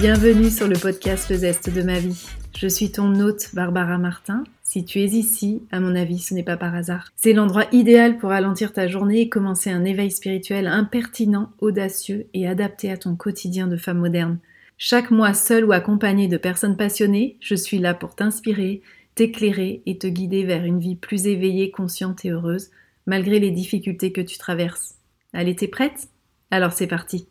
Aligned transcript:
Bienvenue 0.00 0.48
sur 0.48 0.68
le 0.68 0.78
podcast 0.78 1.28
Le 1.28 1.38
Zeste 1.38 1.74
de 1.74 1.82
ma 1.82 1.98
vie. 1.98 2.24
Je 2.56 2.68
suis 2.68 2.92
ton 2.92 3.18
hôte 3.18 3.52
Barbara 3.52 3.98
Martin. 3.98 4.44
Si 4.62 4.84
tu 4.84 5.00
es 5.00 5.06
ici, 5.06 5.64
à 5.72 5.80
mon 5.80 5.96
avis, 5.96 6.20
ce 6.20 6.34
n'est 6.34 6.44
pas 6.44 6.56
par 6.56 6.72
hasard. 6.76 7.08
C'est 7.16 7.32
l'endroit 7.32 7.64
idéal 7.72 8.16
pour 8.16 8.30
ralentir 8.30 8.72
ta 8.72 8.86
journée 8.86 9.22
et 9.22 9.28
commencer 9.28 9.70
un 9.70 9.84
éveil 9.84 10.12
spirituel 10.12 10.68
impertinent, 10.68 11.50
audacieux 11.58 12.28
et 12.32 12.46
adapté 12.46 12.92
à 12.92 12.96
ton 12.96 13.16
quotidien 13.16 13.66
de 13.66 13.76
femme 13.76 13.98
moderne. 13.98 14.38
Chaque 14.76 15.10
mois, 15.10 15.34
seul 15.34 15.64
ou 15.64 15.72
accompagné 15.72 16.28
de 16.28 16.36
personnes 16.36 16.76
passionnées, 16.76 17.36
je 17.40 17.56
suis 17.56 17.80
là 17.80 17.92
pour 17.92 18.14
t'inspirer, 18.14 18.82
t'éclairer 19.16 19.82
et 19.84 19.98
te 19.98 20.06
guider 20.06 20.44
vers 20.44 20.64
une 20.64 20.78
vie 20.78 20.94
plus 20.94 21.26
éveillée, 21.26 21.72
consciente 21.72 22.24
et 22.24 22.30
heureuse, 22.30 22.70
malgré 23.06 23.40
les 23.40 23.50
difficultés 23.50 24.12
que 24.12 24.20
tu 24.20 24.38
traverses. 24.38 24.94
Allez, 25.32 25.56
t'es 25.56 25.66
prête? 25.66 26.08
Alors 26.52 26.72
c'est 26.72 26.86
parti. 26.86 27.26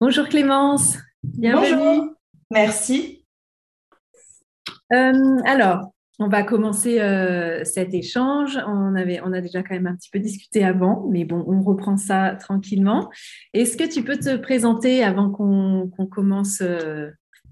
Bonjour 0.00 0.28
Clémence, 0.28 0.96
bienvenue. 1.22 1.76
Bonjour, 1.76 2.14
merci. 2.50 3.24
Euh, 4.92 5.38
alors, 5.44 5.92
on 6.18 6.28
va 6.28 6.42
commencer 6.42 7.00
euh, 7.00 7.64
cet 7.64 7.94
échange. 7.94 8.58
On, 8.66 8.94
avait, 8.94 9.20
on 9.24 9.32
a 9.32 9.40
déjà 9.40 9.62
quand 9.62 9.74
même 9.74 9.86
un 9.86 9.94
petit 9.94 10.10
peu 10.10 10.18
discuté 10.18 10.64
avant, 10.64 11.06
mais 11.10 11.24
bon, 11.24 11.44
on 11.46 11.62
reprend 11.62 11.96
ça 11.96 12.36
tranquillement. 12.38 13.10
Est-ce 13.54 13.76
que 13.76 13.84
tu 13.84 14.02
peux 14.02 14.18
te 14.18 14.36
présenter 14.36 15.02
avant 15.04 15.30
qu'on 15.30 15.90
commence 16.10 16.60
euh, 16.60 17.10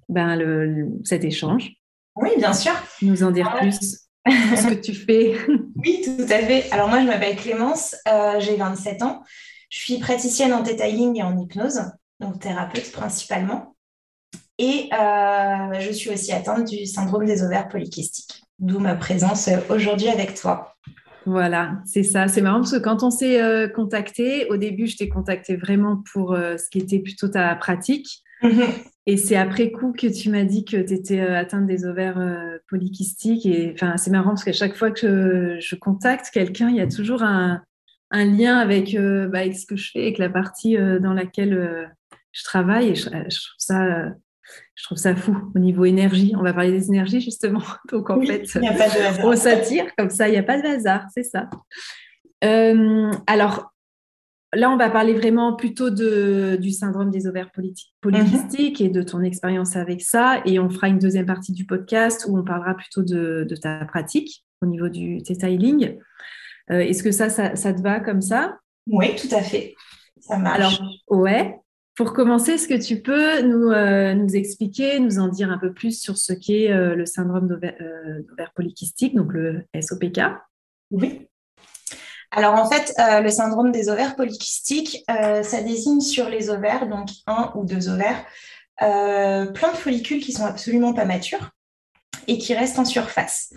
ben, 0.09 0.37
le, 0.37 0.89
cet 1.05 1.25
échange? 1.25 1.73
Oui, 2.17 2.31
bien 2.37 2.53
sûr. 2.53 2.73
Nous 3.03 3.23
en 3.23 3.31
dire 3.31 3.55
plus 3.57 4.09
ce 4.27 4.69
que 4.69 4.81
tu 4.81 4.95
fais. 4.95 5.37
Oui, 5.81 6.03
tout 6.05 6.25
à 6.25 6.39
fait. 6.41 6.69
Alors 6.73 6.89
moi, 6.89 7.01
je 7.01 7.07
m'appelle 7.07 7.37
Clémence, 7.37 7.95
j'ai 8.41 8.57
27 8.57 9.03
ans. 9.03 9.23
Je 9.71 9.79
suis 9.79 9.99
praticienne 9.99 10.53
en 10.53 10.65
detailing 10.65 11.17
et 11.19 11.23
en 11.23 11.39
hypnose, 11.39 11.83
donc 12.21 12.41
thérapeute 12.41 12.91
principalement. 12.93 13.75
Et 14.59 14.89
euh, 14.93 15.81
je 15.81 15.93
suis 15.93 16.11
aussi 16.11 16.33
atteinte 16.33 16.69
du 16.69 16.85
syndrome 16.85 17.25
des 17.25 17.45
ovaires 17.45 17.69
polykystiques, 17.69 18.43
d'où 18.59 18.81
ma 18.81 18.97
présence 18.97 19.49
aujourd'hui 19.71 20.09
avec 20.09 20.35
toi. 20.35 20.75
Voilà, 21.27 21.75
c'est 21.85 22.03
ça. 22.03 22.27
C'est 22.27 22.41
marrant 22.41 22.59
parce 22.59 22.73
que 22.73 22.79
quand 22.79 23.03
on 23.03 23.11
s'est 23.11 23.41
euh, 23.41 23.69
contacté, 23.69 24.47
au 24.47 24.57
début, 24.57 24.87
je 24.87 24.97
t'ai 24.97 25.09
contacté 25.09 25.57
vraiment 25.57 26.03
pour 26.13 26.33
euh, 26.33 26.57
ce 26.57 26.69
qui 26.71 26.79
était 26.79 26.99
plutôt 26.99 27.29
ta 27.29 27.55
pratique. 27.55 28.25
Mhm. 28.43 28.65
Et 29.07 29.17
c'est 29.17 29.37
après 29.37 29.71
coup 29.71 29.93
que 29.93 30.07
tu 30.07 30.29
m'as 30.31 30.45
dit 30.45 30.65
que 30.65 30.77
tu 30.77 30.93
étais 30.93 31.21
atteinte 31.21 31.67
des 31.67 31.85
ovaires 31.87 32.21
polykystiques. 32.69 33.47
Et 33.47 33.73
enfin, 33.75 33.97
c'est 33.97 34.11
marrant 34.11 34.31
parce 34.31 34.45
qu'à 34.45 34.53
chaque 34.53 34.77
fois 34.77 34.91
que 34.91 35.57
je, 35.61 35.77
contacte 35.77 36.31
quelqu'un, 36.33 36.69
il 36.69 36.77
y 36.77 36.81
a 36.81 36.87
toujours 36.87 37.23
un, 37.23 37.63
lien 38.13 38.59
avec, 38.59 38.95
bah, 38.95 39.39
avec, 39.39 39.57
ce 39.57 39.65
que 39.65 39.77
je 39.77 39.91
fais, 39.93 40.03
avec 40.03 40.19
la 40.19 40.29
partie 40.29 40.77
dans 41.01 41.15
laquelle 41.15 41.91
je 42.39 42.45
travaille. 42.45 42.91
Et 42.91 42.95
je, 42.95 43.05
je 43.05 43.09
trouve 43.09 43.59
ça 43.59 44.11
je 44.75 44.85
trouve 44.85 44.99
ça 44.99 45.15
fou 45.15 45.37
au 45.55 45.59
niveau 45.59 45.85
énergie. 45.85 46.33
On 46.37 46.43
va 46.43 46.53
parler 46.53 46.73
des 46.73 46.89
énergies 46.89 47.21
justement. 47.21 47.63
Donc 47.93 48.11
en 48.11 48.21
fait, 48.21 48.47
on 49.23 49.37
s'attire 49.37 49.87
comme 49.97 50.11
ça, 50.11 50.29
il 50.29 50.33
n'y 50.33 50.39
a 50.39 50.43
pas 50.43 50.61
de 50.61 50.67
hasard, 50.67 51.07
c'est 51.13 51.23
ça. 51.23 51.49
Euh, 52.45 53.11
alors 53.27 53.73
là, 54.55 54.71
on 54.71 54.77
va 54.77 54.89
parler 54.91 55.15
vraiment 55.15 55.55
plutôt 55.55 55.91
de, 55.91 56.57
du 56.61 56.71
syndrome 56.71 57.11
des 57.11 57.27
ovaires 57.27 57.51
polykystiques 58.01 58.81
et 58.81 58.89
de 58.89 59.03
ton 59.03 59.23
expérience 59.23 59.77
avec 59.77 60.01
ça. 60.01 60.41
Et 60.47 60.59
on 60.59 60.71
fera 60.71 60.89
une 60.89 60.99
deuxième 60.99 61.27
partie 61.27 61.53
du 61.53 61.67
podcast 61.67 62.27
où 62.29 62.39
on 62.39 62.45
parlera 62.45 62.75
plutôt 62.75 63.03
de, 63.03 63.47
ta 63.61 63.85
pratique 63.85 64.45
au 64.63 64.67
niveau 64.67 64.89
du 64.89 65.19
detailing. 65.19 65.99
Euh, 66.71 66.81
Est-ce 66.81 67.03
que 67.03 67.11
ça, 67.11 67.29
ça, 67.29 67.57
ça, 67.57 67.73
te 67.73 67.83
va 67.83 68.01
comme 68.01 68.21
ça? 68.21 68.59
Oui, 68.87 69.15
tout 69.17 69.35
à 69.35 69.43
fait. 69.43 69.75
Ça 70.21 70.39
marche. 70.39 70.59
Alors, 70.59 70.83
ouais. 71.09 71.57
Pour 71.99 72.13
commencer, 72.13 72.53
est-ce 72.53 72.69
que 72.69 72.81
tu 72.81 73.03
peux 73.03 73.43
nous, 73.43 73.73
euh, 73.73 74.15
nous, 74.15 74.37
expliquer, 74.37 75.01
nous 75.01 75.19
en 75.19 75.27
dire 75.27 75.51
un 75.51 75.59
peu 75.59 75.73
plus 75.73 76.01
sur 76.01 76.17
ce 76.17 76.33
qu'est 76.33 76.71
euh, 76.71 76.95
le 76.95 77.07
syndrome 77.07 77.59
euh, 77.65 78.23
d'ovaire 78.29 78.53
polykystique, 78.55 79.17
donc 79.17 79.33
le 79.33 79.65
SOPK 79.75 80.21
Oui. 80.93 81.27
Alors 82.31 82.55
en 82.55 82.71
fait, 82.71 82.95
le 82.99 83.31
syndrome 83.31 83.73
des 83.73 83.89
ovaires 83.89 84.15
polykystiques, 84.15 85.03
ça 85.09 85.63
désigne 85.63 86.01
sur 86.01 86.29
les 86.29 86.51
ovaires, 86.51 86.87
donc 86.87 87.09
un 87.27 87.51
ou 87.57 87.65
deux 87.65 87.89
ovaires, 87.89 88.23
plein 88.79 89.73
de 89.73 89.77
follicules 89.77 90.21
qui 90.21 90.33
sont 90.33 90.45
absolument 90.45 90.93
pas 90.93 91.07
matures 91.07 91.51
et 92.27 92.37
qui 92.37 92.55
restent 92.55 92.79
en 92.79 92.85
surface. 92.85 93.55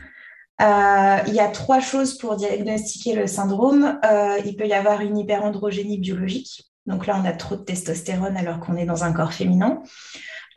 il 0.60 1.34
y 1.34 1.40
a 1.42 1.50
trois 1.50 1.82
choses 1.82 2.18
pour 2.18 2.38
diagnostiquer 2.38 3.14
le 3.14 3.28
syndrome. 3.28 4.00
il 4.46 4.56
peut 4.56 4.68
y 4.68 4.74
avoir 4.74 5.02
une 5.02 5.18
hyperandrogénie 5.18 6.00
biologique, 6.00 6.71
donc 6.88 7.06
là, 7.06 7.20
on 7.22 7.26
a 7.26 7.32
trop 7.32 7.56
de 7.56 7.62
testostérone 7.62 8.36
alors 8.36 8.60
qu'on 8.60 8.76
est 8.76 8.86
dans 8.86 9.04
un 9.04 9.14
corps 9.14 9.34
féminin. 9.34 9.82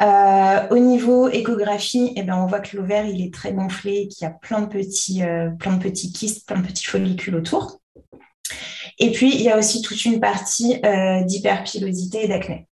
Euh, 0.02 0.68
au 0.70 0.78
niveau 0.78 1.28
échographie, 1.28 2.12
eh 2.16 2.22
ben, 2.22 2.36
on 2.36 2.46
voit 2.46 2.60
que 2.60 2.76
l'ovaire 2.76 3.06
il 3.06 3.24
est 3.24 3.32
très 3.32 3.52
gonflé, 3.52 4.08
qu'il 4.08 4.24
y 4.24 4.28
a 4.28 4.30
plein 4.30 4.62
de 4.62 4.66
petits, 4.66 5.22
euh, 5.22 5.50
plein 5.50 5.76
de 5.76 5.82
petits 5.82 6.12
kystes, 6.12 6.48
plein 6.48 6.60
de 6.60 6.66
petits 6.66 6.86
follicules 6.86 7.36
autour. 7.36 7.80
Et 8.98 9.12
puis 9.12 9.34
il 9.34 9.42
y 9.42 9.50
a 9.50 9.58
aussi 9.58 9.82
toute 9.82 10.04
une 10.04 10.18
partie 10.18 10.76
euh, 10.84 11.22
d'hyperpilosité 11.24 12.24
et 12.24 12.28
d'acné. 12.28 12.66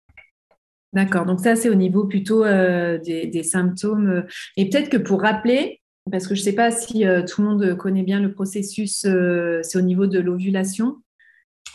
D'accord, 0.92 1.26
donc 1.26 1.41
ça 1.41 1.56
c'est 1.56 1.69
au 1.69 1.75
niveau 1.75 2.04
plutôt 2.04 2.44
des, 2.44 3.42
symptômes. 3.42 4.25
Et 4.56 4.69
peut-être 4.69 4.88
que 4.88 4.97
pour 4.97 5.20
rappeler, 5.20 5.82
parce 6.10 6.26
que 6.26 6.34
je 6.34 6.41
ne 6.41 6.44
sais 6.44 6.54
pas 6.54 6.70
si 6.70 7.04
tout 7.28 7.42
le 7.42 7.48
monde 7.48 7.76
connaît 7.76 8.04
bien 8.04 8.20
le 8.20 8.32
processus, 8.32 9.06
c'est 9.62 9.78
au 9.78 9.82
niveau 9.82 10.06
de 10.06 10.19
l'ovulation. 10.19 10.97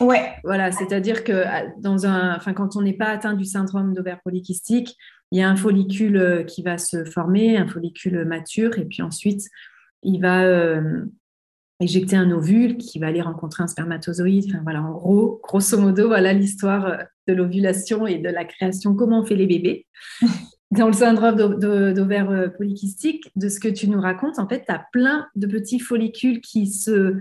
Ouais. 0.00 0.32
Voilà, 0.42 0.72
c'est-à-dire 0.72 1.24
que 1.24 1.44
dans 1.80 2.06
un, 2.06 2.36
enfin, 2.36 2.52
quand 2.52 2.76
on 2.76 2.82
n'est 2.82 2.94
pas 2.94 3.06
atteint 3.06 3.34
du 3.34 3.44
syndrome 3.44 3.94
d'ovaire 3.94 4.20
polykystique, 4.22 4.96
il 5.34 5.38
y 5.38 5.42
a 5.42 5.48
un 5.48 5.56
follicule 5.56 6.16
euh, 6.16 6.44
qui 6.44 6.62
va 6.62 6.78
se 6.78 7.04
former, 7.04 7.56
un 7.56 7.66
follicule 7.66 8.24
mature, 8.24 8.78
et 8.78 8.84
puis 8.84 9.02
ensuite, 9.02 9.42
il 10.04 10.20
va 10.20 10.44
euh, 10.44 11.04
éjecter 11.80 12.14
un 12.14 12.30
ovule 12.30 12.76
qui 12.76 13.00
va 13.00 13.08
aller 13.08 13.20
rencontrer 13.20 13.64
un 13.64 13.66
spermatozoïde. 13.66 14.46
Enfin, 14.48 14.60
voilà, 14.62 14.82
en 14.82 14.92
gros, 14.92 15.40
grosso 15.42 15.76
modo, 15.76 16.06
voilà 16.06 16.32
l'histoire 16.32 16.86
euh, 16.86 16.96
de 17.26 17.34
l'ovulation 17.34 18.06
et 18.06 18.18
de 18.18 18.28
la 18.28 18.44
création, 18.44 18.94
comment 18.94 19.22
on 19.22 19.24
fait 19.24 19.34
les 19.34 19.46
bébés. 19.46 19.86
Dans 20.70 20.86
le 20.86 20.92
syndrome 20.92 21.36
d'ovaire 21.36 22.52
polykystique, 22.56 23.30
de 23.36 23.48
ce 23.48 23.60
que 23.60 23.68
tu 23.68 23.88
nous 23.88 24.00
racontes, 24.00 24.40
en 24.40 24.48
fait, 24.48 24.64
tu 24.66 24.72
as 24.72 24.84
plein 24.92 25.28
de 25.36 25.46
petits 25.46 25.78
follicules 25.78 26.40
qui 26.40 26.66
se 26.66 27.16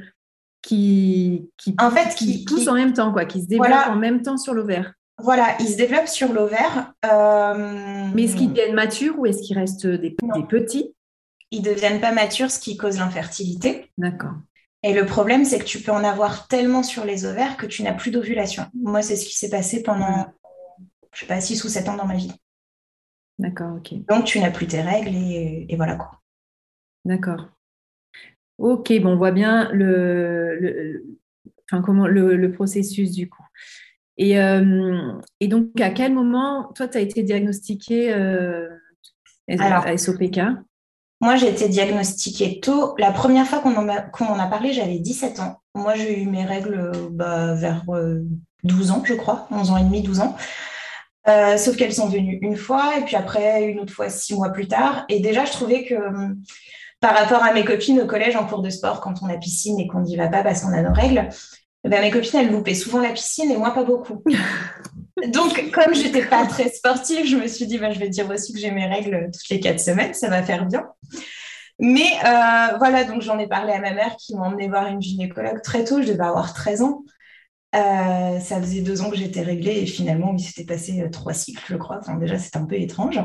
qui, 0.63 1.51
qui, 1.57 1.75
en 1.79 1.91
fait, 1.91 2.15
qui, 2.15 2.45
poussent 2.45 2.67
en 2.67 2.73
même 2.73 2.93
temps, 2.93 3.11
quoi, 3.11 3.25
qui 3.25 3.41
se 3.41 3.47
développent 3.47 3.89
en 3.89 3.97
même 3.97 4.23
temps 4.23 4.37
sur 4.37 4.55
l'ovaire. 4.55 4.93
Voilà, 5.19 5.55
ils 5.59 5.67
se 5.67 5.77
développent 5.77 6.07
sur 6.07 6.33
l'ovaire. 6.33 6.93
Euh, 7.05 8.07
Mais 8.15 8.23
est-ce 8.23 8.35
qu'ils 8.35 8.49
deviennent 8.49 8.73
matures 8.73 9.19
ou 9.19 9.27
est-ce 9.27 9.43
qu'ils 9.43 9.57
restent 9.57 9.85
des, 9.85 10.15
petits? 10.49 10.95
Ils 11.51 11.61
ne 11.61 11.65
deviennent 11.65 12.01
pas 12.01 12.11
matures, 12.11 12.49
ce 12.49 12.59
qui 12.59 12.77
cause 12.77 12.97
l'infertilité. 12.97 13.91
D'accord. 13.99 14.33
Et 14.81 14.93
le 14.93 15.05
problème, 15.05 15.45
c'est 15.45 15.59
que 15.59 15.65
tu 15.65 15.79
peux 15.79 15.91
en 15.91 16.03
avoir 16.03 16.47
tellement 16.47 16.81
sur 16.81 17.05
les 17.05 17.25
ovaires 17.25 17.57
que 17.57 17.65
tu 17.65 17.83
n'as 17.83 17.93
plus 17.93 18.09
d'ovulation. 18.09 18.65
Moi, 18.73 19.01
c'est 19.01 19.15
ce 19.15 19.25
qui 19.25 19.37
s'est 19.37 19.49
passé 19.49 19.83
pendant, 19.83 20.27
je 21.13 21.19
sais 21.19 21.25
pas, 21.25 21.39
6 21.39 21.63
ou 21.63 21.69
7 21.69 21.89
ans 21.89 21.95
dans 21.95 22.07
ma 22.07 22.15
vie. 22.15 22.33
D'accord, 23.37 23.75
ok. 23.77 23.93
Donc, 24.07 24.25
tu 24.25 24.39
n'as 24.39 24.51
plus 24.51 24.67
tes 24.67 24.81
règles 24.81 25.15
et, 25.15 25.67
et 25.69 25.75
voilà 25.75 25.95
quoi. 25.95 26.21
D'accord. 27.05 27.47
Ok, 28.59 28.93
bon, 29.01 29.13
on 29.13 29.17
voit 29.17 29.31
bien 29.31 29.69
le, 29.71 31.03
enfin, 31.71 31.81
comment, 31.81 32.07
le, 32.07 32.51
processus 32.51 33.11
du 33.11 33.29
coup. 33.29 33.43
Et, 34.17 34.39
euh, 34.39 35.11
et, 35.39 35.47
donc, 35.47 35.79
à 35.81 35.89
quel 35.89 36.13
moment, 36.13 36.71
toi, 36.75 36.87
tu 36.87 36.97
as 36.97 37.01
été 37.01 37.23
diagnostiquée 37.23 38.13
euh, 38.13 38.69
à 39.49 39.97
SOPK 39.97 40.39
Moi, 41.19 41.35
j'ai 41.35 41.49
été 41.49 41.67
diagnostiquée 41.67 42.59
tôt. 42.59 42.93
La 42.99 43.11
première 43.11 43.47
fois 43.47 43.59
qu'on 43.59 43.75
en, 43.75 44.39
a 44.39 44.47
parlé, 44.47 44.71
j'avais 44.71 44.99
17 44.99 45.39
ans. 45.39 45.61
Moi, 45.73 45.95
j'ai 45.95 46.21
eu 46.21 46.27
mes 46.27 46.45
règles 46.45 46.91
bah, 47.09 47.55
vers 47.55 47.83
12 48.63 48.91
euh, 48.91 48.93
ans, 48.93 49.03
je 49.03 49.15
crois, 49.15 49.47
11 49.49 49.71
ans 49.71 49.77
et 49.77 49.83
demi, 49.83 50.03
12 50.03 50.19
ans. 50.19 50.37
sauf 51.57 51.75
qu'elles 51.75 51.93
sont 51.93 52.07
venues 52.07 52.37
une 52.43 52.55
fois 52.55 52.99
et 52.99 53.01
puis 53.01 53.15
après 53.15 53.63
une 53.63 53.79
autre 53.79 53.93
fois 53.93 54.09
six 54.09 54.35
mois 54.35 54.49
plus 54.49 54.67
tard. 54.67 55.05
Et 55.09 55.21
déjà, 55.21 55.43
je 55.45 55.51
trouvais 55.53 55.85
que 55.85 55.95
par 57.03 57.15
rapport 57.15 57.43
à 57.43 57.51
mes 57.51 57.65
copines 57.65 57.99
au 57.99 58.07
collège 58.07 58.37
en 58.37 58.47
cours 58.47 58.61
de 58.61 58.69
sport, 58.69 59.01
quand 59.01 59.15
on 59.21 59.27
a 59.27 59.35
piscine 59.35 59.77
et 59.77 59.87
qu'on 59.87 59.99
n'y 59.99 60.15
va 60.15 60.29
pas 60.29 60.41
parce 60.41 60.61
qu'on 60.61 60.71
a 60.71 60.81
nos 60.81 60.93
règles, 60.93 61.27
ben, 61.83 61.99
mes 61.99 62.11
copines, 62.11 62.39
elles 62.39 62.49
loupaient 62.49 62.75
souvent 62.75 63.01
la 63.01 63.09
piscine 63.09 63.51
et 63.51 63.57
moi, 63.57 63.71
pas 63.71 63.83
beaucoup. 63.83 64.23
donc, 65.27 65.69
comme 65.71 65.93
je 65.93 66.03
n'étais 66.03 66.25
pas 66.25 66.45
très 66.45 66.69
sportive, 66.69 67.25
je 67.25 67.35
me 67.35 67.45
suis 67.47 67.67
dit, 67.67 67.77
ben, 67.77 67.91
je 67.91 67.99
vais 67.99 68.07
dire 68.07 68.29
aussi 68.29 68.53
que 68.53 68.59
j'ai 68.59 68.71
mes 68.71 68.85
règles 68.85 69.29
toutes 69.33 69.49
les 69.49 69.59
quatre 69.59 69.81
semaines, 69.81 70.13
ça 70.13 70.29
va 70.29 70.43
faire 70.43 70.65
bien. 70.65 70.87
Mais 71.77 72.07
euh, 72.23 72.77
voilà, 72.77 73.03
donc 73.03 73.21
j'en 73.21 73.37
ai 73.37 73.47
parlé 73.47 73.73
à 73.73 73.81
ma 73.81 73.91
mère 73.91 74.15
qui 74.15 74.33
m'a 74.37 74.43
emmené 74.43 74.69
voir 74.69 74.87
une 74.87 75.01
gynécologue 75.01 75.61
très 75.61 75.83
tôt, 75.83 76.01
je 76.01 76.07
devais 76.07 76.23
avoir 76.23 76.53
13 76.53 76.83
ans. 76.83 77.03
Euh, 77.75 78.39
ça 78.39 78.61
faisait 78.61 78.79
deux 78.79 79.01
ans 79.01 79.09
que 79.09 79.17
j'étais 79.17 79.41
réglée 79.41 79.81
et 79.81 79.85
finalement, 79.87 80.33
il 80.37 80.39
s'était 80.41 80.63
passé 80.63 81.01
euh, 81.01 81.09
trois 81.09 81.33
cycles, 81.33 81.65
je 81.67 81.75
crois. 81.75 81.97
Enfin, 81.99 82.15
déjà, 82.15 82.37
c'était 82.37 82.59
un 82.59 82.65
peu 82.65 82.75
étrange. 82.75 83.19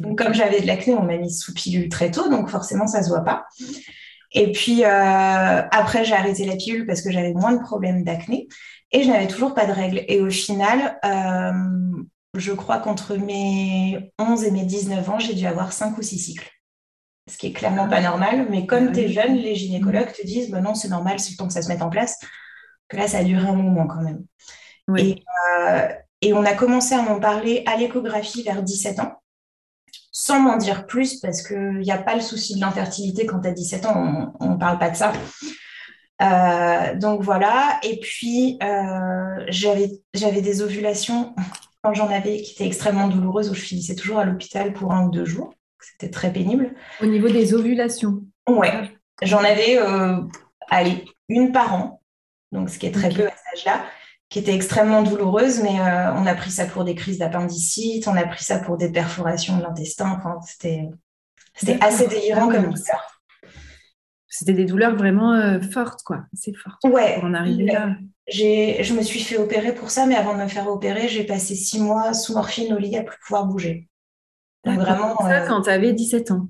Donc, 0.00 0.18
comme 0.18 0.34
j'avais 0.34 0.60
de 0.60 0.66
l'acné, 0.66 0.94
on 0.94 1.02
m'a 1.02 1.16
mis 1.16 1.32
sous 1.32 1.52
pilule 1.52 1.88
très 1.88 2.10
tôt, 2.10 2.28
donc 2.28 2.48
forcément, 2.48 2.86
ça 2.86 3.02
se 3.02 3.08
voit 3.08 3.24
pas. 3.24 3.46
Et 4.32 4.52
puis, 4.52 4.84
euh, 4.84 4.88
après, 5.70 6.04
j'ai 6.04 6.14
arrêté 6.14 6.44
la 6.44 6.56
pilule 6.56 6.86
parce 6.86 7.02
que 7.02 7.10
j'avais 7.10 7.32
moins 7.32 7.52
de 7.52 7.62
problèmes 7.62 8.04
d'acné 8.04 8.48
et 8.92 9.02
je 9.02 9.08
n'avais 9.08 9.26
toujours 9.26 9.54
pas 9.54 9.66
de 9.66 9.72
règles. 9.72 10.04
Et 10.08 10.20
au 10.20 10.30
final, 10.30 10.98
euh, 11.04 12.02
je 12.34 12.52
crois 12.52 12.78
qu'entre 12.78 13.16
mes 13.16 14.12
11 14.18 14.44
et 14.44 14.50
mes 14.50 14.64
19 14.64 15.08
ans, 15.08 15.18
j'ai 15.18 15.34
dû 15.34 15.46
avoir 15.46 15.72
5 15.72 15.96
ou 15.96 16.02
6 16.02 16.18
cycles. 16.18 16.50
Ce 17.28 17.36
qui 17.36 17.48
est 17.48 17.52
clairement 17.52 17.88
pas 17.88 18.00
normal. 18.00 18.46
Mais 18.50 18.66
comme 18.66 18.92
tu 18.92 19.00
es 19.00 19.08
jeune, 19.08 19.34
les 19.36 19.54
gynécologues 19.54 20.12
te 20.12 20.26
disent 20.26 20.50
bah 20.50 20.60
non, 20.60 20.74
c'est 20.74 20.88
normal, 20.88 21.20
c'est 21.20 21.32
le 21.32 21.36
temps 21.36 21.46
que 21.46 21.52
ça 21.52 21.62
se 21.62 21.68
mette 21.68 21.82
en 21.82 21.90
place. 21.90 22.18
Que 22.88 22.96
là, 22.96 23.06
ça 23.06 23.18
a 23.18 23.24
duré 23.24 23.46
un 23.46 23.54
moment 23.54 23.86
quand 23.86 24.02
même. 24.02 24.24
Et, 24.96 25.22
euh, 25.60 25.88
et, 26.22 26.32
on 26.32 26.42
a 26.44 26.54
commencé 26.54 26.94
à 26.94 27.02
m'en 27.02 27.20
parler 27.20 27.62
à 27.66 27.76
l'échographie 27.76 28.42
vers 28.42 28.62
17 28.62 29.00
ans, 29.00 29.20
sans 30.20 30.40
m'en 30.40 30.56
dire 30.56 30.84
plus, 30.84 31.20
parce 31.20 31.46
qu'il 31.46 31.78
n'y 31.78 31.92
a 31.92 31.96
pas 31.96 32.16
le 32.16 32.20
souci 32.20 32.56
de 32.56 32.60
l'infertilité 32.60 33.24
quand 33.24 33.38
tu 33.38 33.46
as 33.46 33.52
17 33.52 33.86
ans, 33.86 34.34
on 34.40 34.50
ne 34.50 34.56
parle 34.56 34.76
pas 34.80 34.90
de 34.90 34.96
ça. 34.96 35.12
Euh, 36.20 36.96
donc 36.96 37.22
voilà, 37.22 37.78
et 37.84 38.00
puis 38.00 38.58
euh, 38.60 39.46
j'avais 39.46 40.40
des 40.40 40.60
ovulations 40.60 41.36
quand 41.84 41.94
j'en 41.94 42.10
avais 42.10 42.42
qui 42.42 42.54
étaient 42.54 42.66
extrêmement 42.66 43.06
douloureuses 43.06 43.48
où 43.48 43.54
je 43.54 43.60
finissais 43.60 43.94
toujours 43.94 44.18
à 44.18 44.24
l'hôpital 44.24 44.72
pour 44.72 44.92
un 44.92 45.06
ou 45.06 45.10
deux 45.12 45.24
jours. 45.24 45.54
C'était 45.80 46.10
très 46.10 46.32
pénible. 46.32 46.74
Au 47.00 47.06
niveau 47.06 47.28
des 47.28 47.54
ovulations 47.54 48.24
Ouais, 48.48 48.90
j'en 49.22 49.44
avais, 49.44 49.78
euh, 49.78 50.16
allez, 50.68 51.04
une 51.28 51.52
par 51.52 51.74
an, 51.74 52.02
donc 52.50 52.70
ce 52.70 52.80
qui 52.80 52.86
est 52.86 52.92
très 52.92 53.10
peu 53.10 53.28
à 53.28 53.30
cet 53.30 53.68
âge-là, 53.68 53.84
qui 54.28 54.38
était 54.38 54.54
extrêmement 54.54 55.02
douloureuse, 55.02 55.62
mais 55.62 55.80
on 56.16 56.26
a 56.26 56.34
pris 56.34 56.50
ça 56.50 56.66
pour 56.66 56.84
des 56.84 56.94
crises 56.94 57.18
d'appendicite, 57.18 58.06
on 58.08 58.16
a 58.16 58.26
pris 58.26 58.44
ça 58.44 58.58
pour 58.58 58.76
des 58.76 58.92
perforations 58.92 59.56
de 59.56 59.62
l'intestin, 59.62 60.10
enfin, 60.18 60.38
c'était 60.44 60.88
assez 61.80 62.06
délirant 62.06 62.48
ah 62.50 62.54
comme 62.54 62.70
histoire. 62.72 63.18
C'était 64.30 64.52
des 64.52 64.66
douleurs 64.66 64.94
vraiment 64.94 65.32
euh, 65.32 65.60
fortes, 65.60 66.02
quoi. 66.04 66.24
C'est 66.34 66.54
fort. 66.54 66.78
Ouais. 66.84 67.14
Pour 67.14 67.24
en 67.24 67.34
arriver 67.34 67.64
là. 67.64 67.96
Je 68.28 68.94
me 68.94 69.02
suis 69.02 69.20
fait 69.20 69.38
opérer 69.38 69.74
pour 69.74 69.90
ça, 69.90 70.06
mais 70.06 70.14
avant 70.14 70.36
de 70.36 70.42
me 70.42 70.48
faire 70.48 70.68
opérer, 70.68 71.08
j'ai 71.08 71.24
passé 71.24 71.54
six 71.54 71.80
mois 71.80 72.12
sous 72.12 72.34
morphine 72.34 72.72
au 72.74 72.78
lit 72.78 72.96
à 72.96 73.02
plus 73.02 73.18
pouvoir 73.26 73.46
bouger. 73.46 73.88
Donc 74.64 74.78
vraiment. 74.78 75.16
Ça, 75.18 75.42
euh, 75.42 75.48
quand 75.48 75.62
tu 75.62 75.70
avais 75.70 75.92
17 75.92 76.30
ans 76.30 76.46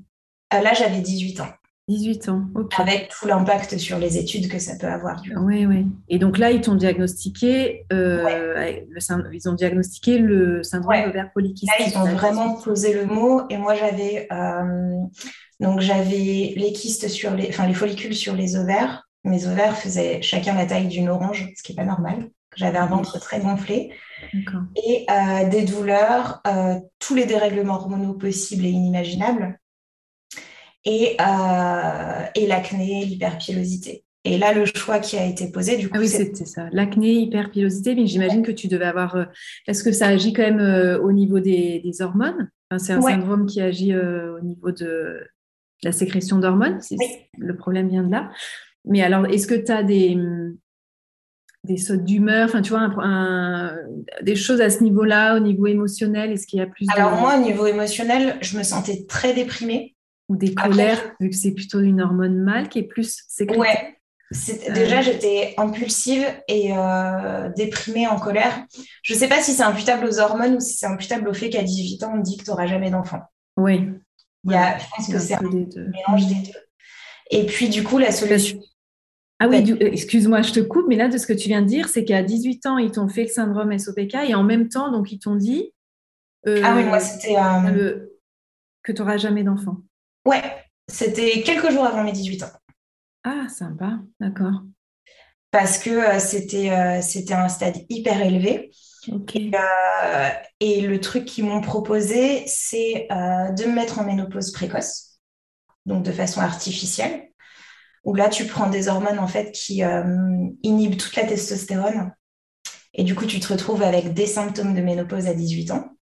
euh, 0.53 0.61
Là, 0.61 0.75
j'avais 0.75 1.01
18 1.01 1.41
ans. 1.41 1.49
18 1.89 2.29
ans, 2.29 2.43
ok. 2.55 2.73
Avec 2.79 3.09
tout 3.09 3.27
l'impact 3.27 3.79
sur 3.79 3.99
les 3.99 4.19
études 4.19 4.49
que 4.49 4.59
ça 4.59 4.77
peut 4.79 4.87
avoir. 4.87 5.23
Oui, 5.41 5.65
oui. 5.65 5.87
Et 6.09 6.19
donc 6.19 6.37
là, 6.39 6.51
ils 6.51 6.61
t'ont 6.61 6.75
diagnostiqué, 6.75 7.87
le, 7.91 8.85
ils 9.33 9.49
ont 9.49 9.55
diagnostiqué 9.55 10.19
le 10.19 10.63
syndrome 10.63 11.09
ovaire 11.09 11.31
polycystique. 11.33 11.71
Là, 11.79 11.87
ils 11.87 11.97
ont 11.99 12.15
vraiment 12.15 12.61
posé 12.61 12.93
le 12.93 13.07
mot. 13.07 13.43
Et 13.49 13.57
moi, 13.57 13.75
j'avais 13.75 14.29
donc 15.61 15.81
j'avais 15.81 16.55
les 16.57 16.73
kystes 16.73 17.09
sur 17.09 17.35
les, 17.35 17.49
enfin 17.49 17.67
les 17.67 17.75
follicules 17.75 18.15
sur 18.15 18.35
les 18.35 18.57
ovaires. 18.57 19.09
Mes 19.25 19.47
ovaires 19.47 19.77
faisaient 19.77 20.23
chacun 20.23 20.55
la 20.55 20.67
taille 20.67 20.87
d'une 20.87 21.09
orange, 21.09 21.51
ce 21.57 21.63
qui 21.63 21.73
n'est 21.73 21.77
pas 21.77 21.85
normal. 21.85 22.31
J'avais 22.57 22.79
un 22.79 22.87
ventre 22.87 23.21
très 23.21 23.41
gonflé 23.41 23.91
et 24.77 25.07
euh, 25.11 25.49
des 25.49 25.65
douleurs, 25.65 26.41
euh, 26.47 26.79
tous 26.99 27.15
les 27.15 27.27
dérèglements 27.27 27.75
hormonaux 27.75 28.15
possibles 28.15 28.65
et 28.65 28.71
inimaginables, 28.71 29.59
et, 30.85 31.17
euh, 31.21 32.25
et 32.35 32.47
l'acné, 32.47 33.05
l'hyperpilosité. 33.05 34.05
Et 34.25 34.37
là, 34.37 34.53
le 34.53 34.65
choix 34.67 34.99
qui 34.99 35.17
a 35.17 35.25
été 35.25 35.51
posé, 35.51 35.77
du 35.77 35.89
coup. 35.89 35.97
Ah 35.97 36.01
oui, 36.01 36.09
c'était 36.09 36.45
ça. 36.45 36.69
L'acné, 36.73 37.13
hyperpilosité, 37.13 37.95
mais 37.95 38.07
j'imagine 38.07 38.43
que 38.43 38.53
tu 38.53 38.69
devais 38.69 38.85
avoir. 38.85 39.29
Est-ce 39.67 39.83
que 39.83 39.93
ça 39.93 40.09
agit 40.09 40.33
quand 40.33 40.43
même 40.43 41.01
au 41.01 41.13
niveau 41.13 41.41
des, 41.41 41.83
hormones? 42.01 42.51
C'est 42.77 42.93
un 42.93 43.01
syndrome 43.01 43.47
qui 43.47 43.63
agit 43.63 43.97
au 43.97 44.41
niveau 44.41 44.71
de, 44.73 45.21
la 45.83 45.93
sécrétion 45.93 46.39
d'hormones. 46.39 46.81
Le 47.39 47.57
problème 47.57 47.89
vient 47.89 48.03
de 48.03 48.11
là. 48.11 48.31
Mais 48.85 49.03
alors, 49.03 49.27
est-ce 49.27 49.47
que 49.47 49.55
tu 49.55 49.71
as 49.71 49.83
des, 49.83 50.19
des 51.65 51.77
sautes 51.77 52.05
d'humeur, 52.05 52.47
enfin, 52.47 52.63
tu 52.63 52.71
vois, 52.71 52.91
des 54.23 54.37
choses 54.37 54.61
à 54.61 54.71
ce 54.71 54.83
niveau-là, 54.83 55.37
au 55.37 55.41
niveau 55.41 55.67
émotionnel 55.67 56.33
Est-ce 56.33 56.47
qu'il 56.47 56.59
y 56.59 56.63
a 56.63 56.67
plus 56.67 56.87
Alors, 56.95 57.13
moi, 57.21 57.37
au 57.37 57.43
niveau 57.43 57.67
émotionnel, 57.67 58.37
je 58.41 58.57
me 58.57 58.63
sentais 58.63 59.05
très 59.07 59.35
déprimée. 59.35 59.95
Ou 60.29 60.37
des 60.37 60.55
colères, 60.55 61.15
vu 61.21 61.31
que 61.31 61.37
c'est 61.37 61.53
plutôt 61.53 61.81
une 61.81 62.01
hormone 62.01 62.37
mâle 62.39 62.69
qui 62.69 62.81
est 62.81 62.87
plus 62.87 63.25
sécrétée 63.29 63.61
Ouais. 63.61 63.99
Euh. 64.31 64.75
Déjà, 64.75 65.01
j'étais 65.01 65.55
impulsive 65.57 66.27
et 66.49 66.77
euh, 66.77 67.49
déprimée 67.57 68.07
en 68.07 68.19
colère. 68.19 68.67
Je 69.03 69.15
ne 69.15 69.19
sais 69.19 69.29
pas 69.29 69.41
si 69.41 69.53
c'est 69.53 69.63
imputable 69.63 70.05
aux 70.05 70.19
hormones 70.19 70.57
ou 70.57 70.61
si 70.61 70.75
c'est 70.75 70.87
imputable 70.87 71.29
au 71.29 71.35
fait 71.35 71.49
qu'à 71.49 71.63
18 71.63 72.03
ans, 72.03 72.11
on 72.13 72.19
me 72.19 72.23
dit 72.23 72.37
que 72.37 72.45
tu 72.45 72.51
n'auras 72.51 72.67
jamais 72.67 72.91
d'enfant. 72.91 73.23
Oui, 73.57 73.89
il 74.45 74.53
y 74.53 74.55
a, 74.55 74.79
je 74.79 74.85
pense 74.95 75.09
que 75.09 75.19
c'est 75.19 75.35
un 75.35 75.41
mélange 75.43 76.27
des 76.27 76.53
deux. 76.53 76.61
Et 77.31 77.47
puis, 77.47 77.69
du 77.69 77.83
coup, 77.83 77.99
la 77.99 78.13
solution. 78.13 78.59
Ah 79.41 79.49
oui, 79.49 79.71
euh, 79.71 79.77
excuse-moi, 79.81 80.43
je 80.43 80.53
te 80.53 80.61
coupe, 80.61 80.87
mais 80.89 80.97
là, 80.97 81.09
de 81.09 81.17
ce 81.17 81.27
que 81.27 81.33
tu 81.33 81.49
viens 81.49 81.63
de 81.63 81.67
dire, 81.67 81.89
c'est 81.89 82.05
qu'à 82.05 82.23
18 82.23 82.67
ans, 82.67 82.79
ils 82.79 82.91
t'ont 82.91 83.09
fait 83.09 83.23
le 83.23 83.29
syndrome 83.29 83.77
SOPK 83.77 84.15
et 84.27 84.35
en 84.35 84.43
même 84.43 84.69
temps, 84.69 84.91
donc, 84.91 85.13
ils 85.13 85.19
t'ont 85.19 85.37
dit. 85.37 85.73
Euh, 86.47 86.61
ah 86.65 86.75
oui, 86.77 86.85
moi, 86.85 87.01
c'était. 87.01 87.35
Que 88.83 88.93
tu 88.93 89.03
n'auras 89.03 89.17
jamais 89.17 89.43
d'enfant. 89.43 89.79
Ouais, 90.29 90.43
c'était 90.89 91.41
quelques 91.43 91.71
jours 91.71 91.87
avant 91.87 92.05
mes 92.05 92.13
18 92.13 92.43
ans. 92.43 92.51
Ah, 93.25 93.47
sympa, 93.49 93.99
d'accord. 94.21 94.61
Parce 95.51 95.79
que 95.79 96.19
c'était 96.19 97.01
c'était 97.01 97.33
un 97.33 97.49
stade 97.49 97.79
hyper 97.89 98.21
élevé. 98.21 98.71
Euh, 99.09 100.29
et, 100.61 100.83
le 100.83 101.01
truc 101.01 101.25
qu'ils 101.25 101.47
m'ont 101.47 101.63
proposé, 101.63 102.45
c'est 102.47 103.09
euh, 103.11 103.53
de 103.53 103.65
me 103.65 103.73
mettre 103.73 104.01
en 104.01 104.05
ménopause 104.05 104.53
précoce, 104.53 105.19
donc 105.87 106.03
de 106.03 106.13
façon 106.13 106.43
artificielle, 106.43 107.31
où 108.05 108.15
là, 108.15 108.29
tu 108.29 108.45
prends 108.45 108.69
des 108.69 108.89
hormones 108.89 109.19
en 109.19 109.29
fait 109.29 109.53
qui 109.53 109.83
euh, 109.83 110.05
inhibent 110.63 110.99
toute 110.99 111.17
la 111.17 111.25
testostérone. 111.25 112.13
Et 112.93 113.03
du 113.03 113.15
coup, 113.15 113.25
tu 113.25 113.41
te 113.41 113.51
retrouves 113.51 113.83
avec 113.83 114.13
des 114.13 114.27
symptômes 114.27 114.75
de 114.75 114.83
ménopause 114.83 115.27
à 115.27 115.33
18 115.33 115.71
ans. 115.71 115.98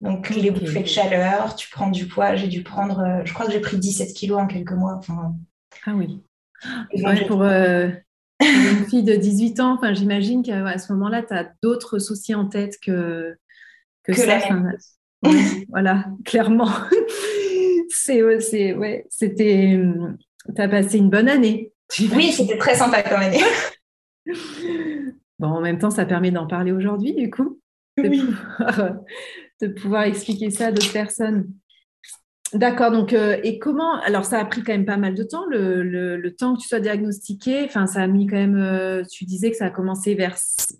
Donc, 0.00 0.30
les 0.30 0.50
bouffées 0.50 0.82
de 0.82 0.88
chaleur, 0.88 1.54
tu 1.56 1.68
prends 1.70 1.90
du 1.90 2.06
poids. 2.06 2.34
J'ai 2.34 2.48
dû 2.48 2.62
prendre, 2.62 3.22
je 3.24 3.34
crois 3.34 3.46
que 3.46 3.52
j'ai 3.52 3.60
pris 3.60 3.78
17 3.78 4.14
kilos 4.14 4.38
en 4.38 4.46
quelques 4.46 4.72
mois. 4.72 4.94
Enfin, 4.98 5.34
ah 5.86 5.92
oui. 5.94 6.22
pour, 7.28 7.42
une 7.42 8.86
fille 8.88 9.02
de 9.02 9.14
18 9.14 9.60
ans, 9.60 9.78
j'imagine 9.92 10.42
qu'à 10.42 10.78
ce 10.78 10.92
moment-là, 10.92 11.22
tu 11.22 11.34
as 11.34 11.52
d'autres 11.62 11.98
soucis 11.98 12.34
en 12.34 12.46
tête 12.46 12.78
que, 12.82 13.36
que, 14.04 14.14
ça. 14.14 14.38
voilà, 15.68 16.06
clairement. 16.24 16.70
c'est, 17.90 18.22
ouais, 18.22 19.06
c'était. 19.10 19.78
Tu 20.54 20.62
as 20.62 20.68
passé 20.68 20.98
une 20.98 21.10
bonne 21.10 21.28
année. 21.28 21.72
Oui, 22.14 22.32
c'était 22.32 22.56
très 22.56 22.74
sympa 22.74 23.02
comme 23.02 23.20
année. 23.20 23.42
bon, 25.38 25.48
en 25.48 25.60
même 25.60 25.78
temps, 25.78 25.90
ça 25.90 26.06
permet 26.06 26.30
d'en 26.30 26.46
parler 26.46 26.72
aujourd'hui, 26.72 27.14
du 27.14 27.30
coup, 27.30 27.60
de, 27.98 28.08
pouvoir, 28.08 28.96
de 29.60 29.68
pouvoir 29.68 30.04
expliquer 30.04 30.50
ça 30.50 30.68
à 30.68 30.72
d'autres 30.72 30.92
personnes. 30.92 31.52
D'accord, 32.52 32.90
donc 32.90 33.12
euh, 33.12 33.38
et 33.44 33.60
comment 33.60 34.00
alors 34.00 34.24
ça 34.24 34.40
a 34.40 34.44
pris 34.44 34.64
quand 34.64 34.72
même 34.72 34.84
pas 34.84 34.96
mal 34.96 35.14
de 35.14 35.22
temps 35.22 35.44
le, 35.46 36.28
temps 36.30 36.56
que 36.56 36.60
tu 36.60 36.66
sois 36.66 36.80
diagnostiqué, 36.80 37.64
enfin 37.64 37.86
ça 37.86 38.02
a 38.02 38.06
mis 38.08 38.26
quand 38.26 38.36
même 38.36 38.56
euh, 38.56 39.04
tu 39.04 39.24
disais 39.24 39.52
que 39.52 39.56
ça 39.56 39.66
a 39.66 39.70
commencé 39.70 40.14
vers 40.14 40.36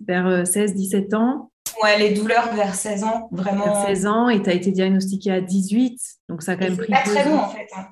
vers 0.07 0.47
16 0.47 0.73
euh, 0.73 0.75
17 0.75 1.15
ans. 1.15 1.53
Ouais, 1.81 1.97
les 1.99 2.13
douleurs 2.13 2.53
vers 2.55 2.75
16 2.75 3.05
ans, 3.05 3.29
vraiment. 3.31 3.65
Vers 3.65 3.87
16 3.87 4.07
ans 4.07 4.29
et 4.29 4.43
tu 4.43 4.51
as 4.51 4.55
été 4.55 4.73
diagnostiqué 4.73 5.31
à 5.31 5.41
18, 5.41 5.97
donc 6.29 6.43
ça 6.43 6.53
a 6.53 6.57
quand 6.57 6.65
même 6.65 6.77
pris 6.77 6.91
pas 6.91 7.03
très 7.03 7.25
long 7.25 7.39
en 7.39 7.49
fait. 7.49 7.69
Hein. 7.77 7.87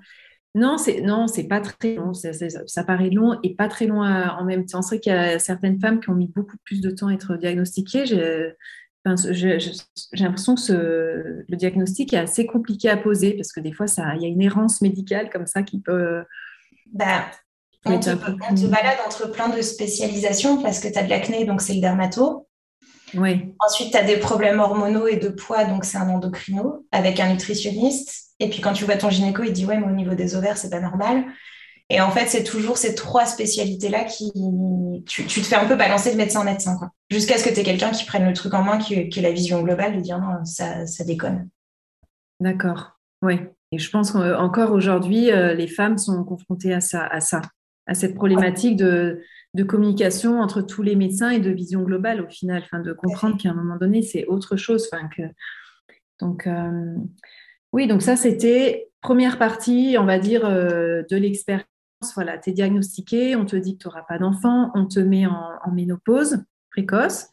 Non, 0.57 0.77
c'est 0.77 1.01
non, 1.01 1.29
c'est 1.29 1.47
pas 1.47 1.61
très 1.61 1.95
long, 1.95 2.15
ça, 2.15 2.31
ça, 2.33 2.85
paraît 2.85 3.11
long 3.11 3.39
et 3.45 3.55
pas 3.55 3.69
très 3.69 3.87
long 3.87 4.01
en 4.03 4.45
même 4.45 4.67
temps. 4.67 4.83
C'est 4.83 4.97
vrai 4.97 5.01
qu'il 5.01 5.13
y 5.13 5.15
a 5.15 5.39
certaines 5.39 5.79
femmes 5.79 6.01
qui 6.01 6.11
ont 6.11 6.15
mis 6.15 6.27
beaucoup 6.27 6.57
plus 6.65 6.81
de 6.81 6.91
temps 6.91 7.09
à 7.09 7.13
être 7.13 7.37
diagnostiquées 7.37 8.07
j'ai 9.17 9.59
l'impression 10.13 10.55
que 10.55 11.45
le 11.49 11.57
diagnostic 11.57 12.13
est 12.13 12.19
assez 12.19 12.47
compliqué 12.47 12.89
à 12.89 12.97
poser 12.97 13.35
parce 13.35 13.53
que 13.53 13.61
des 13.61 13.73
fois, 13.73 13.87
il 14.17 14.23
y 14.23 14.25
a 14.25 14.29
une 14.29 14.43
errance 14.43 14.81
médicale 14.81 15.31
comme 15.31 15.47
ça 15.47 15.63
qui 15.63 15.81
peut. 15.81 16.23
Bah, 16.93 17.27
on, 17.85 17.99
te, 18.01 18.11
balade 18.11 18.99
entre 19.07 19.31
plein 19.31 19.49
de 19.49 19.63
spécialisations 19.63 20.63
parce 20.63 20.81
que 20.81 20.89
tu 20.89 20.99
as 20.99 21.03
de 21.03 21.11
l'acné, 21.11 21.45
donc 21.45 21.61
c'est 21.61 21.75
le 21.75 21.81
dermato. 21.81 22.47
Oui. 23.15 23.55
Ensuite, 23.67 23.93
tu 23.93 23.97
as 23.97 24.03
des 24.03 24.19
problèmes 24.19 24.61
hormonaux 24.61 25.07
et 25.07 25.17
de 25.17 25.29
poids, 25.29 25.65
donc 25.65 25.85
c'est 25.85 25.99
un 25.99 26.09
endocrino 26.11 26.87
avec 26.93 27.21
un 27.21 27.31
nutritionniste. 27.31 28.35
Et 28.41 28.51
puis 28.51 28.61
quand 28.61 28.73
tu 28.73 28.85
vois 28.85 28.97
ton 28.97 29.11
gynéco, 29.11 29.43
il 29.43 29.53
dit 29.53 29.65
Ouais, 29.65 29.79
mais 29.79 29.87
au 29.87 29.95
niveau 29.95 30.15
des 30.15 30.37
ovaires, 30.37 30.59
c'est 30.59 30.71
pas 30.71 30.81
normal. 30.81 31.25
Et 31.91 32.01
en 32.01 32.11
fait, 32.11 32.27
c'est 32.27 32.45
toujours 32.45 32.77
ces 32.77 32.95
trois 32.95 33.25
spécialités-là 33.25 34.05
qui. 34.05 34.31
Tu, 35.07 35.25
te 35.25 35.47
fais 35.47 35.57
un 35.57 35.67
peu 35.67 35.77
balancer 35.77 36.13
de 36.13 36.17
médecin 36.17 36.41
en 36.41 36.45
médecin, 36.45 36.77
quoi. 36.77 36.91
Jusqu'à 37.11 37.39
ce 37.39 37.45
que 37.45 37.55
tu 37.55 37.61
aies 37.61 37.65
quelqu'un 37.65 37.91
qui 37.91 38.05
prenne 38.05 38.27
le 38.27 38.35
truc 38.35 38.53
en 38.53 38.63
main, 38.63 38.79
qui, 38.79 39.09
qui 39.09 39.19
ait 39.21 39.23
la 39.23 39.33
vision 39.33 39.63
globale, 39.63 39.97
de 39.97 40.01
dire 40.01 40.19
non, 40.19 40.45
ça, 40.45 40.87
ça 40.87 41.05
déconne. 41.05 41.49
D'accord. 42.41 42.99
Oui. 43.23 43.41
Et 43.73 43.79
je 43.79 43.91
pense 43.91 44.13
qu'encore 44.13 44.73
aujourd'hui, 44.73 45.31
euh, 45.31 45.55
les 45.55 45.67
femmes 45.67 45.99
sont 45.99 46.25
confrontées 46.25 46.75
à 46.75 46.81
ça, 46.81 47.07
à 47.07 47.21
ça, 47.21 47.41
à 47.87 47.95
cette 47.95 48.15
problématique 48.15 48.77
de, 48.77 49.23
de 49.55 49.63
communication 49.63 50.41
entre 50.41 50.63
tous 50.63 50.83
les 50.83 50.95
médecins 50.95 51.31
et 51.31 51.41
de 51.41 51.51
vision 51.51 51.83
globale 51.83 52.21
au 52.21 52.29
final, 52.29 52.63
enfin, 52.65 52.81
de 52.81 52.93
comprendre 52.93 53.37
qu'à 53.39 53.51
un 53.51 53.55
moment 53.55 53.77
donné, 53.77 54.03
c'est 54.03 54.27
autre 54.27 54.57
chose. 54.57 54.89
Enfin, 54.93 55.09
que... 55.09 55.23
Donc, 56.21 56.47
euh, 56.47 56.95
oui, 57.73 57.87
donc 57.87 58.03
ça, 58.03 58.17
c'était 58.17 58.89
première 59.01 59.39
partie, 59.39 59.97
on 59.99 60.05
va 60.05 60.19
dire, 60.19 60.45
euh, 60.45 61.03
de 61.11 61.17
l'expérience 61.17 61.67
voilà, 62.15 62.39
tu 62.39 62.51
es 62.51 62.53
diagnostiqué, 62.53 63.37
on 63.37 63.45
te 63.45 63.57
dit 63.57 63.77
que 63.77 63.83
tu 63.83 63.89
n'auras 63.89 64.03
pas 64.03 64.19
d'enfant, 64.19 64.71
on 64.75 64.87
te 64.87 65.01
met 65.01 65.27
en, 65.27 65.71
ménopause 65.73 66.45
précoce. 66.71 67.27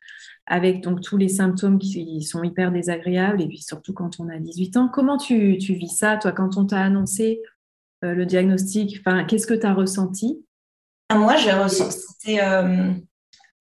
avec 0.48 0.82
donc 0.82 1.02
tous 1.02 1.18
les 1.18 1.30
symptômes 1.30 1.80
qui 1.80 2.22
sont 2.24 2.44
hyper 2.44 2.72
désagréables, 2.72 3.42
et 3.42 3.48
puis 3.48 3.62
surtout 3.62 3.94
quand 3.94 4.20
on 4.20 4.30
a 4.30 4.40
18 4.40 4.78
ans. 4.78 4.90
Comment 4.92 5.18
tu, 5.18 5.58
tu 5.58 5.74
vis 5.74 5.96
ça, 5.96 6.18
toi, 6.18 6.32
quand 6.32 6.58
on 6.58 6.66
t'a 6.66 6.82
annoncé 6.82 7.42
le 8.02 8.26
diagnostic? 8.26 9.00
Enfin, 9.00 9.24
qu'est-ce 9.24 9.48
que 9.48 9.54
tu 9.54 9.66
as 9.66 9.74
ressenti? 9.74 10.46
Ah, 11.10 11.18
Moi, 11.18 11.36
j'ai 11.38 11.52
ressenti. 11.52 12.38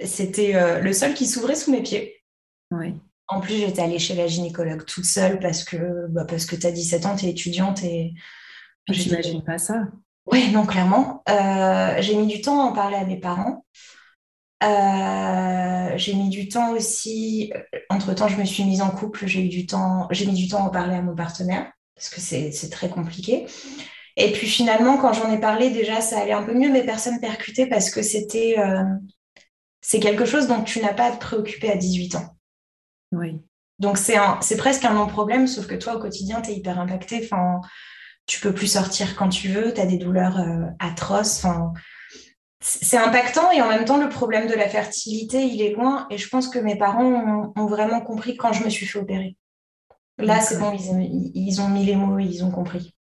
C'était 0.00 0.80
le 0.82 0.92
sol 0.92 1.14
qui 1.14 1.26
s'ouvrait 1.26 1.54
sous 1.54 1.70
mes 1.70 1.82
pieds. 1.82 2.22
Oui. 2.70 2.94
En 3.28 3.40
plus, 3.40 3.54
j'étais 3.54 3.82
allée 3.82 3.98
chez 3.98 4.14
la 4.14 4.26
gynécologue 4.26 4.84
toute 4.84 5.06
seule 5.06 5.38
parce 5.38 5.64
que, 5.64 6.06
bah, 6.08 6.26
parce 6.26 6.44
que 6.44 6.56
tu 6.56 6.66
as 6.66 6.72
17 6.72 7.06
ans, 7.06 7.16
tu 7.16 7.26
es 7.26 7.30
étudiante 7.30 7.82
et. 7.82 8.14
J'imagine 8.88 9.42
pas 9.42 9.56
ça. 9.56 9.88
Oui, 10.26 10.50
non, 10.52 10.64
clairement. 10.66 11.22
Euh, 11.28 11.96
j'ai 12.00 12.16
mis 12.16 12.26
du 12.26 12.40
temps 12.40 12.60
à 12.60 12.64
en 12.64 12.72
parler 12.72 12.96
à 12.96 13.04
mes 13.04 13.18
parents. 13.18 13.64
Euh, 14.62 15.92
j'ai 15.96 16.14
mis 16.14 16.30
du 16.30 16.48
temps 16.48 16.72
aussi. 16.72 17.52
Entre-temps, 17.90 18.28
je 18.28 18.36
me 18.36 18.44
suis 18.44 18.64
mise 18.64 18.80
en 18.80 18.90
couple. 18.90 19.26
J'ai 19.26 19.44
eu 19.44 19.48
du 19.48 19.66
temps. 19.66 20.08
J'ai 20.10 20.26
mis 20.26 20.34
du 20.34 20.48
temps 20.48 20.64
à 20.64 20.68
en 20.68 20.70
parler 20.70 20.96
à 20.96 21.02
mon 21.02 21.14
partenaire 21.14 21.70
parce 21.94 22.08
que 22.08 22.20
c'est 22.20 22.70
très 22.70 22.88
compliqué. 22.88 23.46
Et 24.16 24.32
puis 24.32 24.46
finalement, 24.46 24.96
quand 24.96 25.12
j'en 25.12 25.30
ai 25.30 25.38
parlé, 25.38 25.70
déjà, 25.70 26.00
ça 26.00 26.20
allait 26.20 26.32
un 26.32 26.42
peu 26.42 26.54
mieux, 26.54 26.70
mais 26.70 26.84
personne 26.84 27.20
percutait 27.20 27.66
parce 27.66 27.90
que 27.90 28.02
c'était. 28.02 28.56
Euh, 28.58 28.84
c'est 29.80 30.00
quelque 30.00 30.24
chose 30.24 30.46
dont 30.46 30.62
tu 30.62 30.80
n'as 30.80 30.94
pas 30.94 31.06
à 31.06 31.12
te 31.12 31.20
préoccuper 31.20 31.70
à 31.70 31.76
18 31.76 32.14
ans. 32.14 32.36
Oui. 33.12 33.42
Donc 33.78 33.98
c'est 33.98 34.56
presque 34.56 34.84
un 34.84 34.94
non-problème, 34.94 35.46
sauf 35.46 35.66
que 35.66 35.74
toi, 35.74 35.96
au 35.96 35.98
quotidien, 35.98 36.40
tu 36.40 36.50
es 36.50 36.54
hyper 36.54 36.78
impacté. 36.78 37.20
Enfin, 37.22 37.60
tu 38.26 38.40
peux 38.40 38.52
plus 38.52 38.66
sortir 38.66 39.16
quand 39.16 39.28
tu 39.28 39.48
veux, 39.48 39.72
tu 39.72 39.80
as 39.80 39.86
des 39.86 39.98
douleurs 39.98 40.40
euh, 40.40 40.66
atroces. 40.78 41.44
Enfin, 41.44 41.72
c'est 42.60 42.96
impactant 42.96 43.50
et 43.52 43.60
en 43.60 43.68
même 43.68 43.84
temps, 43.84 44.02
le 44.02 44.08
problème 44.08 44.48
de 44.48 44.54
la 44.54 44.68
fertilité, 44.68 45.42
il 45.44 45.60
est 45.60 45.74
loin. 45.74 46.06
Et 46.10 46.18
je 46.18 46.28
pense 46.28 46.48
que 46.48 46.58
mes 46.58 46.76
parents 46.76 47.52
ont, 47.56 47.66
vraiment 47.66 48.00
compris 48.00 48.36
quand 48.36 48.52
je 48.52 48.64
me 48.64 48.70
suis 48.70 48.86
fait 48.86 48.98
opérer. 48.98 49.36
Là, 50.18 50.40
c'est 50.40 50.58
bon, 50.58 50.72
ils, 50.72 51.32
ils, 51.34 51.60
ont 51.60 51.68
mis 51.68 51.84
les 51.84 51.96
mots, 51.96 52.18
ils 52.18 52.44
ont 52.44 52.50
compris. 52.50 52.94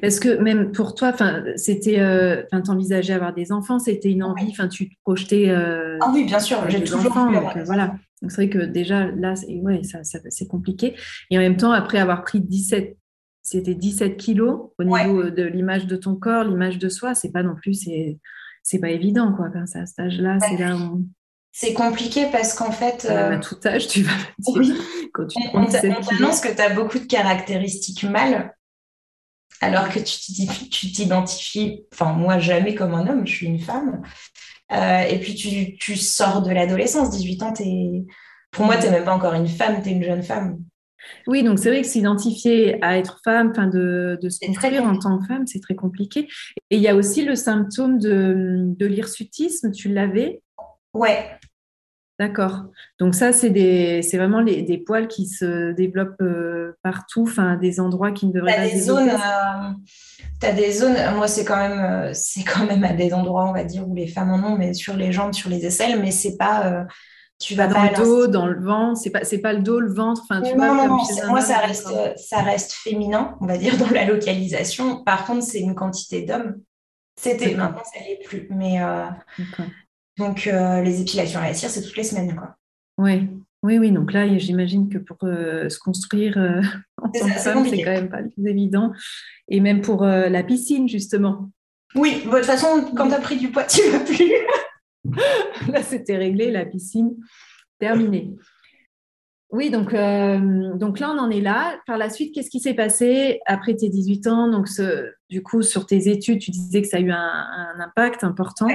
Parce 0.00 0.18
que 0.18 0.36
même 0.36 0.72
pour 0.72 0.94
toi, 0.94 1.12
c'était, 1.56 2.00
euh, 2.00 2.42
t'envisageais 2.50 3.12
avoir 3.12 3.34
des 3.34 3.52
enfants, 3.52 3.78
c'était 3.78 4.10
une 4.10 4.22
envie, 4.22 4.48
enfin, 4.50 4.68
tu 4.68 4.88
te 4.88 4.94
projetais. 5.02 5.50
Euh, 5.50 5.98
ah 6.00 6.10
oui, 6.12 6.24
bien 6.24 6.40
sûr, 6.40 6.58
j'ai 6.68 6.82
toujours 6.82 7.12
enfants, 7.12 7.30
donc, 7.30 7.56
voilà. 7.66 7.94
Donc 8.22 8.30
c'est 8.30 8.46
vrai 8.46 8.48
que 8.48 8.58
déjà 8.58 9.06
là, 9.10 9.36
c'est, 9.36 9.54
ouais, 9.60 9.82
ça, 9.84 9.98
c'est 10.02 10.46
compliqué. 10.46 10.94
Et 11.30 11.36
en 11.36 11.40
même 11.40 11.56
temps, 11.56 11.72
après 11.72 11.98
avoir 11.98 12.22
pris 12.22 12.40
17, 12.40 12.96
c'était 13.44 13.74
17 13.74 14.16
kilos 14.16 14.70
au 14.78 14.84
niveau 14.84 15.30
de 15.30 15.44
l'image 15.44 15.86
de 15.86 15.94
ton 15.94 16.16
corps, 16.16 16.42
l'image 16.42 16.78
de 16.78 16.88
soi, 16.88 17.14
c'est 17.14 17.30
pas 17.30 17.44
non 17.44 17.54
plus, 17.54 17.74
c'est, 17.74 18.18
c'est 18.64 18.80
pas 18.80 18.90
évident 18.90 19.32
quoi. 19.32 19.50
Quand 19.52 19.66
c'est 19.66 19.78
à 19.78 19.86
cet 19.86 20.00
âge-là, 20.00 20.38
c'est 20.40 20.56
là 20.56 20.76
c'est 21.56 21.72
compliqué 21.72 22.26
parce 22.32 22.52
qu'en 22.52 22.72
fait. 22.72 23.04
À 23.04 23.38
tout 23.38 23.56
âge, 23.64 23.86
tu 23.86 24.02
vas 24.02 24.10
dire. 24.40 24.56
Oui. 24.56 24.74
Quand 25.12 25.26
tu 25.28 25.38
on, 25.52 25.60
on 25.60 25.66
t'annonce 25.66 26.40
que 26.40 26.52
tu 26.52 26.60
as 26.60 26.70
beaucoup 26.70 26.98
de 26.98 27.04
caractéristiques 27.04 28.02
mâles 28.02 28.52
alors 29.60 29.88
que 29.88 30.00
tu 30.00 30.92
t'identifies, 30.92 31.84
enfin 31.92 32.12
moi 32.12 32.38
jamais 32.38 32.74
comme 32.74 32.94
un 32.94 33.06
homme, 33.06 33.26
je 33.26 33.32
suis 33.32 33.46
une 33.46 33.60
femme. 33.60 34.02
Euh, 34.72 35.02
et 35.02 35.18
puis 35.20 35.34
tu, 35.78 35.96
sors 35.96 36.42
de 36.42 36.50
l'adolescence, 36.50 37.10
18 37.10 37.42
ans, 37.42 37.54
es, 37.60 38.04
pour 38.50 38.64
moi, 38.64 38.76
tu 38.76 38.84
n'es 38.84 38.90
même 38.90 39.04
pas 39.04 39.14
encore 39.14 39.34
une 39.34 39.48
femme, 39.48 39.82
tu 39.82 39.90
es 39.90 39.92
une 39.92 40.02
jeune 40.02 40.22
femme. 40.22 40.58
Oui, 41.26 41.42
donc 41.42 41.58
c'est 41.58 41.70
vrai 41.70 41.82
que 41.82 41.86
s'identifier 41.86 42.82
à 42.84 42.98
être 42.98 43.20
femme, 43.24 43.50
enfin 43.50 43.66
de, 43.66 44.18
de, 44.20 44.28
se 44.28 44.44
construire 44.44 44.84
en 44.84 44.98
tant 44.98 45.18
que 45.18 45.26
femme, 45.26 45.46
c'est 45.46 45.60
très 45.60 45.74
compliqué. 45.74 46.28
Et 46.70 46.76
il 46.76 46.82
y 46.82 46.88
a 46.88 46.94
aussi 46.94 47.24
le 47.24 47.34
symptôme 47.34 47.98
de, 47.98 48.64
de 48.66 48.86
l'hirsutisme, 48.86 49.70
tu 49.70 49.88
l'avais? 49.88 50.42
Ouais, 50.92 51.38
D'accord. 52.20 52.66
Donc 53.00 53.16
ça, 53.16 53.32
c'est 53.32 53.48
vraiment 54.14 54.42
des 54.42 54.78
poils 54.78 55.08
qui 55.08 55.26
se 55.26 55.72
développent 55.72 56.20
euh, 56.22 56.78
partout, 56.84 57.22
enfin 57.22 57.56
des 57.56 57.80
endroits 57.80 58.12
qui 58.12 58.26
ne 58.26 58.32
devraient 58.32 58.54
pas 58.54 58.68
des 58.68 58.80
zones. 58.80 59.08
Euh, 59.08 59.70
tu 60.40 60.46
as 60.46 60.52
des 60.52 60.70
zones. 60.70 60.96
Moi, 61.16 61.26
c'est 61.26 61.44
quand 61.44 61.56
même, 61.56 61.80
euh, 61.80 62.10
c'est 62.14 62.44
quand 62.44 62.66
même 62.66 62.84
à 62.84 62.92
des 62.92 63.12
endroits, 63.12 63.46
on 63.46 63.52
va 63.52 63.64
dire, 63.64 63.88
où 63.88 63.96
les 63.96 64.06
femmes 64.06 64.30
en 64.30 64.52
ont, 64.52 64.56
mais 64.56 64.74
sur 64.74 64.96
les 64.96 65.10
jambes, 65.10 65.32
sur 65.32 65.50
les 65.50 65.66
aisselles, 65.66 66.00
mais 66.00 66.12
c'est 66.12 66.36
pas. 66.36 66.86
Tu 67.40 67.54
vas 67.54 67.66
dans 67.66 67.82
le 67.82 67.96
dos, 67.96 68.26
dans 68.26 68.46
le 68.46 68.60
ventre. 68.60 69.00
C'est 69.00 69.10
pas, 69.10 69.24
c'est 69.24 69.40
pas 69.40 69.52
le 69.52 69.62
dos, 69.62 69.80
le 69.80 69.92
ventre. 69.92 70.22
Enfin, 70.22 70.40
tu 70.40 70.56
non, 70.56 70.74
non, 70.74 70.88
non. 70.88 70.98
Moi, 71.28 71.40
ça 71.40 71.58
reste, 71.58 71.92
ça 72.16 72.42
reste 72.42 72.72
féminin, 72.72 73.36
on 73.40 73.46
va 73.46 73.58
dire, 73.58 73.76
dans 73.78 73.90
la 73.90 74.04
localisation. 74.04 75.02
Par 75.04 75.26
contre, 75.26 75.42
c'est 75.42 75.60
une 75.60 75.74
quantité 75.74 76.22
d'hommes. 76.22 76.60
C'était 77.20 77.54
maintenant, 77.54 77.82
ça 77.84 78.00
l'est 78.00 78.20
plus, 78.24 78.48
mais. 78.50 78.80
Donc, 80.18 80.46
euh, 80.46 80.80
les 80.82 81.00
épilations 81.00 81.40
à 81.40 81.48
la 81.48 81.54
cire, 81.54 81.70
c'est 81.70 81.82
toutes 81.82 81.96
les 81.96 82.04
semaines. 82.04 82.34
Quoi. 82.36 82.56
Oui, 82.98 83.28
oui, 83.62 83.78
oui. 83.78 83.90
Donc 83.90 84.12
là, 84.12 84.26
j'imagine 84.38 84.88
que 84.88 84.98
pour 84.98 85.16
euh, 85.24 85.68
se 85.68 85.78
construire 85.78 86.38
euh, 86.38 86.60
en 87.02 87.08
tant 87.08 87.26
que 87.26 87.32
femme, 87.32 87.66
c'est 87.68 87.82
quand 87.82 87.90
même 87.90 88.08
pas 88.08 88.20
le 88.20 88.30
plus 88.30 88.46
évident. 88.46 88.92
Et 89.48 89.60
même 89.60 89.80
pour 89.80 90.04
la 90.04 90.42
piscine, 90.42 90.88
justement. 90.88 91.50
Oui, 91.94 92.22
de 92.24 92.30
toute 92.30 92.44
façon, 92.44 92.90
quand 92.96 93.08
tu 93.08 93.14
as 93.14 93.20
pris 93.20 93.36
du 93.36 93.50
poids, 93.50 93.64
tu 93.68 93.80
ne 93.86 93.92
vas 93.92 94.00
plus. 94.00 94.32
là, 95.72 95.82
c'était 95.82 96.16
réglé, 96.16 96.50
la 96.50 96.64
piscine, 96.64 97.16
terminée. 97.78 98.34
Oui, 99.50 99.70
donc, 99.70 99.94
donc 99.94 100.98
là, 100.98 101.10
on 101.10 101.18
en 101.18 101.30
est 101.30 101.40
là. 101.40 101.78
Par 101.86 101.96
la 101.96 102.10
suite, 102.10 102.34
qu'est-ce 102.34 102.50
qui 102.50 102.58
s'est 102.58 102.74
passé 102.74 103.38
après 103.46 103.76
tes 103.76 103.88
18 103.88 104.26
ans? 104.26 104.50
Donc, 104.50 104.66
ce, 104.66 105.12
du 105.30 105.44
coup, 105.44 105.62
sur 105.62 105.86
tes 105.86 106.08
études, 106.08 106.40
tu 106.40 106.50
disais 106.50 106.82
que 106.82 106.88
ça 106.88 106.96
a 106.96 107.00
eu 107.00 107.12
un, 107.12 107.74
impact 107.78 108.24
important. 108.24 108.66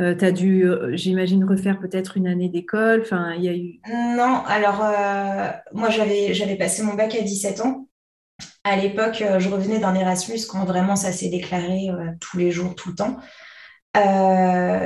Euh, 0.00 0.14
tu 0.14 0.24
as 0.24 0.32
dû, 0.32 0.64
euh, 0.64 0.96
j'imagine, 0.96 1.44
refaire 1.44 1.78
peut-être 1.80 2.16
une 2.16 2.26
année 2.26 2.48
d'école. 2.48 3.00
Enfin, 3.02 3.34
il 3.34 3.42
y 3.42 3.48
a 3.48 3.54
eu. 3.54 3.80
Non, 4.16 4.42
alors 4.46 4.84
euh, 4.84 5.50
moi 5.72 5.90
j'avais 5.90 6.34
j'avais 6.34 6.56
passé 6.56 6.82
mon 6.82 6.94
bac 6.94 7.14
à 7.16 7.22
17 7.22 7.60
ans. 7.62 7.88
À 8.62 8.76
l'époque, 8.76 9.24
je 9.38 9.48
revenais 9.48 9.80
d'un 9.80 9.94
Erasmus 9.94 10.40
quand 10.48 10.64
vraiment 10.64 10.94
ça 10.94 11.10
s'est 11.10 11.30
déclaré 11.30 11.88
tous 12.20 12.36
les 12.36 12.50
jours, 12.50 12.74
tout 12.74 12.90
le 12.90 12.94
temps. 12.94 13.16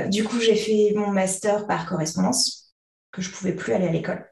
Du 0.09 0.23
coup, 0.23 0.39
j'ai 0.39 0.55
fait 0.55 0.93
mon 0.95 1.11
master 1.11 1.67
par 1.67 1.85
correspondance, 1.85 2.75
que 3.11 3.21
je 3.21 3.29
pouvais 3.29 3.53
plus 3.53 3.73
aller 3.73 3.87
à 3.87 3.91
l'école. 3.91 4.25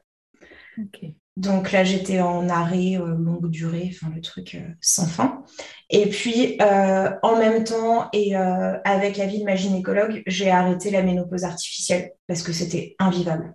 Donc 1.36 1.72
là, 1.72 1.82
j'étais 1.82 2.20
en 2.20 2.48
arrêt 2.50 2.98
euh, 2.98 3.16
longue 3.16 3.48
durée, 3.48 3.90
enfin 3.90 4.12
le 4.14 4.20
truc 4.20 4.54
euh, 4.54 4.68
sans 4.82 5.06
fin. 5.06 5.44
Et 5.88 6.06
puis, 6.10 6.58
euh, 6.60 7.10
en 7.22 7.38
même 7.38 7.64
temps, 7.64 8.10
et 8.12 8.34
avec 8.36 9.16
l'avis 9.16 9.40
de 9.40 9.44
ma 9.44 9.56
gynécologue, 9.56 10.22
j'ai 10.26 10.50
arrêté 10.50 10.90
la 10.90 11.02
ménopause 11.02 11.44
artificielle 11.44 12.12
parce 12.26 12.42
que 12.42 12.52
c'était 12.52 12.96
invivable. 12.98 13.54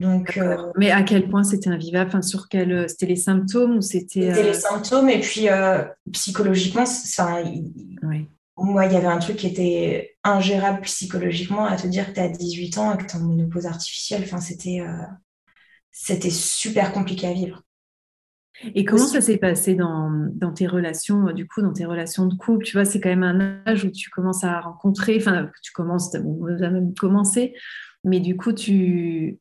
Donc, 0.00 0.38
Mais 0.76 0.92
à 0.92 1.02
quel 1.02 1.28
point 1.28 1.42
c'était 1.42 1.70
invivable? 1.70 2.08
Enfin, 2.08 2.22
sur 2.22 2.48
quel... 2.48 2.88
C'était 2.88 3.06
les 3.06 3.16
symptômes 3.16 3.78
ou 3.78 3.80
c'était... 3.80 4.32
C'était 4.32 4.44
les 4.44 4.54
symptômes 4.54 5.08
et 5.10 5.20
puis 5.20 5.48
psychologiquement, 6.12 6.82
enfin, 6.82 7.42
moi, 8.64 8.86
il 8.86 8.92
y 8.92 8.96
avait 8.96 9.06
un 9.06 9.18
truc 9.18 9.36
qui 9.36 9.46
était 9.46 10.16
ingérable 10.24 10.80
psychologiquement 10.82 11.64
à 11.64 11.76
te 11.76 11.86
dire 11.86 12.08
que 12.08 12.14
tu 12.14 12.20
as 12.20 12.28
18 12.28 12.78
ans 12.78 12.94
et 12.94 12.98
que 12.98 13.10
tu 13.10 13.16
es 13.16 13.20
en 13.20 13.24
ménopause 13.24 13.66
artificielle. 13.66 14.22
Enfin, 14.24 14.40
c'était 14.40 14.82
c'était 16.00 16.30
super 16.30 16.92
compliqué 16.92 17.26
à 17.26 17.32
vivre. 17.32 17.62
Et 18.74 18.84
comment 18.84 19.06
ça 19.06 19.20
s'est 19.20 19.36
passé 19.36 19.74
dans, 19.74 20.10
dans, 20.32 20.52
tes 20.52 20.66
relations, 20.66 21.32
du 21.32 21.46
coup, 21.46 21.62
dans 21.62 21.72
tes 21.72 21.84
relations 21.84 22.26
de 22.26 22.34
couple? 22.34 22.64
Tu 22.64 22.76
vois, 22.76 22.84
c'est 22.84 23.00
quand 23.00 23.08
même 23.08 23.22
un 23.22 23.62
âge 23.66 23.84
où 23.84 23.90
tu 23.90 24.10
commences 24.10 24.44
à 24.44 24.60
rencontrer, 24.60 25.16
enfin, 25.16 25.48
tu 25.62 25.72
commences, 25.72 26.10
tu 26.10 26.18
as 26.18 26.70
même 26.70 26.94
commencé, 26.94 27.54
mais 28.04 28.20
du 28.20 28.36
coup, 28.36 28.52
tu. 28.52 29.38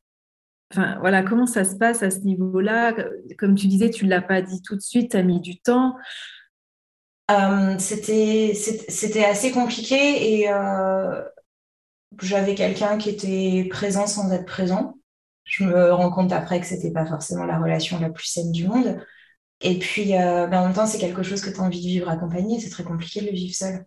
Enfin, 0.71 0.97
voilà, 0.99 1.23
comment 1.23 1.45
ça 1.45 1.63
se 1.63 1.75
passe 1.75 2.03
à 2.03 2.11
ce 2.11 2.19
niveau-là? 2.19 2.95
Comme 3.37 3.55
tu 3.55 3.67
disais, 3.67 3.89
tu 3.89 4.05
ne 4.05 4.09
l'as 4.09 4.21
pas 4.21 4.41
dit 4.41 4.61
tout 4.61 4.75
de 4.75 4.81
suite, 4.81 5.11
tu 5.11 5.17
as 5.17 5.23
mis 5.23 5.39
du 5.39 5.59
temps. 5.59 5.95
Euh, 7.29 7.75
c'était 7.79 9.25
assez 9.25 9.51
compliqué 9.51 10.39
et 10.39 10.49
euh, 10.49 11.23
j'avais 12.21 12.55
quelqu'un 12.55 12.97
qui 12.97 13.09
était 13.09 13.67
présent 13.69 14.07
sans 14.07 14.31
être 14.31 14.45
présent 14.45 14.97
je 15.47 15.63
me 15.63 15.93
rends 15.93 16.11
compte 16.11 16.31
après 16.33 16.59
que 16.59 16.65
c'était 16.65 16.91
pas 16.91 17.05
forcément 17.05 17.45
la 17.45 17.57
relation 17.57 17.99
la 17.99 18.09
plus 18.09 18.25
saine 18.25 18.51
du 18.51 18.67
monde. 18.67 18.99
Et 19.61 19.79
puis, 19.79 20.15
euh, 20.15 20.45
ben, 20.47 20.61
en 20.61 20.65
même 20.65 20.73
temps, 20.73 20.85
c'est 20.85 20.99
quelque 20.99 21.23
chose 21.23 21.41
que 21.41 21.49
tu 21.49 21.59
as 21.59 21.63
envie 21.63 21.81
de 21.81 21.87
vivre 21.87 22.09
accompagné. 22.09 22.59
C'est 22.59 22.69
très 22.69 22.83
compliqué 22.83 23.21
de 23.21 23.27
le 23.27 23.31
vivre 23.31 23.55
seul. 23.55 23.85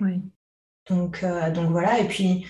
Oui. 0.00 0.20
Donc, 0.90 1.22
euh, 1.22 1.50
donc 1.52 1.70
voilà. 1.70 2.00
Et 2.00 2.08
puis, 2.08 2.44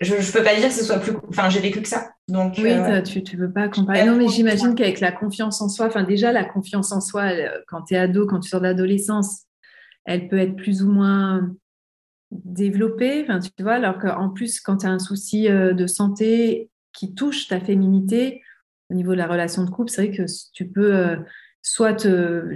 je 0.00 0.14
ne 0.14 0.32
peux 0.32 0.42
pas 0.42 0.54
dire 0.56 0.68
que 0.68 0.74
ce 0.74 0.84
soit 0.84 0.98
plus. 0.98 1.12
Enfin, 1.28 1.48
j'ai 1.48 1.60
vécu 1.60 1.80
que 1.80 1.88
ça. 1.88 2.10
Donc, 2.28 2.54
oui, 2.58 2.70
euh, 2.70 3.02
tu 3.02 3.20
ne 3.20 3.40
veux 3.40 3.52
pas 3.52 3.62
accompagner. 3.62 4.04
Non, 4.04 4.16
mais 4.16 4.28
j'imagine 4.28 4.74
qu'avec 4.74 5.00
la 5.00 5.12
confiance 5.12 5.60
en 5.60 5.68
soi, 5.68 5.86
enfin, 5.86 6.02
déjà, 6.02 6.32
la 6.32 6.44
confiance 6.44 6.92
en 6.92 7.00
soi, 7.00 7.30
quand 7.68 7.82
tu 7.82 7.94
es 7.94 7.98
ado, 7.98 8.26
quand 8.26 8.40
tu 8.40 8.48
sors 8.48 8.60
de 8.60 8.66
l'adolescence, 8.66 9.42
elle 10.04 10.28
peut 10.28 10.38
être 10.38 10.56
plus 10.56 10.82
ou 10.82 10.90
moins 10.90 11.50
développée, 12.30 13.22
enfin, 13.22 13.38
tu 13.38 13.62
vois, 13.62 13.74
alors 13.74 13.98
qu'en 13.98 14.30
plus, 14.30 14.60
quand 14.60 14.78
tu 14.78 14.86
as 14.86 14.90
un 14.90 14.98
souci 14.98 15.48
de 15.48 15.86
santé 15.86 16.70
qui 16.92 17.14
touche 17.14 17.48
ta 17.48 17.60
féminité, 17.60 18.42
au 18.90 18.94
niveau 18.94 19.12
de 19.12 19.18
la 19.18 19.26
relation 19.26 19.64
de 19.64 19.70
couple, 19.70 19.90
c'est 19.90 20.06
vrai 20.06 20.16
que 20.16 20.24
tu 20.52 20.66
peux 20.66 20.94
euh, 20.94 21.16
soit 21.62 21.94
te. 21.94 22.54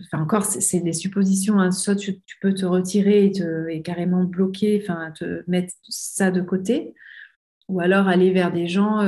Enfin, 0.00 0.22
encore, 0.22 0.44
c'est 0.44 0.80
des 0.80 0.92
suppositions, 0.92 1.60
hein, 1.60 1.70
soit 1.70 1.96
tu, 1.96 2.20
peux 2.40 2.54
te 2.54 2.64
retirer 2.66 3.26
et, 3.26 3.32
te, 3.32 3.68
et 3.68 3.82
carrément 3.82 4.24
bloquer, 4.24 4.80
enfin, 4.82 5.10
te 5.12 5.42
mettre 5.48 5.74
ça 5.88 6.30
de 6.30 6.40
côté, 6.40 6.94
ou 7.68 7.80
alors 7.80 8.08
aller 8.08 8.32
vers 8.32 8.52
des 8.52 8.68
gens 8.68 9.00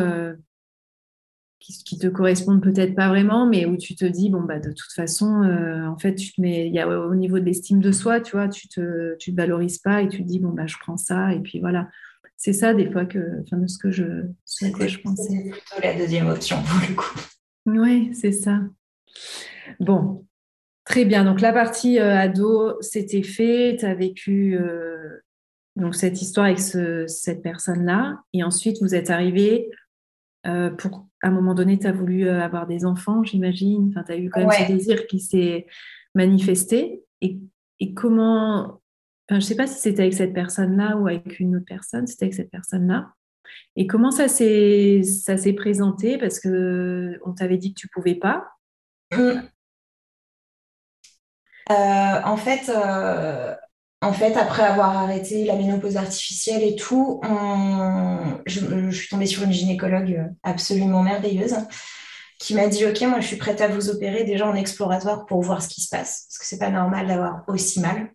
qui, 1.59 1.83
qui, 1.85 1.99
te 1.99 2.07
correspondent 2.07 2.63
peut-être 2.63 2.95
pas 2.95 3.09
vraiment, 3.09 3.47
mais 3.47 3.67
où 3.67 3.77
tu 3.77 3.95
te 3.95 4.05
dis, 4.05 4.31
bon, 4.31 4.43
bah, 4.43 4.59
de 4.59 4.71
toute 4.71 4.93
façon, 4.95 5.43
en 5.87 5.99
fait, 5.99 6.15
tu 6.15 6.33
te 6.33 6.41
mets, 6.41 6.69
y 6.71 6.79
a 6.79 6.89
au 6.89 7.15
niveau 7.15 7.39
de 7.39 7.45
l'estime 7.45 7.81
de 7.81 7.93
soi, 7.93 8.21
tu 8.21 8.33
vois, 8.37 8.49
tu 8.49 8.69
te, 8.69 9.17
tu 9.19 9.33
te 9.33 9.37
valorises 9.37 9.79
pas 9.79 10.03
et 10.03 10.09
tu 10.09 10.23
te 10.23 10.29
dis, 10.29 10.39
bon, 10.39 10.51
bah, 10.51 10.67
je 10.67 10.77
prends 10.81 10.97
ça, 10.97 11.33
et 11.33 11.41
puis 11.41 11.61
voilà. 11.61 11.89
C'est 12.37 12.53
ça, 12.53 12.75
des 12.75 12.91
fois, 12.91 13.07
que, 13.07 13.41
enfin, 13.43 13.57
de 13.57 13.67
ce 13.67 13.79
que 13.79 13.91
je, 13.91 14.05
ce 14.45 14.67
que 14.67 14.87
je 14.87 15.01
pensais. 15.01 15.23
C'est 15.23 15.51
plutôt 15.51 15.83
la 15.83 15.95
deuxième 15.95 16.29
option, 16.29 16.57
pour 16.63 16.89
le 16.89 16.95
coup. 16.95 17.19
Oui, 17.67 18.15
c'est 18.15 18.33
ça. 18.33 18.61
Bon, 19.81 20.25
très 20.87 21.05
bien. 21.05 21.25
Donc, 21.25 21.43
la 21.43 21.53
partie 21.53 21.99
euh, 21.99 22.17
ado, 22.17 22.81
c'était 22.81 23.23
fait. 23.23 23.77
Tu 23.79 23.85
as 23.85 23.95
vécu 23.95 24.57
euh, 24.57 25.21
donc, 25.75 25.95
cette 25.95 26.23
histoire 26.23 26.47
avec 26.47 26.59
cette 26.59 27.43
personne-là. 27.43 28.23
Et 28.33 28.43
ensuite, 28.43 28.79
vous 28.81 28.95
êtes 28.95 29.11
arrivé 29.11 29.69
euh, 30.47 30.71
pour, 30.71 31.07
à 31.23 31.29
un 31.29 31.33
moment 31.33 31.55
donné, 31.55 31.79
tu 31.79 31.87
as 31.87 31.93
voulu 31.93 32.29
avoir 32.29 32.67
des 32.67 32.87
enfants, 32.87 33.23
j'imagine. 33.23 33.89
Enfin, 33.91 34.05
tu 34.05 34.13
as 34.13 34.17
eu 34.17 34.31
quand 34.31 34.41
même 34.41 34.51
ce 34.51 34.73
désir 34.73 35.07
qui 35.07 35.21
s'est 35.21 35.67
manifesté. 36.15 37.03
Et, 37.21 37.39
et 37.81 37.93
comment. 37.93 38.81
Enfin, 39.29 39.31
je 39.31 39.35
ne 39.35 39.41
sais 39.41 39.57
pas 39.57 39.67
si 39.67 39.81
c'était 39.81 40.03
avec 40.03 40.15
cette 40.15 40.33
personne-là 40.33 40.97
ou 40.97 41.09
avec 41.09 41.41
une 41.41 41.57
autre 41.57 41.67
personne. 41.67 42.07
C'était 42.07 42.27
avec 42.27 42.35
cette 42.35 42.51
personne-là. 42.51 43.13
Et 43.75 43.87
comment 43.87 44.13
ça 44.13 44.29
s'est 44.29 45.03
présenté? 45.57 46.17
Parce 46.17 46.39
que 46.39 47.19
on 47.25 47.33
t'avait 47.33 47.59
dit 47.59 47.75
que 47.75 47.81
tu 47.81 47.89
pouvais 47.89 48.15
pas. 48.15 48.49
Mmh. 49.13 49.41
Euh, 51.71 52.21
en 52.25 52.37
fait, 52.37 52.69
euh, 52.69 53.55
en 54.01 54.13
fait, 54.13 54.37
après 54.37 54.63
avoir 54.63 54.97
arrêté 54.97 55.45
la 55.45 55.57
ménopause 55.57 55.97
artificielle 55.97 56.63
et 56.63 56.77
tout, 56.77 57.21
je, 58.47 58.91
suis 58.91 59.09
tombée 59.09 59.27
sur 59.27 59.43
une 59.43 59.53
gynécologue 59.53 60.31
absolument 60.43 61.03
merveilleuse 61.03 61.57
qui 62.39 62.55
m'a 62.55 62.69
dit 62.69 62.87
Ok, 62.87 63.01
moi 63.03 63.21
je 63.21 63.27
suis 63.27 63.37
prête 63.37 63.61
à 63.61 63.69
vous 63.69 63.89
opérer 63.89 64.25
déjà 64.25 64.47
en 64.47 64.55
exploratoire 64.55 65.27
pour 65.27 65.41
voir 65.43 65.63
ce 65.63 65.69
qui 65.69 65.81
se 65.81 65.89
passe, 65.89 66.27
parce 66.29 66.39
que 66.39 66.47
c'est 66.47 66.59
pas 66.59 66.71
normal 66.71 67.07
d'avoir 67.09 67.45
aussi 67.49 67.81
mal. 67.81 68.11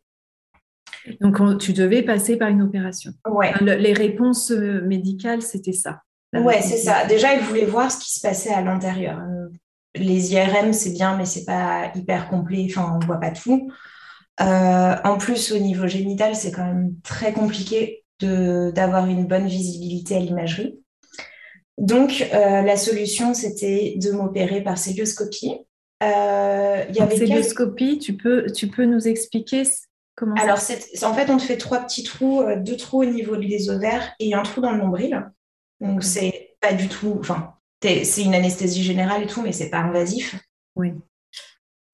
Donc, 1.19 1.57
tu 1.57 1.73
devais 1.73 2.03
passer 2.03 2.37
par 2.37 2.49
une 2.49 2.61
opération. 2.61 3.11
Ouais. 3.27 3.51
les 3.61 3.93
réponses 3.93 4.51
euh, 4.51 4.81
médicales, 4.81 5.41
c'était 5.41 5.73
ça. 5.73 6.01
Ouais, 6.33 6.61
c'est 6.61 6.77
ça. 6.77 7.05
Déjà, 7.05 7.33
il 7.33 7.41
voulait 7.41 7.65
voir 7.65 7.91
ce 7.91 7.97
qui 7.97 8.11
se 8.11 8.21
passait 8.21 8.53
à 8.53 8.61
l'intérieur. 8.61 9.19
Euh, 9.97 10.01
les 10.01 10.33
IRM, 10.33 10.73
c'est 10.73 10.91
bien, 10.91 11.17
mais 11.17 11.25
c'est 11.25 11.45
pas 11.45 11.91
hyper 11.95 12.29
complet. 12.29 12.67
Enfin, 12.69 12.97
on 13.01 13.05
voit 13.05 13.19
pas 13.19 13.31
tout. 13.31 13.69
Euh, 14.39 14.95
en 15.03 15.17
plus, 15.17 15.51
au 15.51 15.57
niveau 15.57 15.87
génital, 15.87 16.35
c'est 16.35 16.51
quand 16.51 16.65
même 16.65 16.95
très 17.03 17.33
compliqué 17.33 18.03
d'avoir 18.19 19.07
une 19.07 19.25
bonne 19.25 19.47
visibilité 19.47 20.15
à 20.15 20.19
l'imagerie. 20.19 20.79
Donc, 21.79 22.27
la 22.31 22.77
solution, 22.77 23.33
c'était 23.33 23.95
de 23.97 24.11
m'opérer 24.11 24.61
par 24.61 24.77
célioscopie. 24.77 25.57
Euh, 26.03 26.83
y 26.91 26.99
avait 26.99 27.17
célioscopie, 27.17 27.97
tu, 27.97 28.15
peux, 28.15 28.51
tu 28.51 28.67
peux 28.67 28.85
nous 28.85 29.07
expliquer 29.07 29.63
alors, 30.37 30.57
en 30.57 31.13
fait, 31.13 31.29
on 31.29 31.37
te 31.37 31.43
fait 31.43 31.57
trois 31.57 31.79
petits 31.79 32.03
trous, 32.03 32.41
euh, 32.41 32.55
deux 32.55 32.77
trous 32.77 33.01
au 33.01 33.05
niveau 33.05 33.37
des 33.37 33.69
ovaires 33.69 34.13
et 34.19 34.33
un 34.33 34.43
trou 34.43 34.61
dans 34.61 34.71
le 34.71 34.77
nombril. 34.77 35.29
Donc, 35.79 36.03
c'est 36.03 36.55
pas 36.59 36.73
du 36.73 36.87
tout. 36.87 37.17
Enfin, 37.19 37.55
c'est 37.81 38.23
une 38.23 38.35
anesthésie 38.35 38.83
générale 38.83 39.23
et 39.23 39.27
tout, 39.27 39.41
mais 39.41 39.51
c'est 39.51 39.69
pas 39.69 39.79
invasif. 39.79 40.35
Oui. 40.75 40.93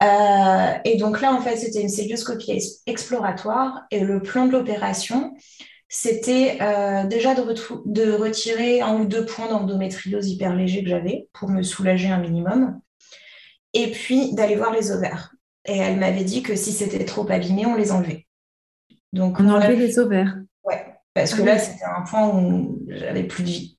Euh, 0.02 0.72
et 0.84 0.96
donc 0.96 1.20
là, 1.20 1.32
en 1.32 1.40
fait, 1.40 1.56
c'était 1.56 1.82
une 1.82 1.88
célioscopie 1.88 2.62
exploratoire 2.86 3.82
et 3.90 4.00
le 4.00 4.22
plan 4.22 4.46
de 4.46 4.52
l'opération, 4.52 5.34
c'était 5.88 6.58
euh, 6.60 7.04
déjà 7.06 7.34
de, 7.34 7.42
de, 7.86 8.12
retirer 8.12 8.80
un 8.80 9.00
ou 9.00 9.06
deux 9.06 9.24
points 9.24 9.48
d'endométriose 9.48 10.28
hyper 10.28 10.54
léger 10.54 10.84
que 10.84 10.90
j'avais 10.90 11.28
pour 11.32 11.48
me 11.48 11.62
soulager 11.62 12.08
un 12.08 12.18
minimum, 12.18 12.78
et 13.72 13.90
puis 13.90 14.34
d'aller 14.34 14.56
voir 14.56 14.72
les 14.72 14.92
ovaires. 14.92 15.34
Et 15.64 15.76
elle 15.76 15.98
m'avait 15.98 16.24
dit 16.24 16.42
que 16.42 16.54
si 16.54 16.72
c'était 16.72 17.04
trop 17.04 17.28
abîmé, 17.30 17.66
on 17.66 17.74
les 17.74 17.90
enlevait. 17.90 18.26
Donc, 19.12 19.40
on 19.40 19.48
enlevait 19.48 19.76
les 19.76 19.98
ovaires. 19.98 20.36
Ouais, 20.62 20.84
parce 21.14 21.34
que 21.34 21.42
ah 21.42 21.46
là, 21.46 21.58
c'était 21.58 21.84
un 21.84 22.02
point 22.02 22.28
où 22.28 22.78
j'avais 22.88 23.24
plus 23.24 23.42
de 23.42 23.48
vie. 23.48 23.77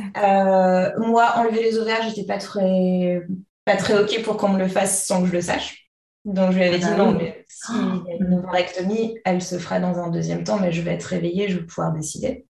Euh, 0.00 0.90
moi, 0.98 1.34
enlever 1.36 1.62
les 1.62 1.78
ovaires, 1.78 2.02
j'étais 2.08 2.26
pas 2.26 2.38
très, 2.38 3.22
pas 3.64 3.76
très 3.76 4.00
OK 4.00 4.22
pour 4.22 4.36
qu'on 4.36 4.50
me 4.50 4.58
le 4.58 4.68
fasse 4.68 5.06
sans 5.06 5.22
que 5.22 5.28
je 5.28 5.32
le 5.32 5.40
sache. 5.40 5.88
Donc, 6.24 6.52
je 6.52 6.58
lui 6.58 6.64
avais 6.64 6.76
ah 6.76 6.78
dit 6.78 6.84
bah 6.84 6.96
non, 6.96 7.12
mais 7.12 7.44
s'il 7.48 7.74
y 7.76 8.12
a 8.12 8.16
une 8.20 8.34
ovarectomie, 8.34 9.18
elle 9.24 9.42
se 9.42 9.58
fera 9.58 9.80
dans 9.80 9.98
un 9.98 10.08
deuxième 10.10 10.44
temps, 10.44 10.58
mais 10.58 10.72
je 10.72 10.82
vais 10.82 10.92
être 10.92 11.04
réveillée, 11.04 11.48
je 11.48 11.58
vais 11.58 11.66
pouvoir 11.66 11.92
décider. 11.92 12.46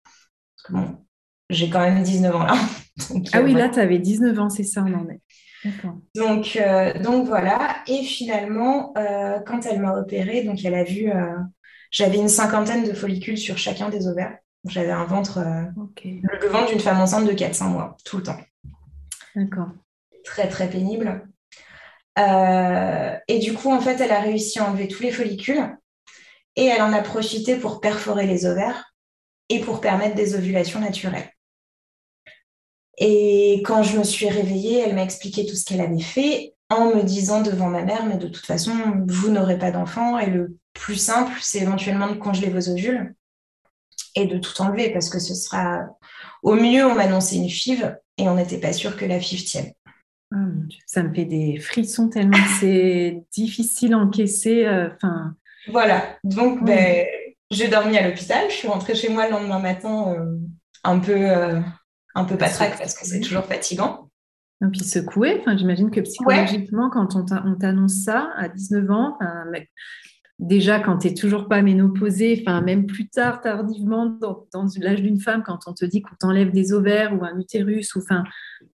Parce 0.56 0.66
que 0.66 0.72
bon, 0.72 0.96
j'ai 1.50 1.70
quand 1.70 1.80
même 1.80 2.02
19 2.02 2.34
ans 2.34 2.44
là. 2.44 2.54
ah 3.32 3.42
oui, 3.42 3.54
là, 3.54 3.68
tu 3.68 3.78
avais 3.78 3.98
19 3.98 4.38
ans, 4.38 4.50
c'est 4.50 4.64
ça, 4.64 4.84
on 4.86 4.94
en 4.94 5.08
est. 5.08 5.20
Donc, 6.14 6.56
euh, 6.56 6.98
donc 7.00 7.26
voilà. 7.26 7.76
Et 7.86 8.02
finalement, 8.02 8.92
euh, 8.96 9.40
quand 9.40 9.66
elle 9.66 9.80
m'a 9.80 9.94
opérée, 9.94 10.42
donc 10.42 10.64
elle 10.64 10.74
a 10.74 10.84
vu, 10.84 11.10
euh, 11.10 11.36
j'avais 11.90 12.18
une 12.18 12.28
cinquantaine 12.28 12.84
de 12.84 12.92
follicules 12.92 13.38
sur 13.38 13.58
chacun 13.58 13.88
des 13.88 14.06
ovaires. 14.06 14.38
J'avais 14.66 14.90
un 14.90 15.04
ventre, 15.04 15.40
le, 15.40 16.48
ventre 16.48 16.70
d'une 16.70 16.80
femme 16.80 17.00
enceinte 17.00 17.26
de 17.26 17.32
400 17.32 17.70
mois, 17.70 17.96
tout 18.04 18.18
le 18.18 18.22
temps. 18.24 18.40
D'accord. 19.34 19.68
Très, 20.24 20.48
très 20.48 20.68
pénible. 20.68 21.26
et 22.16 23.38
du 23.38 23.54
coup, 23.54 23.72
en 23.72 23.80
fait, 23.80 24.00
elle 24.00 24.12
a 24.12 24.20
réussi 24.20 24.58
à 24.58 24.68
enlever 24.68 24.88
tous 24.88 25.02
les 25.02 25.12
follicules 25.12 25.76
et 26.56 26.66
elle 26.66 26.82
en 26.82 26.92
a 26.92 27.00
profité 27.00 27.56
pour 27.56 27.80
perforer 27.80 28.26
les 28.26 28.44
ovaires 28.44 28.94
et 29.48 29.60
pour 29.60 29.80
permettre 29.80 30.14
des 30.14 30.34
ovulations 30.34 30.80
naturelles. 30.80 31.30
Et 32.98 33.62
quand 33.64 33.82
je 33.82 33.98
me 33.98 34.04
suis 34.04 34.28
réveillée, 34.28 34.80
elle 34.80 34.94
m'a 34.94 35.02
expliqué 35.02 35.46
tout 35.46 35.56
ce 35.56 35.64
qu'elle 35.64 35.80
avait 35.80 36.00
fait 36.00 36.54
en 36.68 36.94
me 36.94 37.02
disant 37.02 37.40
devant 37.40 37.68
ma 37.68 37.82
mère, 37.82 38.04
mais 38.04 38.18
de 38.18 38.28
toute 38.28 38.44
façon, 38.44 38.72
vous 39.08 39.30
n'aurez 39.30 39.58
pas 39.58 39.70
d'enfant 39.70 40.18
et 40.18 40.26
le 40.26 40.58
plus 40.74 40.96
simple, 40.96 41.32
c'est 41.40 41.60
éventuellement 41.60 42.08
de 42.08 42.14
congeler 42.14 42.50
vos 42.50 42.68
ovules 42.68 43.14
et 44.14 44.26
de 44.26 44.38
tout 44.38 44.60
enlever 44.60 44.90
parce 44.92 45.08
que 45.08 45.18
ce 45.18 45.34
sera 45.34 45.86
au 46.42 46.54
mieux, 46.54 46.84
on 46.84 46.94
m'annonçait 46.94 47.36
une 47.36 47.48
FIV 47.48 47.96
et 48.18 48.28
on 48.28 48.34
n'était 48.34 48.58
pas 48.58 48.72
sûr 48.72 48.96
que 48.96 49.04
la 49.04 49.20
FIV 49.20 49.44
tienne. 49.44 49.72
Oh 50.32 50.38
ça 50.86 51.02
me 51.02 51.12
fait 51.12 51.24
des 51.24 51.58
frissons 51.58 52.08
tellement 52.08 52.38
c'est 52.60 53.24
difficile 53.32 53.94
à 53.94 53.98
encaisser. 53.98 54.64
Euh, 54.64 54.88
enfin. 54.94 55.34
voilà, 55.68 56.04
donc 56.22 56.64
ben, 56.64 57.04
j'ai 57.50 57.68
dormi 57.68 57.98
à 57.98 58.06
l'hôpital, 58.06 58.48
je 58.48 58.54
suis 58.54 58.68
rentrée 58.68 58.94
chez 58.94 59.08
moi 59.08 59.26
le 59.26 59.32
lendemain 59.32 59.58
matin 59.58 60.14
euh, 60.14 60.38
un 60.84 61.00
peu 61.00 61.16
euh, 61.16 61.60
un 62.14 62.24
peu 62.24 62.36
patraque 62.36 62.78
parce 62.78 62.94
que 62.94 63.06
c'est 63.06 63.20
toujours 63.20 63.44
fatigant. 63.44 64.08
Et 64.62 64.68
puis 64.68 64.84
secoué, 64.84 65.38
enfin, 65.40 65.56
j'imagine 65.56 65.90
que 65.90 66.00
psychologiquement, 66.00 66.90
quand 66.90 67.16
on 67.16 67.54
t'annonce 67.56 68.04
ça 68.04 68.30
à 68.36 68.48
19 68.48 68.90
ans, 68.90 69.18
déjà 70.40 70.80
quand 70.80 70.98
tu 70.98 71.08
n'es 71.08 71.14
toujours 71.14 71.46
pas 71.48 71.62
ménopausée, 71.62 72.42
enfin, 72.42 72.62
même 72.62 72.86
plus 72.86 73.08
tard, 73.08 73.40
tardivement, 73.40 74.06
dans, 74.06 74.46
l'âge 74.80 75.02
d'une 75.02 75.20
femme, 75.20 75.42
quand 75.44 75.60
on 75.66 75.74
te 75.74 75.84
dit 75.84 76.02
qu'on 76.02 76.16
t'enlève 76.18 76.50
des 76.50 76.72
ovaires 76.72 77.12
ou 77.14 77.24
un 77.24 77.38
utérus, 77.38 77.94
ou 77.94 78.00
enfin, 78.00 78.24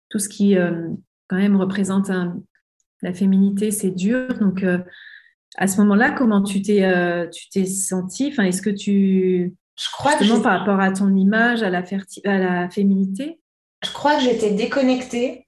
tout 0.09 0.18
ce 0.18 0.29
qui 0.29 0.57
euh, 0.57 0.88
quand 1.29 1.37
même 1.37 1.57
représente 1.57 2.11
la 3.02 3.12
féminité, 3.12 3.70
c'est 3.70 3.90
dur. 3.90 4.29
Donc, 4.38 4.62
euh, 4.62 4.79
à 5.57 5.66
ce 5.66 5.79
moment-là, 5.81 6.12
comment 6.12 6.42
tu 6.42 6.62
t'es 6.62 6.85
euh, 6.85 7.29
tu 7.29 7.48
t'es 7.48 7.66
sentie? 7.66 8.29
Enfin, 8.29 8.44
Est-ce 8.44 8.62
que 8.62 8.70
tu 8.70 9.55
je 9.79 9.90
crois 9.92 10.16
Justement 10.18 10.40
par 10.40 10.61
rapport 10.61 10.81
à 10.81 10.92
ton 10.92 11.14
image, 11.14 11.62
à 11.62 11.70
la, 11.70 11.83
à 12.24 12.38
la 12.38 12.70
féminité? 12.70 13.40
Je 13.85 13.92
crois 13.92 14.16
que 14.16 14.22
j'étais 14.22 14.55
déconnectée. 14.55 15.45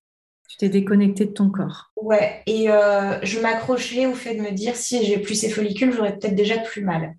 T'es 0.59 0.69
déconnectée 0.69 1.27
de 1.27 1.33
ton 1.33 1.51
corps. 1.51 1.93
Ouais, 1.97 2.43
et 2.47 2.71
euh, 2.71 3.19
je 3.23 3.39
m'accrochais 3.39 4.07
au 4.07 4.15
fait 4.15 4.35
de 4.35 4.43
me 4.43 4.51
dire 4.51 4.75
si 4.75 5.05
j'ai 5.05 5.19
plus 5.19 5.37
ces 5.37 5.51
follicules, 5.51 5.93
j'aurais 5.93 6.19
peut-être 6.19 6.35
déjà 6.35 6.59
plus 6.59 6.83
mal. 6.83 7.15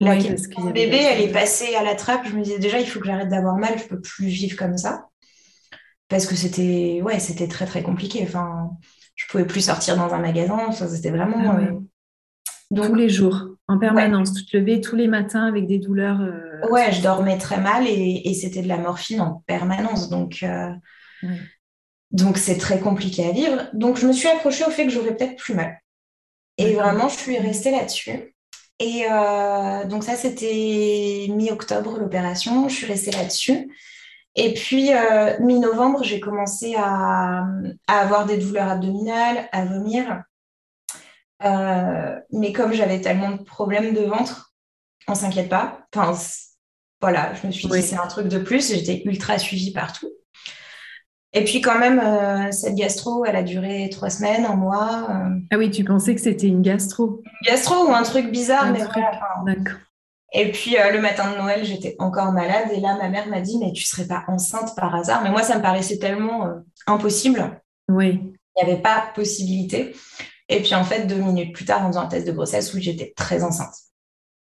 La 0.00 0.14
oui, 0.14 0.28
bébé, 0.74 0.96
elle 0.96 1.22
est 1.22 1.32
passée 1.32 1.74
à 1.74 1.82
la 1.82 1.94
trappe. 1.94 2.26
Je 2.26 2.34
me 2.34 2.42
disais 2.42 2.58
déjà, 2.58 2.78
il 2.80 2.86
faut 2.86 3.00
que 3.00 3.06
j'arrête 3.06 3.28
d'avoir 3.28 3.56
mal, 3.56 3.78
je 3.78 3.84
peux 3.84 4.00
plus 4.00 4.26
vivre 4.26 4.56
comme 4.56 4.76
ça. 4.76 5.08
Parce 6.08 6.26
que 6.26 6.34
c'était 6.34 7.00
ouais, 7.02 7.18
c'était 7.18 7.48
très 7.48 7.66
très 7.66 7.82
compliqué. 7.82 8.20
Enfin, 8.22 8.70
je 9.14 9.26
pouvais 9.26 9.46
plus 9.46 9.62
sortir 9.62 9.96
dans 9.96 10.12
un 10.12 10.18
magasin. 10.18 10.70
c'était 10.72 11.10
vraiment. 11.10 11.42
Ah 11.44 11.58
euh, 11.60 11.80
tous 12.74 12.94
les 12.94 13.08
jours, 13.08 13.46
en 13.68 13.78
permanence. 13.78 14.34
Tu 14.34 14.44
te 14.44 14.56
levais 14.56 14.80
tous 14.80 14.96
les 14.96 15.08
matins 15.08 15.46
avec 15.46 15.66
des 15.66 15.78
douleurs. 15.78 16.20
Euh, 16.20 16.68
ouais, 16.70 16.92
je 16.92 17.02
dormais 17.02 17.38
très 17.38 17.60
mal 17.60 17.86
et, 17.86 18.34
c'était 18.34 18.62
de 18.62 18.68
la 18.68 18.78
morphine 18.78 19.20
en 19.20 19.42
permanence. 19.46 20.10
Donc, 20.10 20.40
euh, 20.42 20.70
donc 22.10 22.38
c'est 22.38 22.58
très 22.58 22.80
compliqué 22.80 23.26
à 23.26 23.32
vivre. 23.32 23.68
Donc, 23.72 23.96
je 23.96 24.06
me 24.06 24.12
suis 24.12 24.28
accrochée 24.28 24.64
au 24.64 24.70
fait 24.70 24.84
que 24.84 24.90
j'aurais 24.90 25.16
peut-être 25.16 25.36
plus 25.36 25.54
mal. 25.54 25.80
Et 26.58 26.74
vraiment, 26.74 27.08
je 27.08 27.16
suis 27.16 27.38
restée 27.38 27.70
là-dessus. 27.70 28.34
Et 28.78 29.06
euh, 29.10 29.84
donc, 29.84 30.04
ça, 30.04 30.16
c'était 30.16 31.26
mi-octobre, 31.30 31.98
l'opération. 31.98 32.68
Je 32.68 32.74
suis 32.74 32.86
restée 32.86 33.10
là-dessus. 33.10 33.70
Et 34.34 34.54
puis, 34.54 34.90
mi-novembre, 35.40 36.02
j'ai 36.04 36.20
commencé 36.20 36.74
à, 36.76 37.44
à, 37.86 37.98
avoir 38.00 38.26
des 38.26 38.38
douleurs 38.38 38.68
abdominales, 38.68 39.48
à 39.52 39.64
vomir. 39.64 40.22
Euh, 41.44 42.18
mais 42.32 42.52
comme 42.52 42.72
j'avais 42.72 43.00
tellement 43.00 43.32
de 43.32 43.42
problèmes 43.42 43.94
de 43.94 44.02
ventre, 44.02 44.54
on 45.08 45.14
s'inquiète 45.14 45.48
pas. 45.48 45.86
Enfin, 45.94 46.18
Voilà, 47.00 47.34
je 47.34 47.46
me 47.46 47.52
suis 47.52 47.68
dit, 47.68 47.82
c'est 47.82 47.96
un 47.96 48.06
truc 48.06 48.28
de 48.28 48.38
plus. 48.38 48.72
J'étais 48.72 49.02
ultra 49.04 49.38
suivie 49.38 49.72
partout. 49.72 50.08
Et 51.32 51.44
puis 51.44 51.60
quand 51.60 51.78
même, 51.78 52.00
euh, 52.00 52.50
cette 52.50 52.74
gastro, 52.74 53.24
elle 53.24 53.36
a 53.36 53.42
duré 53.42 53.88
trois 53.90 54.10
semaines, 54.10 54.44
un 54.44 54.56
mois. 54.56 55.08
Euh. 55.10 55.38
Ah 55.50 55.58
oui, 55.58 55.70
tu 55.70 55.84
pensais 55.84 56.14
que 56.14 56.20
c'était 56.20 56.46
une 56.46 56.62
gastro 56.62 57.22
Gastro 57.44 57.88
ou 57.88 57.92
un 57.92 58.02
truc 58.02 58.30
bizarre, 58.30 58.72
mais 58.72 58.78
D'accord. 58.78 59.80
Et 60.32 60.50
puis 60.50 60.78
euh, 60.78 60.92
le 60.92 61.00
matin 61.00 61.32
de 61.32 61.36
Noël, 61.36 61.64
j'étais 61.64 61.94
encore 61.98 62.32
malade. 62.32 62.68
Et 62.72 62.80
là, 62.80 62.96
ma 62.96 63.08
mère 63.08 63.28
m'a 63.28 63.40
dit, 63.40 63.58
mais 63.58 63.72
tu 63.72 63.84
serais 63.84 64.06
pas 64.06 64.24
enceinte 64.28 64.74
par 64.76 64.94
hasard 64.94 65.22
Mais 65.22 65.30
moi, 65.30 65.42
ça 65.42 65.56
me 65.56 65.62
paraissait 65.62 65.98
tellement 65.98 66.48
impossible. 66.86 67.60
Oui. 67.88 68.20
Il 68.56 68.64
n'y 68.64 68.72
avait 68.72 68.80
pas 68.80 69.12
possibilité. 69.14 69.94
Et 70.48 70.60
puis 70.62 70.74
en 70.74 70.84
fait, 70.84 71.06
deux 71.06 71.16
minutes 71.16 71.54
plus 71.54 71.64
tard, 71.64 71.84
en 71.84 71.88
faisant 71.88 72.02
un 72.02 72.06
test 72.06 72.26
de 72.26 72.32
grossesse, 72.32 72.72
où 72.72 72.78
j'étais 72.78 73.12
très 73.16 73.42
enceinte. 73.42 73.74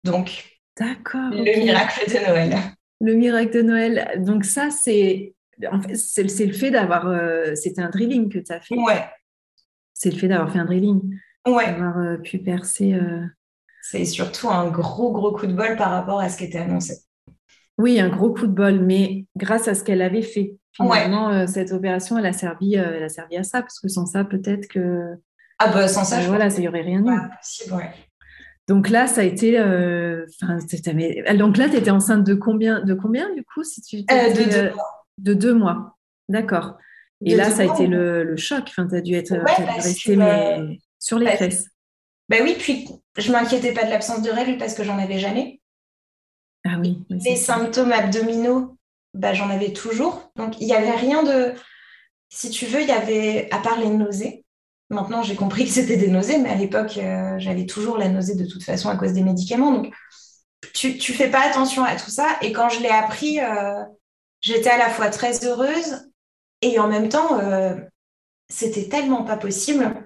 Donc, 0.03 0.43
D'accord. 0.79 1.29
Le 1.31 1.59
miracle 1.59 2.09
de 2.09 2.25
Noël. 2.25 2.57
Le 2.99 3.13
miracle 3.13 3.51
de 3.51 3.61
Noël. 3.61 4.23
Donc 4.25 4.45
ça, 4.45 4.69
c'est 4.69 5.35
en 5.71 5.81
fait, 5.81 5.95
c'est 5.95 6.23
le 6.45 6.53
fait 6.53 6.71
d'avoir. 6.71 7.07
Euh, 7.07 7.55
c'était 7.55 7.81
un 7.81 7.89
drilling 7.89 8.29
que 8.29 8.39
tu 8.39 8.51
as 8.51 8.59
fait. 8.59 8.75
Ouais. 8.75 9.05
C'est 9.93 10.11
le 10.11 10.17
fait 10.17 10.27
d'avoir 10.27 10.51
fait 10.51 10.59
un 10.59 10.65
drilling. 10.65 11.01
Ouais. 11.47 11.67
D'avoir 11.67 11.97
euh, 11.97 12.17
pu 12.17 12.39
percer. 12.39 12.93
Euh, 12.93 13.25
c'est 13.81 14.05
surtout 14.05 14.49
un 14.49 14.69
gros, 14.69 15.11
gros 15.11 15.33
coup 15.33 15.45
de 15.45 15.53
bol 15.53 15.75
par 15.75 15.91
rapport 15.91 16.19
à 16.19 16.29
ce 16.29 16.37
qui 16.37 16.45
était 16.45 16.59
annoncé. 16.59 16.99
Oui, 17.77 17.99
un 17.99 18.09
gros 18.09 18.33
coup 18.33 18.47
de 18.47 18.53
bol, 18.53 18.79
mais 18.79 19.25
grâce 19.35 19.67
à 19.67 19.75
ce 19.75 19.83
qu'elle 19.83 20.01
avait 20.01 20.21
fait. 20.21 20.55
Finalement, 20.71 21.45
cette 21.45 21.71
opération, 21.71 22.17
elle 22.17 22.25
a, 22.25 22.33
servi, 22.33 22.75
elle 22.75 23.03
a 23.03 23.09
servi 23.09 23.37
à 23.37 23.43
ça, 23.43 23.61
parce 23.61 23.79
que 23.79 23.87
sans 23.87 24.05
ça, 24.05 24.23
peut-être 24.23 24.67
que. 24.67 25.15
Ah, 25.59 25.71
bah, 25.71 25.87
sans 25.87 26.03
ça, 26.03 26.21
je 26.21 26.27
Voilà, 26.27 26.49
ça 26.49 26.59
n'y 26.61 26.67
aurait 26.67 26.81
rien 26.81 27.01
eu. 27.01 27.37
Possible, 27.37 27.75
ouais. 27.75 27.91
Donc 28.67 28.89
là, 28.89 29.07
ça 29.07 29.21
a 29.21 29.23
été. 29.23 29.57
donc 31.37 31.57
là, 31.57 31.69
tu 31.69 31.75
étais 31.75 31.91
enceinte 31.91 32.23
de 32.23 32.35
combien, 32.35 32.81
de 32.81 32.93
combien 32.93 33.33
du 33.33 33.43
coup 33.43 33.63
si 33.63 33.81
tu 33.81 33.97
de 33.97 34.49
deux 34.49 34.73
mois. 34.73 35.02
De 35.23 35.33
deux 35.33 35.53
mois. 35.53 35.97
D'accord. 36.29 36.77
Et 37.25 37.35
là, 37.35 37.49
ça 37.49 37.63
a 37.63 37.65
été 37.65 37.87
le, 37.87 38.35
choc. 38.37 38.65
Enfin, 38.67 38.87
tu 38.87 38.95
as 38.95 39.01
dû 39.01 39.15
être 39.15 39.33
resté 39.33 40.17
sur 40.99 41.19
les 41.19 41.37
fesses. 41.37 41.67
Ben 42.29 42.41
oui, 42.43 42.55
puis 42.57 42.87
je 43.17 43.31
m'inquiétais 43.31 43.73
pas 43.73 43.83
de 43.83 43.89
l'absence 43.89 44.21
de 44.21 44.29
règles 44.29 44.57
parce 44.57 44.73
que 44.73 44.83
j'en 44.83 44.97
avais 44.97 45.19
jamais. 45.19 45.59
Ah 46.65 46.77
oui. 46.79 47.03
les 47.09 47.35
symptômes 47.35 47.91
abdominaux, 47.91 48.77
bah, 49.13 49.33
j'en 49.33 49.49
avais 49.49 49.73
toujours. 49.73 50.31
Donc 50.37 50.59
il 50.61 50.67
n'y 50.67 50.73
avait 50.73 50.95
rien 50.95 51.23
de. 51.23 51.53
Si 52.29 52.49
tu 52.49 52.65
veux, 52.65 52.81
il 52.81 52.87
y 52.87 52.91
avait, 52.91 53.49
à 53.51 53.59
part 53.59 53.79
les 53.79 53.89
nausées. 53.89 54.45
Maintenant, 54.89 55.23
j'ai 55.23 55.35
compris 55.35 55.65
que 55.65 55.71
c'était 55.71 55.97
des 55.97 56.07
nausées, 56.07 56.37
mais 56.37 56.49
à 56.49 56.55
l'époque, 56.55 56.97
euh, 56.97 57.37
j'avais 57.37 57.65
toujours 57.65 57.97
la 57.97 58.09
nausée 58.09 58.35
de 58.35 58.45
toute 58.45 58.63
façon 58.63 58.89
à 58.89 58.95
cause 58.95 59.13
des 59.13 59.23
médicaments. 59.23 59.71
Donc, 59.71 59.93
tu 60.73 60.93
ne 60.93 60.99
fais 60.99 61.29
pas 61.29 61.47
attention 61.47 61.83
à 61.83 61.95
tout 61.95 62.09
ça. 62.09 62.37
Et 62.41 62.51
quand 62.51 62.69
je 62.69 62.81
l'ai 62.81 62.89
appris, 62.89 63.39
euh, 63.39 63.83
j'étais 64.43 64.69
à 64.69 64.77
la 64.77 64.89
fois 64.89 65.09
très 65.09 65.43
heureuse 65.45 66.11
et 66.61 66.77
en 66.77 66.87
même 66.87 67.09
temps, 67.09 67.39
euh, 67.39 67.75
c'était 68.47 68.87
tellement 68.87 69.23
pas 69.23 69.37
possible 69.37 70.05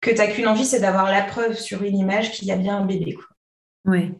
que 0.00 0.10
tu 0.10 0.16
n'as 0.16 0.26
qu'une 0.26 0.46
envie, 0.46 0.66
c'est 0.66 0.80
d'avoir 0.80 1.10
la 1.10 1.22
preuve 1.22 1.54
sur 1.54 1.82
une 1.82 1.96
image 1.96 2.32
qu'il 2.32 2.46
y 2.46 2.52
a 2.52 2.56
bien 2.56 2.78
un 2.78 2.84
bébé. 2.84 3.16
Oui. 3.86 4.12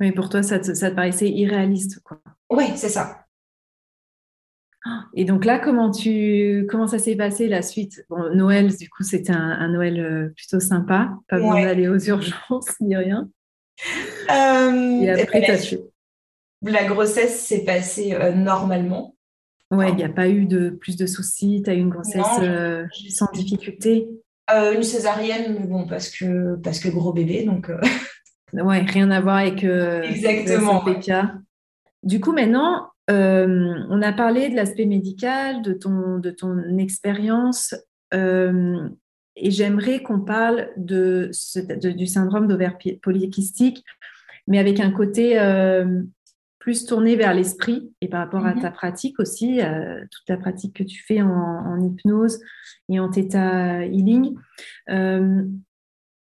Oui, 0.00 0.12
pour 0.12 0.30
toi, 0.30 0.42
ça 0.42 0.58
te, 0.58 0.72
ça 0.72 0.90
te 0.90 0.96
paraissait 0.96 1.28
irréaliste. 1.28 2.00
Quoi. 2.02 2.20
Oui, 2.50 2.64
c'est 2.76 2.88
ça. 2.88 3.26
Et 5.14 5.24
donc 5.24 5.44
là, 5.44 5.58
comment, 5.58 5.90
tu, 5.90 6.66
comment 6.70 6.86
ça 6.86 6.98
s'est 6.98 7.16
passé 7.16 7.48
la 7.48 7.60
suite? 7.60 8.06
Noël, 8.32 8.74
du 8.74 8.88
coup, 8.88 9.02
c'était 9.02 9.32
un, 9.32 9.68
Noël 9.68 10.00
euh, 10.00 10.28
plutôt 10.34 10.58
sympa. 10.58 11.10
Pas 11.28 11.36
besoin 11.36 11.62
d'aller 11.62 11.86
aux 11.86 11.98
urgences 11.98 12.70
ni 12.80 12.96
rien. 12.96 13.28
Euh, 14.30 15.00
et 15.00 15.10
après, 15.10 15.42
tu 15.42 15.50
as 15.50 15.58
fait 15.58 15.89
la 16.62 16.84
grossesse 16.84 17.40
s'est 17.46 17.64
passée 17.64 18.14
euh, 18.14 18.32
normalement. 18.32 19.16
Ouais, 19.70 19.90
il 19.90 19.96
n'y 19.96 20.04
a 20.04 20.08
pas 20.08 20.28
eu 20.28 20.46
de 20.46 20.70
plus 20.70 20.96
de 20.96 21.06
soucis. 21.06 21.62
Tu 21.64 21.70
as 21.70 21.74
eu 21.74 21.78
une 21.78 21.90
grossesse 21.90 22.26
euh, 22.42 22.84
sans 23.08 23.30
difficulté? 23.32 24.08
Euh, 24.52 24.74
Une 24.74 24.82
césarienne, 24.82 25.56
mais 25.58 25.66
bon, 25.66 25.86
parce 25.86 26.10
que, 26.10 26.56
parce 26.56 26.80
que 26.80 26.88
gros 26.88 27.12
bébé. 27.12 27.44
Donc, 27.44 27.70
Ouais, 28.52 28.80
rien 28.80 29.12
à 29.12 29.20
voir 29.20 29.36
avec 29.36 29.62
Exactement. 29.62 30.84
Du 32.02 32.18
coup, 32.18 32.32
maintenant, 32.32 32.88
on 33.08 34.02
a 34.02 34.12
parlé 34.12 34.48
de 34.48 34.56
l'aspect 34.56 34.86
médical, 34.86 35.62
de 35.62 35.72
ton, 35.72 36.18
de 36.18 36.30
ton 36.30 36.78
expérience. 36.78 37.76
et 38.12 39.50
j'aimerais 39.52 40.02
qu'on 40.02 40.20
parle 40.20 40.70
de, 40.76 41.30
du 41.92 42.06
syndrome 42.08 42.48
d'ovaire 42.48 42.76
polykystique, 43.02 43.84
mais 44.48 44.58
avec 44.58 44.80
un 44.80 44.90
côté 44.90 45.38
plus 46.60 46.84
tourné 46.84 47.16
vers 47.16 47.34
l'esprit 47.34 47.90
et 48.02 48.08
par 48.08 48.20
rapport 48.20 48.46
à 48.46 48.54
mhm. 48.54 48.60
ta 48.60 48.70
pratique 48.70 49.18
aussi, 49.18 49.60
euh, 49.60 50.02
toute 50.10 50.26
ta 50.26 50.36
pratique 50.36 50.76
que 50.76 50.84
tu 50.84 51.02
fais 51.02 51.22
en, 51.22 51.80
hypnose 51.80 52.38
et 52.90 53.00
en 53.00 53.08
theta 53.08 53.84
healing. 53.86 54.36
Euh, 54.90 55.42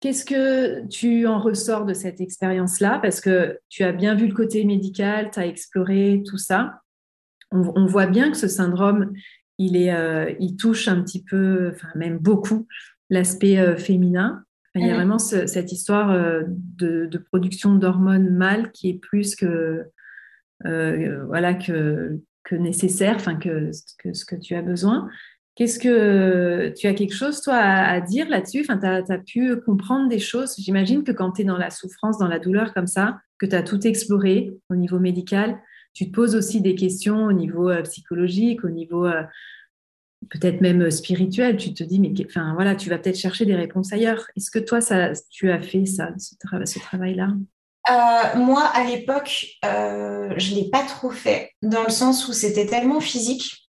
qu'est-ce 0.00 0.26
que 0.26 0.86
tu 0.88 1.26
en 1.26 1.40
ressors 1.40 1.86
de 1.86 1.94
cette 1.94 2.20
expérience-là? 2.20 2.98
Parce 3.00 3.20
que 3.20 3.58
tu 3.70 3.82
as 3.82 3.92
bien 3.92 4.14
vu 4.14 4.26
le 4.26 4.34
côté 4.34 4.64
médical, 4.64 5.30
tu 5.32 5.40
as 5.40 5.46
exploré 5.46 6.22
tout 6.26 6.38
ça. 6.38 6.82
On, 7.50 7.86
voit 7.86 8.06
bien 8.06 8.30
que 8.30 8.36
ce 8.36 8.46
syndrome, 8.46 9.12
il, 9.58 9.76
est, 9.76 9.92
euh, 9.92 10.32
il 10.38 10.56
touche 10.56 10.86
un 10.86 11.02
petit 11.02 11.24
peu, 11.24 11.72
enfin 11.74 11.88
même 11.96 12.18
beaucoup, 12.18 12.68
l'aspect 13.08 13.76
féminin. 13.76 14.44
Il 14.76 14.86
y 14.86 14.90
a 14.90 14.94
vraiment 14.94 15.18
cette 15.18 15.72
histoire 15.72 16.14
de, 16.46 17.06
de 17.06 17.18
production 17.18 17.74
d'hormones 17.74 18.30
mâles 18.30 18.70
qui 18.70 18.88
est 18.88 19.00
plus 19.00 19.34
que, 19.34 19.84
euh, 20.66 21.24
voilà, 21.26 21.54
que, 21.54 22.20
nécessaire, 22.52 23.14
enfin 23.16 23.36
que, 23.36 23.70
ce 23.72 24.24
que 24.24 24.36
tu 24.36 24.54
as 24.54 24.62
besoin. 24.62 25.08
Qu'est-ce 25.54 25.78
que 25.78 26.72
tu 26.76 26.86
as 26.86 26.94
quelque 26.94 27.14
chose, 27.14 27.42
toi, 27.42 27.56
à, 27.56 28.00
dire 28.00 28.28
là-dessus? 28.28 28.66
Enfin, 28.68 28.78
Tu 28.78 29.12
as, 29.12 29.18
pu 29.18 29.56
comprendre 29.60 30.08
des 30.08 30.18
choses? 30.18 30.54
J'imagine 30.58 31.04
que 31.04 31.12
quand 31.12 31.32
tu 31.32 31.42
es 31.42 31.44
dans 31.44 31.58
la 31.58 31.70
souffrance, 31.70 32.18
dans 32.18 32.28
la 32.28 32.38
douleur 32.38 32.72
comme 32.72 32.86
ça, 32.86 33.20
que 33.38 33.46
tu 33.46 33.54
as 33.54 33.62
tout 33.62 33.86
exploré 33.86 34.52
au 34.68 34.74
niveau 34.74 34.98
médical, 34.98 35.60
tu 35.92 36.06
te 36.06 36.12
poses 36.12 36.34
aussi 36.34 36.60
des 36.60 36.74
questions 36.74 37.24
au 37.26 37.32
niveau 37.32 37.68
euh, 37.68 37.82
psychologique, 37.82 38.64
au 38.64 38.70
niveau 38.70 39.06
euh, 39.06 39.22
peut-être 40.30 40.60
même 40.60 40.90
spirituel. 40.90 41.56
Tu 41.56 41.74
te 41.74 41.84
dis, 41.84 42.00
mais 42.00 42.12
enfin, 42.26 42.54
voilà, 42.54 42.74
tu 42.74 42.88
vas 42.88 42.98
peut-être 42.98 43.18
chercher 43.18 43.44
des 43.44 43.56
réponses 43.56 43.92
ailleurs. 43.92 44.26
Est-ce 44.36 44.50
que 44.50 44.58
toi, 44.58 44.80
ça, 44.80 45.12
tu 45.30 45.50
as 45.50 45.60
fait 45.60 45.86
ça, 45.86 46.12
ce 46.18 46.78
travail-là? 46.78 47.34
Euh, 47.88 48.36
moi, 48.36 48.64
à 48.74 48.84
l'époque, 48.84 49.46
euh, 49.64 50.32
je 50.36 50.54
ne 50.54 50.60
l'ai 50.60 50.70
pas 50.70 50.84
trop 50.84 51.10
fait, 51.10 51.52
dans 51.62 51.82
le 51.82 51.90
sens 51.90 52.28
où 52.28 52.32
c'était 52.32 52.66
tellement 52.66 53.00
physique. 53.00 53.70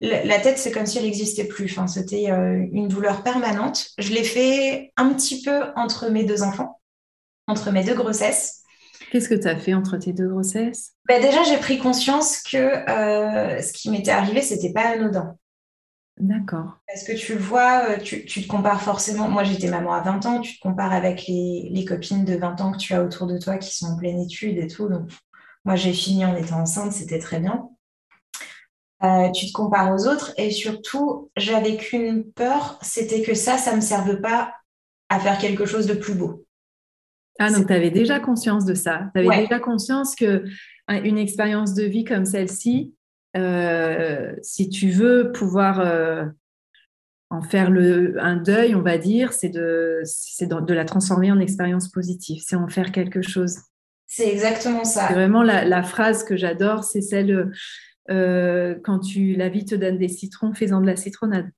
La 0.00 0.40
tête, 0.40 0.58
c'est 0.58 0.72
comme 0.72 0.86
si 0.86 0.98
elle 0.98 1.04
n'existait 1.04 1.44
plus. 1.44 1.70
Enfin, 1.70 1.86
c'était 1.86 2.30
euh, 2.30 2.66
une 2.72 2.88
douleur 2.88 3.22
permanente. 3.22 3.86
Je 3.98 4.12
l'ai 4.12 4.24
fait 4.24 4.92
un 4.96 5.12
petit 5.14 5.42
peu 5.42 5.66
entre 5.76 6.08
mes 6.10 6.24
deux 6.24 6.42
enfants, 6.42 6.80
entre 7.46 7.70
mes 7.70 7.84
deux 7.84 7.94
grossesses. 7.94 8.62
Qu'est-ce 9.12 9.28
que 9.28 9.34
tu 9.34 9.46
as 9.46 9.56
fait 9.56 9.74
entre 9.74 9.98
tes 9.98 10.12
deux 10.12 10.26
grossesses? 10.26 10.94
Ben 11.06 11.22
Déjà, 11.22 11.44
j'ai 11.44 11.58
pris 11.58 11.78
conscience 11.78 12.42
que 12.42 12.58
ce 12.58 13.72
qui 13.72 13.90
m'était 13.90 14.10
arrivé, 14.10 14.42
c'était 14.42 14.72
pas 14.72 14.88
anodin. 14.88 15.36
D'accord. 16.22 16.78
Parce 16.86 17.02
que 17.02 17.12
tu 17.12 17.34
le 17.34 17.40
vois, 17.40 17.90
euh, 17.90 17.98
tu, 17.98 18.24
te 18.24 18.46
compares 18.46 18.80
forcément. 18.80 19.28
Moi, 19.28 19.42
j'étais 19.42 19.68
maman 19.68 19.92
à 19.92 20.02
20 20.02 20.24
ans, 20.26 20.40
tu 20.40 20.54
te 20.54 20.60
compares 20.60 20.92
avec 20.92 21.24
les, 21.26 21.84
copines 21.84 22.24
de 22.24 22.36
20 22.36 22.60
ans 22.60 22.70
que 22.70 22.78
tu 22.78 22.94
as 22.94 23.02
autour 23.02 23.26
de 23.26 23.38
toi 23.38 23.58
qui 23.58 23.76
sont 23.76 23.86
en 23.86 23.96
pleine 23.96 24.20
étude 24.20 24.56
et 24.56 24.68
tout. 24.68 24.88
Donc, 24.88 25.10
moi, 25.64 25.74
j'ai 25.74 25.92
fini 25.92 26.24
en 26.24 26.36
étant 26.36 26.60
enceinte, 26.60 26.92
c'était 26.92 27.18
très 27.18 27.40
bien. 27.40 27.68
Euh, 29.02 29.32
tu 29.32 29.48
te 29.48 29.52
compares 29.52 29.92
aux 29.92 30.06
autres 30.06 30.32
et 30.36 30.52
surtout, 30.52 31.32
j'avais 31.36 31.76
qu'une 31.76 32.30
peur, 32.30 32.78
c'était 32.82 33.22
que 33.22 33.34
ça, 33.34 33.58
ça 33.58 33.72
ne 33.72 33.76
me 33.76 33.80
serve 33.80 34.20
pas 34.20 34.54
à 35.08 35.18
faire 35.18 35.38
quelque 35.38 35.66
chose 35.66 35.88
de 35.88 35.94
plus 35.94 36.14
beau. 36.14 36.46
Ah, 37.40 37.50
donc 37.50 37.66
tu 37.66 37.72
avais 37.72 37.90
déjà 37.90 38.20
conscience 38.20 38.64
de 38.64 38.74
ça. 38.74 39.10
Tu 39.12 39.26
avais 39.26 39.42
déjà 39.42 39.58
conscience 39.58 40.14
que 40.14 40.44
une 40.88 41.18
expérience 41.18 41.74
de 41.74 41.82
vie 41.82 42.04
comme 42.04 42.26
celle-ci, 42.26 42.94
euh, 43.36 44.34
si 44.42 44.68
tu 44.68 44.90
veux 44.90 45.32
pouvoir 45.32 45.80
euh, 45.80 46.26
en 47.30 47.42
faire 47.42 47.70
le, 47.70 48.16
un 48.20 48.36
deuil, 48.36 48.74
on 48.74 48.82
va 48.82 48.98
dire, 48.98 49.32
c'est 49.32 49.48
de, 49.48 50.02
de, 50.40 50.74
la 50.74 50.84
transformer 50.84 51.32
en 51.32 51.40
expérience 51.40 51.88
positive, 51.88 52.42
c'est 52.44 52.56
en 52.56 52.68
faire 52.68 52.92
quelque 52.92 53.22
chose. 53.22 53.58
C'est 54.06 54.28
exactement 54.28 54.84
ça. 54.84 55.08
C'est 55.08 55.14
vraiment 55.14 55.42
la, 55.42 55.82
phrase 55.82 56.24
que 56.24 56.36
j'adore, 56.36 56.84
c'est 56.84 57.00
celle 57.00 57.50
euh, 58.10 58.74
quand 58.84 58.98
tu, 58.98 59.34
la 59.34 59.48
vie 59.48 59.64
te 59.64 59.74
donne 59.74 59.96
des 59.96 60.08
citrons, 60.08 60.52
fais-en 60.52 60.80
de 60.80 60.86
la 60.86 60.96
citronnade. 60.96 61.50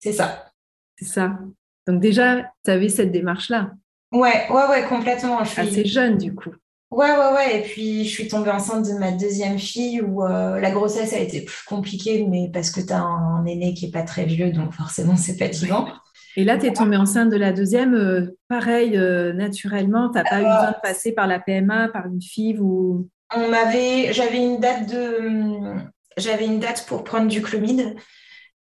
C'est 0.00 0.12
ça. 0.12 0.52
C'est 0.98 1.06
ça. 1.06 1.38
Donc 1.86 2.00
déjà, 2.00 2.52
tu 2.64 2.70
avais 2.70 2.90
cette 2.90 3.10
démarche-là. 3.10 3.72
Ouais, 4.12 4.46
ouais, 4.50 4.68
ouais, 4.68 4.86
complètement. 4.86 5.42
Je 5.42 5.50
suis... 5.50 5.60
Assez 5.62 5.84
jeune 5.86 6.18
du 6.18 6.34
coup. 6.34 6.54
Ouais, 6.94 7.10
ouais, 7.10 7.32
ouais. 7.34 7.58
Et 7.58 7.62
puis, 7.62 8.04
je 8.04 8.10
suis 8.10 8.28
tombée 8.28 8.50
enceinte 8.50 8.86
de 8.86 8.92
ma 8.92 9.10
deuxième 9.10 9.58
fille 9.58 10.00
où 10.00 10.22
euh, 10.22 10.60
la 10.60 10.70
grossesse 10.70 11.12
a 11.12 11.18
été 11.18 11.40
plus 11.40 11.64
compliquée, 11.66 12.24
mais 12.24 12.48
parce 12.52 12.70
que 12.70 12.80
tu 12.80 12.92
as 12.92 13.00
un, 13.00 13.44
aîné 13.46 13.74
qui 13.74 13.86
n'est 13.86 13.90
pas 13.90 14.02
très 14.02 14.26
vieux, 14.26 14.52
donc 14.52 14.72
forcément, 14.72 15.16
c'est 15.16 15.36
fatigant. 15.36 15.88
Et 16.36 16.44
là, 16.44 16.56
tu 16.56 16.66
es 16.66 16.72
tombée 16.72 16.96
enceinte 16.96 17.30
de 17.30 17.36
la 17.36 17.52
deuxième, 17.52 17.94
euh, 17.94 18.38
pareil, 18.48 18.96
euh, 18.96 19.32
naturellement. 19.32 20.08
Tu 20.10 20.18
n'as 20.18 20.24
pas 20.24 20.40
eu 20.40 20.44
besoin 20.44 20.70
de 20.70 20.80
passer 20.82 21.10
par 21.10 21.26
la 21.26 21.40
PMA, 21.40 21.88
par 21.88 22.06
une 22.06 22.22
FIV 22.22 22.60
ou... 22.60 23.08
On 23.34 23.48
m'avait, 23.48 24.12
j'avais 24.12 24.38
une 24.38 24.60
date 24.60 24.88
de, 24.88 25.74
j'avais 26.16 26.46
une 26.46 26.60
date 26.60 26.86
pour 26.86 27.02
prendre 27.02 27.26
du 27.26 27.42
chlomide 27.42 27.96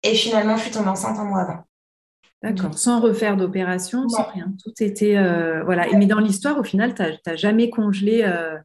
et 0.04 0.14
finalement 0.14 0.56
je 0.56 0.62
suis 0.62 0.70
tombée 0.70 0.90
enceinte 0.90 1.18
un 1.18 1.24
mois 1.24 1.40
avant. 1.40 1.64
D'accord, 2.42 2.72
sans 2.78 3.00
refaire 3.00 3.36
d'opération, 3.36 4.08
sans 4.08 4.30
rien. 4.30 4.54
Tout 4.62 4.72
était. 4.80 5.18
Euh, 5.18 5.62
voilà. 5.64 5.86
Mais 5.94 6.06
dans 6.06 6.20
l'histoire, 6.20 6.58
au 6.58 6.64
final, 6.64 6.94
tu 6.94 7.02
n'as 7.02 7.36
jamais 7.36 7.68
congelé 7.68 8.22
euh, 8.24 8.56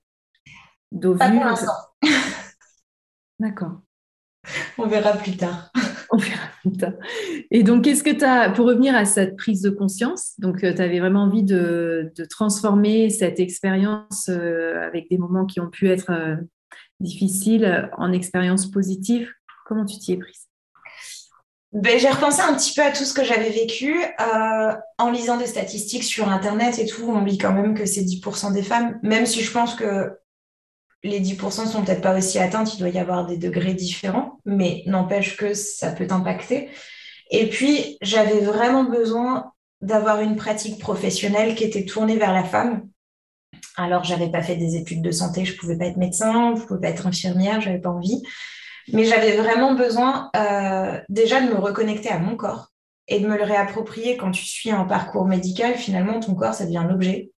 d'ovules 0.91 1.41
D'accord. 3.39 3.81
On 4.77 4.88
verra 4.88 5.13
plus 5.13 5.35
tard. 5.35 5.71
On 6.11 6.17
verra 6.17 6.47
plus 6.61 6.71
tard. 6.71 6.93
Et 7.51 7.63
donc, 7.63 7.83
qu'est-ce 7.83 8.03
que 8.03 8.11
tu 8.11 8.23
as, 8.23 8.49
pour 8.49 8.67
revenir 8.67 8.95
à 8.95 9.03
cette 9.03 9.35
prise 9.35 9.61
de 9.61 9.69
conscience, 9.69 10.39
donc 10.39 10.63
euh, 10.63 10.73
tu 10.73 10.81
avais 10.81 10.99
vraiment 10.99 11.23
envie 11.23 11.43
de, 11.43 12.13
transformer 12.29 13.09
cette 13.09 13.41
expérience 13.41 14.29
euh, 14.29 14.79
avec 14.81 15.09
des 15.09 15.17
moments 15.17 15.45
qui 15.45 15.59
ont 15.59 15.69
pu 15.69 15.89
être 15.89 16.38
difficiles 17.01 17.89
en 17.97 18.13
expérience 18.13 18.71
positive? 18.71 19.29
Comment 19.65 19.83
tu 19.83 19.97
t'y 19.97 20.13
es 20.13 20.17
prise? 20.17 20.44
Ben, 21.75 21.99
j'ai 21.99 22.09
repensé 22.09 22.39
un 22.39 22.55
petit 22.55 22.73
peu 22.73 22.81
à 22.81 22.91
tout 22.91 23.03
ce 23.03 23.13
que 23.13 23.25
j'avais 23.25 23.49
vécu. 23.49 24.01
Euh, 24.21 24.73
en 24.97 25.11
lisant 25.11 25.35
des 25.35 25.45
statistiques 25.45 26.05
sur 26.05 26.29
Internet 26.29 26.79
et 26.79 26.85
tout, 26.85 27.03
on 27.09 27.21
lit 27.21 27.38
quand 27.38 27.51
même 27.51 27.73
que 27.73 27.85
c'est 27.85 28.01
10% 28.01 28.53
des 28.53 28.63
femmes, 28.63 28.97
même 29.03 29.25
si 29.25 29.41
je 29.41 29.51
pense 29.51 29.75
que 29.75 30.17
les 31.03 31.19
10% 31.19 31.67
sont 31.67 31.83
peut-être 31.83 32.01
pas 32.01 32.17
aussi 32.17 32.39
atteintes, 32.39 32.73
il 32.75 32.79
doit 32.79 32.89
y 32.89 32.97
avoir 32.97 33.27
des 33.27 33.35
degrés 33.35 33.73
différents, 33.73 34.39
mais 34.45 34.83
n'empêche 34.88 35.35
que 35.35 35.53
ça 35.53 35.91
peut 35.91 36.07
impacter. 36.09 36.69
Et 37.29 37.49
puis, 37.49 37.97
j'avais 38.01 38.39
vraiment 38.39 38.85
besoin 38.85 39.51
d'avoir 39.81 40.21
une 40.21 40.38
pratique 40.38 40.79
professionnelle 40.79 41.55
qui 41.55 41.65
était 41.65 41.83
tournée 41.83 42.15
vers 42.15 42.33
la 42.33 42.45
femme. 42.45 42.88
Alors, 43.75 44.05
j'avais 44.05 44.31
pas 44.31 44.41
fait 44.41 44.55
des 44.55 44.77
études 44.77 45.01
de 45.01 45.11
santé, 45.11 45.43
je 45.43 45.57
pouvais 45.57 45.77
pas 45.77 45.88
être 45.88 45.97
médecin, 45.97 46.55
je 46.55 46.63
pouvais 46.63 46.79
pas 46.79 46.89
être 46.89 47.05
infirmière, 47.05 47.59
j'avais 47.59 47.79
pas 47.79 47.89
envie. 47.89 48.23
Mais 48.93 49.06
j'avais 49.06 49.36
vraiment 49.38 49.74
besoin 49.74 50.30
euh, 50.36 51.00
déjà 51.10 51.41
de 51.41 51.48
me 51.48 51.56
reconnecter 51.60 52.10
à 52.10 52.19
mon 52.19 52.36
corps 52.36 52.71
et 53.08 53.19
de 53.19 53.28
me 53.28 53.38
le 53.38 53.43
réapproprier 53.43 54.17
quand 54.17 54.32
tu 54.32 54.45
suis 54.45 54.71
un 54.71 54.86
parcours 54.86 55.26
médical. 55.26 55.76
Finalement, 55.76 56.19
ton 56.19 56.36
corps, 56.36 56.54
ça 56.54 56.65
devient 56.65 56.86
l'objet 56.88 57.32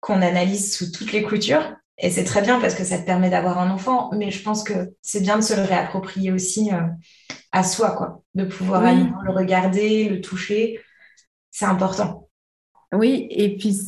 qu'on 0.00 0.22
analyse 0.22 0.76
sous 0.76 0.90
toutes 0.90 1.12
les 1.12 1.22
coutures. 1.22 1.74
Et 1.98 2.10
c'est 2.10 2.24
très 2.24 2.42
bien 2.42 2.60
parce 2.60 2.74
que 2.74 2.84
ça 2.84 2.98
te 2.98 3.06
permet 3.06 3.30
d'avoir 3.30 3.58
un 3.58 3.70
enfant, 3.70 4.10
mais 4.12 4.30
je 4.30 4.42
pense 4.42 4.64
que 4.64 4.92
c'est 5.02 5.20
bien 5.20 5.36
de 5.36 5.42
se 5.42 5.54
le 5.54 5.62
réapproprier 5.62 6.32
aussi 6.32 6.72
euh, 6.72 6.80
à 7.52 7.62
soi, 7.62 7.92
quoi, 7.92 8.22
de 8.34 8.44
pouvoir 8.44 8.82
le 8.82 9.30
regarder, 9.30 10.08
le 10.08 10.20
toucher. 10.20 10.80
C'est 11.50 11.66
important. 11.66 12.28
Oui, 12.92 13.26
et 13.30 13.56
puis 13.56 13.78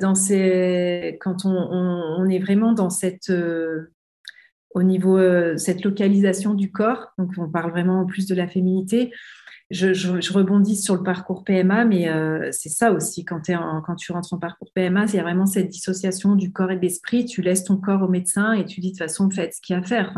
dans 0.00 0.14
ces... 0.14 1.18
quand 1.20 1.44
on, 1.44 2.28
est 2.28 2.38
vraiment 2.38 2.72
dans 2.72 2.90
cette 2.90 3.30
euh, 3.30 3.92
au 4.78 4.84
niveau 4.84 5.18
euh, 5.18 5.56
cette 5.56 5.82
localisation 5.82 6.54
du 6.54 6.70
corps. 6.70 7.08
Donc, 7.18 7.32
on 7.36 7.50
parle 7.50 7.72
vraiment 7.72 8.06
plus 8.06 8.26
de 8.26 8.34
la 8.34 8.46
féminité. 8.46 9.12
Je, 9.70 10.32
rebondis 10.32 10.76
sur 10.76 10.94
le 10.94 11.02
parcours 11.02 11.44
PMA, 11.44 11.84
mais 11.84 12.08
euh, 12.08 12.48
c'est 12.52 12.70
ça 12.70 12.92
aussi, 12.92 13.24
quand, 13.24 13.42
quand, 13.84 13.96
tu 13.96 14.12
rentres 14.12 14.32
en 14.32 14.38
parcours 14.38 14.70
PMA, 14.72 15.06
il 15.06 15.16
y 15.16 15.18
a 15.18 15.22
vraiment 15.22 15.44
cette 15.46 15.68
dissociation 15.68 16.36
du 16.36 16.52
corps 16.52 16.70
et 16.70 16.76
de 16.76 16.80
l'esprit. 16.80 17.26
Tu 17.26 17.42
laisses 17.42 17.64
ton 17.64 17.76
corps 17.76 18.02
au 18.02 18.08
médecin 18.08 18.52
et 18.52 18.64
tu 18.64 18.80
dis 18.80 18.92
de 18.92 18.92
toute 18.92 19.06
façon, 19.06 19.28
faites 19.28 19.54
ce 19.54 19.60
qu'il 19.60 19.74
y 19.74 19.76
a 19.76 19.82
à 19.82 19.84
faire. 19.84 20.14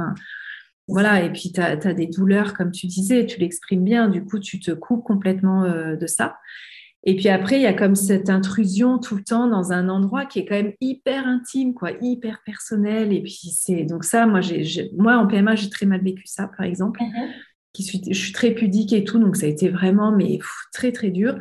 voilà, 0.87 1.25
et 1.25 1.33
puis 1.33 1.53
tu 1.53 1.61
as, 1.61 1.77
des 1.77 2.07
douleurs, 2.07 2.55
comme 2.55 2.71
tu 2.71 2.87
disais, 2.87 3.27
tu 3.27 3.41
l'exprimes 3.41 3.83
bien, 3.83 4.09
du 4.09 4.25
coup, 4.25 4.39
tu 4.39 4.61
te 4.61 4.71
coupes 4.71 5.05
complètement 5.05 5.65
euh, 5.65 5.97
de 5.97 6.07
ça. 6.07 6.37
Et 7.05 7.17
puis 7.17 7.29
après, 7.29 7.57
il 7.57 7.63
y 7.63 7.67
a 7.67 7.73
comme 7.73 7.95
cette 7.95 8.29
intrusion 8.29 8.99
tout 8.99 9.17
le 9.17 9.25
temps 9.25 9.47
dans 9.47 9.73
un 9.73 9.89
endroit 9.89 10.27
qui 10.27 10.41
est 10.41 10.45
quand 10.45 10.57
même 10.57 10.75
hyper 10.81 11.27
intime, 11.27 11.73
quoi, 11.73 11.93
hyper 12.03 12.43
personnel. 12.45 13.13
Et 13.13 13.23
puis 13.23 13.51
c'est 13.53 13.85
donc 13.85 14.05
ça, 14.05 14.27
moi, 14.27 14.41
j'ai, 14.43 14.91
moi 14.97 15.17
en 15.17 15.27
PMA, 15.27 15.55
j'ai 15.55 15.71
très 15.71 15.87
mal 15.87 16.03
vécu 16.03 16.27
ça, 16.27 16.51
par 16.57 16.67
exemple. 16.67 17.01
Mm-hmm. 17.01 17.31
Qui 17.73 17.85
suis, 17.85 18.03
je 18.07 18.19
suis 18.19 18.33
très 18.33 18.51
pudique 18.51 18.93
et 18.93 19.05
tout, 19.05 19.19
donc 19.19 19.37
ça 19.37 19.47
a 19.47 19.49
été 19.49 19.69
vraiment 19.69 20.11
mais 20.11 20.41
très 20.73 20.93
très 20.93 21.11
dur. 21.11 21.39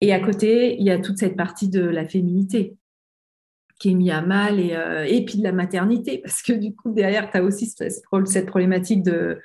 Et 0.00 0.12
à 0.12 0.20
côté, 0.20 0.76
il 0.78 0.84
y 0.84 0.90
a 0.90 0.98
toute 0.98 1.18
cette 1.18 1.36
partie 1.36 1.70
de 1.70 1.80
la 1.80 2.06
féminité 2.06 2.76
qui 3.80 3.90
est 3.90 3.94
mise 3.94 4.10
à 4.10 4.22
mal 4.22 4.60
et, 4.60 4.74
euh, 4.74 5.04
et 5.04 5.24
puis 5.24 5.38
de 5.38 5.42
la 5.42 5.52
maternité, 5.52 6.18
parce 6.18 6.42
que 6.42 6.52
du 6.52 6.74
coup, 6.74 6.92
derrière, 6.92 7.30
tu 7.30 7.38
as 7.38 7.42
aussi 7.42 7.66
cette 7.66 8.46
problématique 8.46 9.02
de 9.02 9.40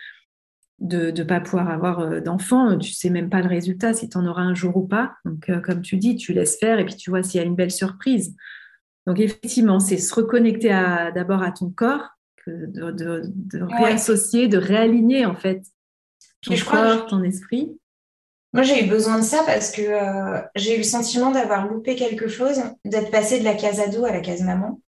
de 0.79 1.11
ne 1.11 1.23
pas 1.23 1.39
pouvoir 1.39 1.69
avoir 1.69 1.99
euh, 1.99 2.21
d'enfant, 2.21 2.77
tu 2.77 2.93
sais 2.93 3.09
même 3.09 3.29
pas 3.29 3.41
le 3.41 3.49
résultat, 3.49 3.93
si 3.93 4.09
tu 4.09 4.17
en 4.17 4.25
auras 4.25 4.43
un 4.43 4.55
jour 4.55 4.77
ou 4.77 4.87
pas. 4.87 5.13
Donc, 5.25 5.49
euh, 5.49 5.59
comme 5.59 5.81
tu 5.81 5.97
dis, 5.97 6.15
tu 6.15 6.33
laisses 6.33 6.57
faire 6.57 6.79
et 6.79 6.85
puis 6.85 6.95
tu 6.95 7.09
vois 7.09 7.23
s'il 7.23 7.39
y 7.39 7.43
a 7.43 7.47
une 7.47 7.55
belle 7.55 7.71
surprise. 7.71 8.35
Donc, 9.05 9.19
effectivement, 9.19 9.79
c'est 9.79 9.97
se 9.97 10.13
reconnecter 10.13 10.69
d'abord 11.15 11.41
à 11.41 11.51
ton 11.51 11.69
corps, 11.69 12.09
de, 12.47 12.91
de, 12.91 13.61
réassocier, 13.61 14.47
de 14.47 14.57
réaligner 14.57 15.25
en 15.25 15.35
fait 15.35 15.63
ton 16.41 16.55
corps, 16.55 17.05
ton 17.07 17.23
esprit. 17.23 17.77
Moi, 18.53 18.63
j'ai 18.63 18.85
eu 18.85 18.89
besoin 18.89 19.19
de 19.19 19.23
ça 19.23 19.43
parce 19.45 19.71
que 19.71 19.81
euh, 19.81 20.41
j'ai 20.55 20.75
eu 20.75 20.77
le 20.77 20.83
sentiment 20.83 21.31
d'avoir 21.31 21.67
loupé 21.67 21.95
quelque 21.95 22.27
chose, 22.27 22.61
d'être 22.83 23.11
passé 23.11 23.39
de 23.39 23.43
la 23.43 23.53
case 23.53 23.79
ado 23.79 24.05
à 24.05 24.11
la 24.11 24.21
case 24.21 24.41
maman. 24.41 24.81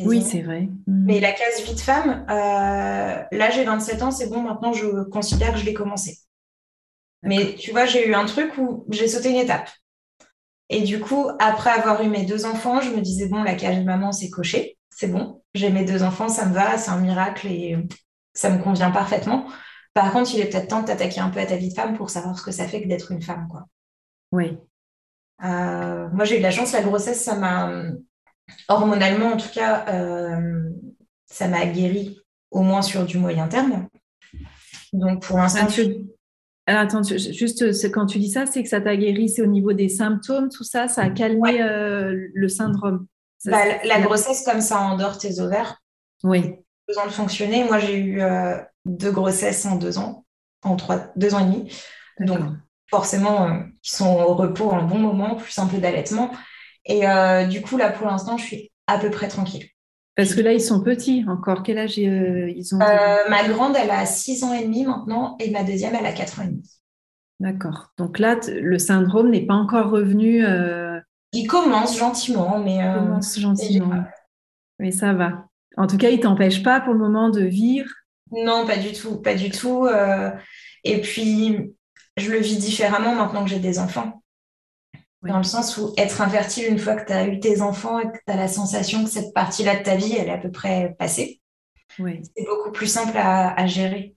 Oui, 0.00 0.22
c'est 0.22 0.42
vrai. 0.42 0.62
Mm. 0.86 1.04
Mais 1.06 1.20
la 1.20 1.32
case 1.32 1.62
vie 1.64 1.74
de 1.74 1.80
femme, 1.80 2.26
euh, 2.30 3.22
là 3.30 3.50
j'ai 3.50 3.64
27 3.64 4.02
ans, 4.02 4.10
c'est 4.10 4.28
bon, 4.28 4.42
maintenant 4.42 4.72
je 4.72 5.04
considère 5.04 5.52
que 5.52 5.58
je 5.58 5.64
vais 5.64 5.74
commencer. 5.74 6.18
Mais 7.22 7.54
tu 7.54 7.72
vois, 7.72 7.86
j'ai 7.86 8.08
eu 8.08 8.14
un 8.14 8.26
truc 8.26 8.56
où 8.58 8.84
j'ai 8.90 9.08
sauté 9.08 9.30
une 9.30 9.36
étape. 9.36 9.68
Et 10.68 10.82
du 10.82 11.00
coup, 11.00 11.28
après 11.38 11.70
avoir 11.70 12.02
eu 12.02 12.08
mes 12.08 12.24
deux 12.24 12.44
enfants, 12.44 12.80
je 12.80 12.90
me 12.90 13.00
disais, 13.00 13.28
bon, 13.28 13.42
la 13.42 13.54
case 13.54 13.84
maman, 13.84 14.12
c'est 14.12 14.30
coché, 14.30 14.78
c'est 14.90 15.08
bon, 15.08 15.42
j'ai 15.54 15.70
mes 15.70 15.84
deux 15.84 16.02
enfants, 16.02 16.28
ça 16.28 16.46
me 16.46 16.54
va, 16.54 16.76
c'est 16.78 16.90
un 16.90 17.00
miracle 17.00 17.46
et 17.46 17.76
ça 18.34 18.50
me 18.50 18.62
convient 18.62 18.90
parfaitement. 18.90 19.46
Par 19.94 20.12
contre, 20.12 20.34
il 20.34 20.40
est 20.40 20.50
peut-être 20.50 20.68
temps 20.68 20.82
de 20.82 20.86
t'attaquer 20.86 21.20
un 21.20 21.30
peu 21.30 21.40
à 21.40 21.46
ta 21.46 21.56
vie 21.56 21.70
de 21.70 21.74
femme 21.74 21.96
pour 21.96 22.10
savoir 22.10 22.38
ce 22.38 22.44
que 22.44 22.52
ça 22.52 22.66
fait 22.66 22.82
que 22.82 22.88
d'être 22.88 23.12
une 23.12 23.22
femme, 23.22 23.48
quoi. 23.50 23.66
Oui. 24.32 24.58
Euh, 25.44 26.08
moi, 26.12 26.24
j'ai 26.24 26.36
eu 26.36 26.38
de 26.38 26.42
la 26.42 26.50
chance, 26.50 26.72
la 26.72 26.82
grossesse, 26.82 27.22
ça 27.22 27.36
m'a 27.36 27.70
hormonalement, 28.68 29.32
en 29.32 29.36
tout 29.36 29.48
cas, 29.52 29.84
euh, 29.88 30.70
ça 31.26 31.48
m'a 31.48 31.66
guéri 31.66 32.20
au 32.50 32.62
moins 32.62 32.82
sur 32.82 33.04
du 33.04 33.18
moyen 33.18 33.48
terme. 33.48 33.88
Donc, 34.92 35.22
pour 35.22 35.38
l'instant. 35.38 35.66
Alors, 36.68 36.82
attends, 36.82 37.02
juste 37.02 37.92
quand 37.92 38.06
tu 38.06 38.18
dis 38.18 38.30
ça, 38.30 38.46
c'est 38.46 38.62
que 38.62 38.68
ça 38.68 38.80
t'a 38.80 38.96
guéri, 38.96 39.28
c'est 39.28 39.42
au 39.42 39.46
niveau 39.46 39.72
des 39.72 39.88
symptômes, 39.88 40.48
tout 40.48 40.64
ça, 40.64 40.88
ça 40.88 41.02
a 41.02 41.10
calmé 41.10 41.62
euh, 41.62 42.28
le 42.34 42.48
syndrome. 42.48 43.06
Bah, 43.44 43.58
la, 43.84 44.00
grossesse, 44.00 44.42
comme 44.44 44.60
ça 44.60 44.80
endort 44.80 45.18
tes 45.18 45.38
ovaires. 45.38 45.80
Oui. 46.24 46.54
Besoin 46.88 47.06
de 47.06 47.12
fonctionner. 47.12 47.62
Moi, 47.64 47.78
j'ai 47.78 47.98
eu 47.98 48.20
euh, 48.20 48.56
deux 48.84 49.12
grossesses 49.12 49.64
en 49.66 49.76
deux 49.76 49.98
ans, 49.98 50.24
en 50.64 50.74
trois, 50.74 51.12
deux 51.14 51.34
ans 51.34 51.40
et 51.40 51.44
demi. 51.44 51.72
Donc, 52.18 52.40
forcément, 52.90 53.62
ils 53.84 53.90
sont 53.90 54.08
au 54.08 54.34
repos 54.34 54.72
un 54.72 54.82
bon 54.82 54.98
moment, 54.98 55.36
plus 55.36 55.56
un 55.58 55.66
peu 55.66 55.78
d'allaitement. 55.78 56.32
Et 56.86 57.06
euh, 57.06 57.46
du 57.46 57.62
coup, 57.62 57.76
là, 57.76 57.90
pour 57.90 58.06
l'instant, 58.06 58.36
je 58.38 58.44
suis 58.44 58.72
à 58.86 58.98
peu 58.98 59.10
près 59.10 59.28
tranquille. 59.28 59.66
Parce 60.14 60.34
que 60.34 60.40
là, 60.40 60.52
ils 60.52 60.62
sont 60.62 60.82
petits 60.82 61.24
encore. 61.28 61.62
Quel 61.62 61.78
âge 61.78 61.98
euh, 61.98 62.50
ils 62.56 62.74
ont 62.74 62.80
euh, 62.80 63.28
Ma 63.28 63.46
grande, 63.48 63.76
elle 63.76 63.90
a 63.90 64.06
6 64.06 64.44
ans 64.44 64.54
et 64.54 64.62
demi 64.62 64.84
maintenant 64.84 65.36
et 65.40 65.50
ma 65.50 65.62
deuxième, 65.62 65.94
elle 65.94 66.06
a 66.06 66.12
4 66.12 66.40
ans 66.40 66.42
et 66.44 66.46
demi. 66.46 66.70
D'accord. 67.38 67.90
Donc 67.98 68.18
là, 68.18 68.36
le 68.48 68.78
syndrome 68.78 69.30
n'est 69.30 69.44
pas 69.44 69.54
encore 69.54 69.90
revenu. 69.90 70.42
Il 71.32 71.46
commence 71.46 71.98
gentiment, 71.98 72.58
mais. 72.58 72.76
Il 72.76 72.94
commence 72.94 73.38
gentiment. 73.38 74.04
Mais 74.78 74.90
ça 74.90 75.12
va. 75.12 75.46
En 75.76 75.86
tout 75.86 75.98
cas, 75.98 76.08
il 76.08 76.20
t'empêche 76.20 76.62
pas 76.62 76.80
pour 76.80 76.94
le 76.94 76.98
moment 76.98 77.28
de 77.28 77.42
vivre? 77.42 77.90
Non, 78.32 78.66
pas 78.66 78.78
du 78.78 78.92
tout, 78.92 79.20
pas 79.20 79.34
du 79.34 79.50
tout. 79.50 79.86
et 80.84 81.00
puis, 81.02 81.74
je 82.16 82.30
le 82.30 82.38
vis 82.38 82.56
différemment 82.56 83.14
maintenant 83.14 83.44
que 83.44 83.50
j'ai 83.50 83.58
des 83.58 83.78
enfants. 83.78 84.22
Dans 85.22 85.38
le 85.38 85.44
sens 85.44 85.76
où 85.78 85.92
être 85.96 86.20
infertile, 86.20 86.66
une 86.70 86.78
fois 86.78 86.94
que 86.94 87.06
tu 87.06 87.12
as 87.12 87.26
eu 87.26 87.40
tes 87.40 87.60
enfants 87.60 87.98
et 87.98 88.04
que 88.04 88.18
tu 88.26 88.32
as 88.32 88.36
la 88.36 88.48
sensation 88.48 89.02
que 89.02 89.10
cette 89.10 89.34
partie-là 89.34 89.78
de 89.78 89.82
ta 89.82 89.96
vie, 89.96 90.14
elle 90.16 90.28
est 90.28 90.32
à 90.32 90.38
peu 90.38 90.50
près 90.50 90.94
passée, 90.98 91.40
c'est 91.98 92.46
beaucoup 92.46 92.72
plus 92.72 92.86
simple 92.86 93.16
à, 93.16 93.66
gérer. 93.66 94.14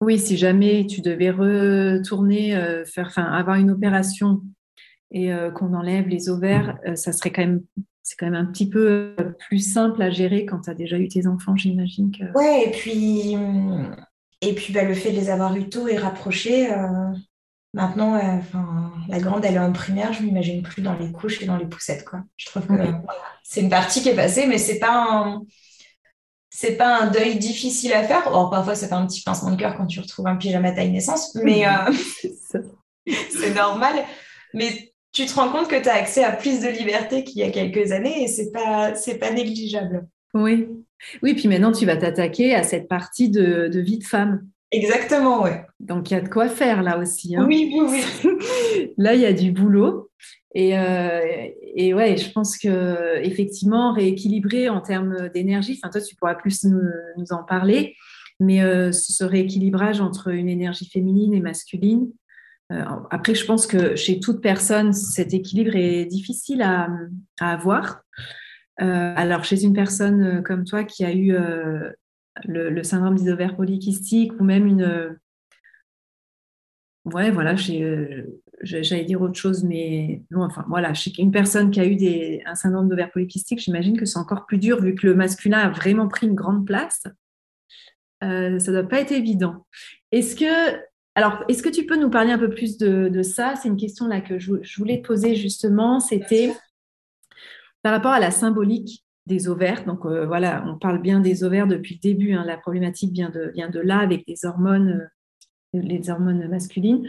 Oui, 0.00 0.18
si 0.18 0.36
jamais 0.36 0.86
tu 0.86 1.00
devais 1.00 1.30
retourner, 1.30 2.56
euh, 2.56 2.84
faire, 2.84 3.06
enfin, 3.06 3.24
avoir 3.24 3.56
une 3.56 3.70
opération 3.70 4.42
et 5.10 5.32
euh, 5.32 5.50
qu'on 5.50 5.74
enlève 5.74 6.08
les 6.08 6.28
ovaires, 6.28 6.78
euh, 6.86 6.96
ça 6.96 7.12
serait 7.12 7.30
quand 7.30 7.42
même, 7.42 7.62
c'est 8.02 8.16
quand 8.18 8.26
même 8.26 8.34
un 8.34 8.46
petit 8.46 8.68
peu 8.68 9.14
plus 9.48 9.60
simple 9.60 10.02
à 10.02 10.10
gérer 10.10 10.44
quand 10.44 10.62
tu 10.62 10.70
as 10.70 10.74
déjà 10.74 10.98
eu 10.98 11.08
tes 11.08 11.26
enfants, 11.26 11.56
j'imagine. 11.56 12.10
Que... 12.10 12.24
Ouais, 12.36 12.68
et 12.68 12.70
puis, 12.72 13.36
et 14.40 14.54
puis 14.54 14.72
bah, 14.72 14.84
le 14.84 14.94
fait 14.94 15.12
de 15.12 15.16
les 15.16 15.30
avoir 15.30 15.56
eu 15.56 15.68
tôt 15.68 15.86
et 15.86 15.96
rapprochés, 15.96 16.68
Maintenant, 17.74 18.20
la 19.08 19.18
grande, 19.18 19.44
elle 19.44 19.54
est 19.54 19.58
en 19.58 19.72
primaire, 19.72 20.12
je 20.12 20.22
m'imagine 20.22 20.62
plus 20.62 20.82
dans 20.82 20.94
les 20.94 21.10
couches 21.10 21.40
et 21.40 21.46
dans 21.46 21.56
les 21.56 21.64
poussettes. 21.64 22.04
Quoi. 22.04 22.20
Je 22.36 22.46
trouve 22.46 22.66
que 22.66 22.82
c'est 23.42 23.62
une 23.62 23.70
partie 23.70 24.02
qui 24.02 24.10
est 24.10 24.14
passée, 24.14 24.46
mais 24.46 24.58
c'est 24.58 24.78
pas 24.78 24.94
un... 24.94 25.42
C'est 26.54 26.76
pas 26.76 27.00
un 27.00 27.10
deuil 27.10 27.38
difficile 27.38 27.94
à 27.94 28.02
faire. 28.02 28.26
Or, 28.30 28.50
parfois, 28.50 28.74
c'est 28.74 28.92
un 28.92 29.06
petit 29.06 29.22
pincement 29.22 29.52
de 29.52 29.56
cœur 29.56 29.74
quand 29.74 29.86
tu 29.86 30.00
retrouves 30.00 30.26
un 30.26 30.36
pyjama 30.36 30.72
taille 30.72 30.90
naissance, 30.90 31.34
mais 31.36 31.66
euh, 31.66 31.90
c'est 33.30 33.54
normal. 33.54 34.04
Mais 34.54 34.92
tu 35.12 35.26
te 35.26 35.34
rends 35.34 35.50
compte 35.50 35.68
que 35.68 35.80
tu 35.80 35.88
as 35.88 35.94
accès 35.94 36.24
à 36.24 36.32
plus 36.32 36.60
de 36.60 36.68
liberté 36.68 37.24
qu'il 37.24 37.38
y 37.38 37.42
a 37.42 37.50
quelques 37.50 37.92
années 37.92 38.24
et 38.24 38.28
c'est 38.28 38.50
pas, 38.50 38.94
c'est 38.94 39.18
pas 39.18 39.30
négligeable. 39.30 40.06
Oui. 40.34 40.68
Oui, 41.22 41.34
puis 41.34 41.48
maintenant, 41.48 41.72
tu 41.72 41.84
vas 41.84 41.96
t'attaquer 41.96 42.54
à 42.54 42.62
cette 42.62 42.88
partie 42.88 43.28
de, 43.28 43.70
vie 43.74 43.98
de 43.98 44.04
femme. 44.04 44.46
Exactement, 44.72 45.42
oui. 45.42 45.50
Donc, 45.80 46.10
il 46.10 46.14
y 46.14 46.16
a 46.16 46.20
de 46.22 46.28
quoi 46.28 46.48
faire 46.48 46.82
là 46.82 46.98
aussi. 46.98 47.36
Hein. 47.36 47.44
Oui, 47.46 47.70
oui, 47.74 48.02
oui. 48.24 48.88
là, 48.98 49.14
il 49.14 49.20
y 49.20 49.26
a 49.26 49.32
du 49.34 49.52
boulot. 49.52 50.10
Et, 50.54 50.78
euh, 50.78 51.20
et 51.74 51.94
ouais, 51.94 52.16
je 52.16 52.30
pense 52.30 52.58
que 52.58 53.18
effectivement, 53.22 53.92
rééquilibrer 53.92 54.68
en 54.68 54.80
termes 54.80 55.28
d'énergie, 55.30 55.78
enfin, 55.82 55.90
toi, 55.90 56.00
tu 56.00 56.14
pourras 56.16 56.34
plus 56.34 56.64
nous, 56.64 56.80
en 57.30 57.42
parler, 57.42 57.94
mais 58.40 58.62
euh, 58.62 58.92
ce 58.92 59.24
rééquilibrage 59.24 60.00
entre 60.00 60.28
une 60.28 60.48
énergie 60.48 60.88
féminine 60.88 61.34
et 61.34 61.40
masculine, 61.40 62.10
euh, 62.70 62.84
après, 63.10 63.34
je 63.34 63.44
pense 63.44 63.66
que 63.66 63.96
chez 63.96 64.20
toute 64.20 64.40
personne, 64.40 64.92
cet 64.92 65.34
équilibre 65.34 65.76
est 65.76 66.06
difficile 66.06 66.62
à, 66.62 66.88
avoir. 67.40 68.02
Euh, 68.80 69.14
alors, 69.16 69.44
chez 69.44 69.64
une 69.64 69.74
personne 69.74 70.42
comme 70.42 70.64
toi 70.64 70.84
qui 70.84 71.04
a 71.04 71.12
eu 71.12 71.34
le, 72.44 72.82
syndrome 72.82 73.16
des 73.16 73.30
ovaires 73.30 73.56
polykystiques 73.56 74.32
ou 74.40 74.44
même 74.44 74.66
une. 74.66 75.18
Ouais, 77.04 77.30
voilà, 77.32 77.56
j'allais 77.56 79.04
dire 79.04 79.20
autre 79.22 79.34
chose, 79.34 79.64
mais 79.64 80.22
non, 80.30 80.42
enfin 80.44 80.64
voilà, 80.68 80.94
chez 80.94 81.12
une 81.18 81.32
personne 81.32 81.72
qui 81.72 81.80
a 81.80 81.84
eu 81.84 81.96
des, 81.96 82.42
un 82.46 82.54
syndrome 82.54 82.88
d'ovaires 82.88 83.10
polykystiques, 83.10 83.58
j'imagine 83.58 83.98
que 83.98 84.04
c'est 84.04 84.20
encore 84.20 84.46
plus 84.46 84.58
dur 84.58 84.80
vu 84.80 84.94
que 84.94 85.08
le 85.08 85.14
masculin 85.16 85.58
a 85.58 85.68
vraiment 85.68 86.06
pris 86.06 86.28
une 86.28 86.36
grande 86.36 86.64
place. 86.64 87.02
ça 88.20 88.28
ne 88.28 88.70
doit 88.70 88.88
pas 88.88 89.00
être 89.00 89.10
évident. 89.10 89.66
Est-ce 90.12 90.36
que 90.36 90.78
alors, 91.14 91.44
est-ce 91.48 91.62
que 91.62 91.68
tu 91.68 91.84
peux 91.84 91.96
nous 91.96 92.08
parler 92.08 92.32
un 92.32 92.38
peu 92.38 92.48
plus 92.48 92.78
de, 92.78 93.22
ça? 93.22 93.54
C'est 93.56 93.68
une 93.68 93.76
question 93.76 94.06
là 94.06 94.20
que 94.20 94.38
je, 94.38 94.52
voulais 94.78 95.02
te 95.02 95.06
poser 95.06 95.34
justement. 95.34 96.00
C'était 96.00 96.54
par 97.82 97.92
rapport 97.92 98.12
à 98.12 98.20
la 98.20 98.30
symbolique 98.30 99.04
des 99.26 99.48
ovaires. 99.48 99.84
Donc 99.84 100.04
euh, 100.04 100.26
voilà, 100.26 100.64
on 100.66 100.78
parle 100.78 101.00
bien 101.00 101.20
des 101.20 101.44
ovaires 101.44 101.66
depuis 101.66 101.94
le 101.94 102.00
début. 102.00 102.32
Hein. 102.32 102.44
la 102.44 102.56
problématique 102.56 103.12
vient 103.12 103.30
de, 103.30 103.80
là 103.80 103.98
avec 103.98 104.24
les 104.26 104.44
hormones, 104.44 105.08
euh, 105.74 105.80
les 105.80 106.10
hormones 106.10 106.48
masculines. 106.48 107.08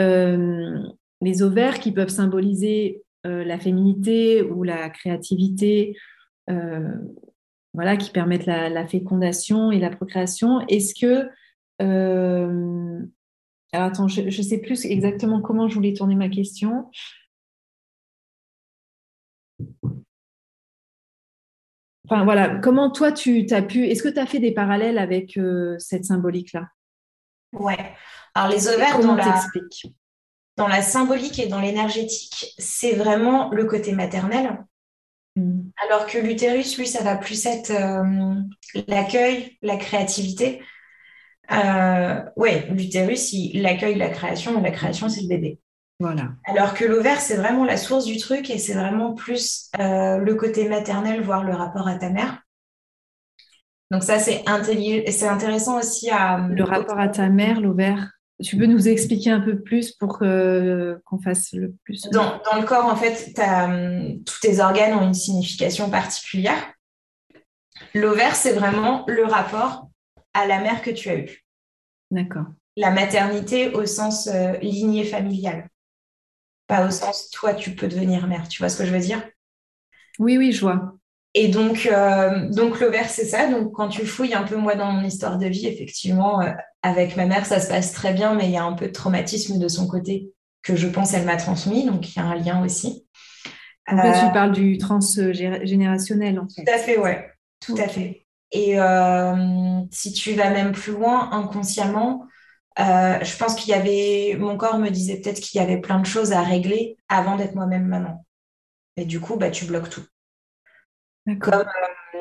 Euh, 0.00 0.82
les 1.20 1.42
ovaires 1.42 1.80
qui 1.80 1.92
peuvent 1.92 2.08
symboliser 2.10 3.02
la 3.24 3.58
féminité 3.58 4.42
ou 4.42 4.62
la 4.62 4.88
créativité, 4.88 5.96
voilà, 6.46 7.96
qui 7.98 8.10
permettent 8.10 8.46
la, 8.46 8.70
la, 8.70 8.86
fécondation 8.86 9.70
et 9.70 9.80
la 9.80 9.90
procréation. 9.90 10.60
Est-ce 10.68 10.94
que 10.94 11.28
alors 13.72 13.86
attends, 13.88 14.08
je 14.08 14.22
ne 14.22 14.30
sais 14.30 14.58
plus 14.58 14.86
exactement 14.86 15.42
comment 15.42 15.68
je 15.68 15.74
voulais 15.74 15.92
tourner 15.92 16.14
ma 16.14 16.28
question. 16.28 16.86
Enfin 22.10 22.24
voilà, 22.24 22.56
comment 22.62 22.90
toi 22.90 23.12
tu 23.12 23.46
as 23.50 23.60
pu, 23.60 23.86
est-ce 23.86 24.02
que 24.02 24.08
tu 24.08 24.18
as 24.18 24.24
fait 24.24 24.38
des 24.38 24.52
parallèles 24.52 24.98
avec 24.98 25.36
euh, 25.36 25.76
cette 25.78 26.06
symbolique-là? 26.06 26.68
Ouais. 27.52 27.92
Alors 28.34 28.50
les 28.50 28.68
ovaires 28.68 28.98
dans 29.00 29.14
la, 29.14 29.42
dans 30.56 30.68
la 30.68 30.80
symbolique 30.80 31.38
et 31.38 31.48
dans 31.48 31.60
l'énergétique, 31.60 32.54
c'est 32.56 32.92
vraiment 32.92 33.50
le 33.50 33.66
côté 33.66 33.92
maternel. 33.92 34.64
Hmm. 35.36 35.68
Alors 35.84 36.06
que 36.06 36.16
l'utérus, 36.16 36.78
lui, 36.78 36.86
ça 36.86 37.02
va 37.02 37.16
plus 37.16 37.44
être 37.44 37.70
euh, 37.70 38.34
l'accueil, 38.86 39.58
la 39.60 39.76
créativité. 39.76 40.62
Euh, 41.52 42.22
ouais, 42.36 42.68
l'utérus, 42.70 43.34
il 43.34 43.66
accueille 43.66 43.96
la 43.96 44.08
création 44.08 44.58
et 44.58 44.62
la 44.62 44.70
création, 44.70 45.10
c'est 45.10 45.22
le 45.22 45.28
bébé. 45.28 45.58
Voilà. 46.00 46.28
Alors 46.44 46.74
que 46.74 46.84
l'ovaire, 46.84 47.20
c'est 47.20 47.36
vraiment 47.36 47.64
la 47.64 47.76
source 47.76 48.04
du 48.04 48.18
truc 48.18 48.50
et 48.50 48.58
c'est 48.58 48.74
vraiment 48.74 49.14
plus 49.14 49.70
euh, 49.80 50.18
le 50.18 50.34
côté 50.36 50.68
maternel, 50.68 51.22
voire 51.22 51.42
le 51.42 51.54
rapport 51.54 51.88
à 51.88 51.96
ta 51.96 52.10
mère. 52.10 52.42
Donc 53.90 54.02
ça, 54.02 54.18
c'est 54.18 54.44
intéressant 54.46 55.78
aussi 55.78 56.10
à... 56.10 56.46
Le 56.50 56.62
rapport 56.62 56.98
à 56.98 57.08
ta 57.08 57.28
mère, 57.30 57.60
l'ovaire, 57.60 58.10
tu 58.42 58.56
peux 58.56 58.66
nous 58.66 58.86
expliquer 58.86 59.30
un 59.30 59.40
peu 59.40 59.60
plus 59.60 59.92
pour 59.92 60.18
qu'on 60.18 61.18
fasse 61.24 61.52
le 61.52 61.74
plus 61.84 62.02
dans, 62.12 62.40
dans, 62.44 62.60
le 62.60 62.66
corps, 62.66 62.86
en 62.86 62.96
fait, 62.96 63.34
tous 64.24 64.40
tes 64.40 64.60
organes 64.60 64.94
ont 64.94 65.06
une 65.06 65.14
signification 65.14 65.90
particulière. 65.90 66.72
L'ovaire, 67.94 68.36
c'est 68.36 68.52
vraiment 68.52 69.04
le 69.08 69.24
rapport 69.24 69.88
à 70.34 70.46
la 70.46 70.60
mère 70.60 70.82
que 70.82 70.90
tu 70.90 71.08
as 71.08 71.16
eue. 71.16 71.44
D'accord. 72.10 72.46
La 72.76 72.90
maternité 72.90 73.70
au 73.70 73.86
sens 73.86 74.28
euh, 74.28 74.52
lignée 74.58 75.04
familiale, 75.04 75.68
pas 76.68 76.86
au 76.86 76.90
sens 76.90 77.30
toi 77.30 77.54
tu 77.54 77.74
peux 77.74 77.88
devenir 77.88 78.28
mère. 78.28 78.46
Tu 78.46 78.62
vois 78.62 78.68
ce 78.68 78.78
que 78.78 78.86
je 78.86 78.92
veux 78.92 79.00
dire? 79.00 79.20
Oui, 80.20 80.38
oui, 80.38 80.52
je 80.52 80.60
vois. 80.60 80.94
Et 81.34 81.48
donc, 81.48 81.88
euh, 81.90 82.48
donc 82.50 82.80
l'ovaire, 82.80 83.08
c'est 83.08 83.24
ça. 83.24 83.48
Donc, 83.48 83.72
quand 83.72 83.88
tu 83.88 84.06
fouilles 84.06 84.34
un 84.34 84.44
peu, 84.44 84.56
moi, 84.56 84.74
dans 84.74 84.92
mon 84.92 85.04
histoire 85.04 85.38
de 85.38 85.46
vie, 85.46 85.66
effectivement, 85.66 86.40
euh, 86.40 86.50
avec 86.82 87.16
ma 87.16 87.26
mère, 87.26 87.46
ça 87.46 87.60
se 87.60 87.68
passe 87.68 87.92
très 87.92 88.12
bien, 88.12 88.34
mais 88.34 88.46
il 88.46 88.52
y 88.52 88.56
a 88.56 88.64
un 88.64 88.72
peu 88.72 88.86
de 88.86 88.92
traumatisme 88.92 89.58
de 89.58 89.68
son 89.68 89.86
côté 89.86 90.32
que 90.62 90.74
je 90.74 90.88
pense 90.88 91.14
elle 91.14 91.24
m'a 91.24 91.36
transmis. 91.36 91.84
Donc, 91.84 92.08
il 92.08 92.18
y 92.18 92.22
a 92.22 92.24
un 92.24 92.34
lien 92.34 92.64
aussi. 92.64 93.06
En 93.90 93.96
fait, 93.96 94.26
tu 94.26 94.32
parles 94.32 94.52
du 94.52 94.76
transgénérationnel, 94.78 96.38
en 96.38 96.48
fait. 96.48 96.64
Tout 96.64 96.72
à 96.72 96.78
fait, 96.78 96.98
ouais. 96.98 97.30
Tout 97.60 97.76
à 97.78 97.88
fait. 97.88 98.26
Et 98.52 98.80
euh, 98.80 99.80
si 99.90 100.12
tu 100.12 100.32
vas 100.32 100.50
même 100.50 100.72
plus 100.72 100.92
loin, 100.92 101.30
inconsciemment, 101.32 102.26
euh, 102.80 103.24
je 103.24 103.36
pense 103.36 103.54
qu'il 103.54 103.70
y 103.70 103.74
avait, 103.74 104.36
mon 104.38 104.56
corps 104.56 104.78
me 104.78 104.90
disait 104.90 105.20
peut-être 105.20 105.40
qu'il 105.40 105.60
y 105.60 105.64
avait 105.64 105.80
plein 105.80 106.00
de 106.00 106.06
choses 106.06 106.32
à 106.32 106.42
régler 106.42 106.96
avant 107.08 107.36
d'être 107.36 107.54
moi-même 107.54 107.86
maman. 107.86 108.24
Et 108.96 109.04
du 109.04 109.20
coup, 109.20 109.36
bah, 109.36 109.50
tu 109.50 109.64
bloques 109.64 109.90
tout. 109.90 110.04
Comme, 111.40 111.64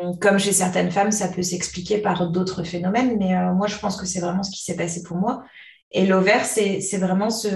euh, 0.03 0.13
comme, 0.19 0.37
chez 0.37 0.51
certaines 0.51 0.91
femmes, 0.91 1.11
ça 1.11 1.29
peut 1.29 1.41
s'expliquer 1.41 1.99
par 1.99 2.29
d'autres 2.29 2.63
phénomènes, 2.63 3.17
mais 3.17 3.33
moi, 3.53 3.67
je 3.67 3.77
pense 3.77 3.95
que 3.95 4.05
c'est 4.05 4.19
vraiment 4.19 4.43
ce 4.43 4.51
qui 4.51 4.63
s'est 4.63 4.75
passé 4.75 5.01
pour 5.03 5.17
moi. 5.17 5.43
Et 5.91 6.05
l'ovaire, 6.05 6.45
c'est 6.45 6.97
vraiment 6.97 7.29
ce, 7.29 7.47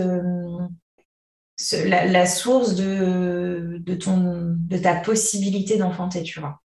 la, 1.85 2.05
la, 2.05 2.25
source 2.25 2.75
de, 2.75 3.77
de, 3.79 3.95
ton, 3.95 4.55
de 4.57 4.77
ta 4.77 4.95
possibilité 4.95 5.77
d'enfanter, 5.77 6.23
tu 6.23 6.39
vois. 6.39 6.61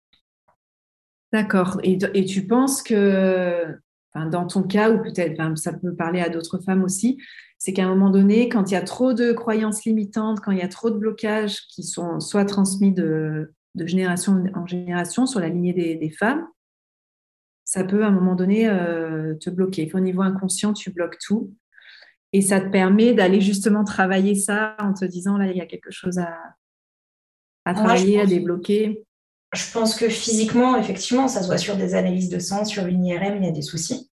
D'accord. 1.32 1.80
Et, 1.84 2.26
tu 2.26 2.46
penses 2.46 2.84
que, 2.84 3.80
dans 4.16 4.46
ton 4.46 4.64
cas, 4.64 4.92
ou 4.92 5.02
peut-être 5.02 5.58
ça 5.58 5.74
peut 5.74 5.96
parler 5.96 6.22
à 6.22 6.30
d'autres 6.30 6.60
femmes 6.60 6.84
aussi, 6.84 7.18
c'est 7.58 7.74
qu'à 7.74 7.86
un 7.86 7.90
moment 7.90 8.10
donné, 8.10 8.50
quand 8.50 8.70
il 8.70 8.74
y 8.74 8.78
a 8.78 8.82
trop 8.82 9.14
de 9.14 9.32
croyances 9.32 9.86
limitantes, 9.86 10.40
quand 10.42 10.52
il 10.52 10.60
y 10.60 10.64
a 10.64 10.68
trop 10.68 10.90
de 10.90 10.98
blocages 10.98 11.62
qui 11.68 11.84
sont 11.84 12.20
soit 12.20 12.46
transmis 12.46 12.92
de, 12.92 13.54
génération 13.76 14.44
en 14.54 14.68
génération 14.68 15.26
sur 15.26 15.40
la 15.40 15.50
lignée 15.50 15.74
des, 15.74 16.10
femmes, 16.10 16.46
ça 17.64 17.84
peut 17.84 18.04
à 18.04 18.08
un 18.08 18.12
moment 18.12 18.36
donné 18.36 18.70
euh, 18.70 19.34
te 19.36 19.50
bloquer. 19.50 19.90
Au 19.94 20.00
niveau 20.00 20.22
inconscient, 20.22 20.74
tu 20.74 20.92
bloques 20.92 21.18
tout. 21.26 21.54
Et 22.34 22.42
ça 22.42 22.60
te 22.60 22.70
permet 22.70 23.14
d'aller 23.14 23.42
justement 23.42 23.84
travailler 23.84 24.36
ça 24.36 24.76
en 24.80 24.94
te 24.94 25.06
disant, 25.06 25.38
là, 25.38 25.50
il 25.50 25.58
y 25.58 25.62
a 25.62 25.66
quelque 25.66 25.92
chose 25.92 26.20
à, 26.20 26.36
à 27.66 27.74
travailler, 27.74 28.20
à 28.20 28.26
débloquer 28.26 29.06
je 29.54 29.72
pense 29.72 29.96
que 29.96 30.10
physiquement, 30.10 30.76
effectivement, 30.78 31.28
ça 31.28 31.44
soit 31.44 31.58
sur 31.58 31.78
des 31.78 31.96
analyses 31.96 32.30
de 32.30 32.40
sang, 32.40 32.66
sur 32.66 32.86
une 32.86 33.06
IRM, 33.06 33.38
il 33.38 33.46
y 33.46 33.48
a 33.48 33.52
des 33.52 33.62
soucis. 33.62 34.12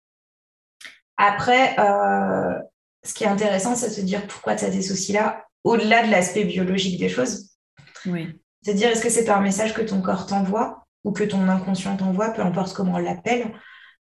Après, 1.16 1.78
euh, 1.78 2.58
ce 3.04 3.14
qui 3.14 3.24
est 3.24 3.28
intéressant, 3.28 3.74
c'est 3.74 3.88
de 3.88 3.94
se 3.94 4.00
dire 4.00 4.26
pourquoi 4.26 4.54
tu 4.54 4.64
as 4.64 4.70
des 4.70 4.82
soucis-là, 4.82 5.44
au-delà 5.64 6.06
de 6.06 6.10
l'aspect 6.10 6.44
biologique 6.44 6.98
des 6.98 7.08
choses. 7.08 7.50
Oui. 8.06 8.40
C'est 8.62 8.74
dire 8.74 8.88
est-ce 8.88 9.02
que 9.02 9.10
c'est 9.10 9.28
un 9.28 9.40
message 9.40 9.74
que 9.74 9.82
ton 9.82 10.00
corps 10.00 10.26
t'envoie 10.26 10.86
ou 11.04 11.12
que 11.12 11.24
ton 11.24 11.48
inconscient 11.48 11.96
t'envoie, 11.96 12.30
peu 12.30 12.42
importe 12.42 12.72
comment 12.72 12.94
on 12.94 12.98
l'appelle, 12.98 13.52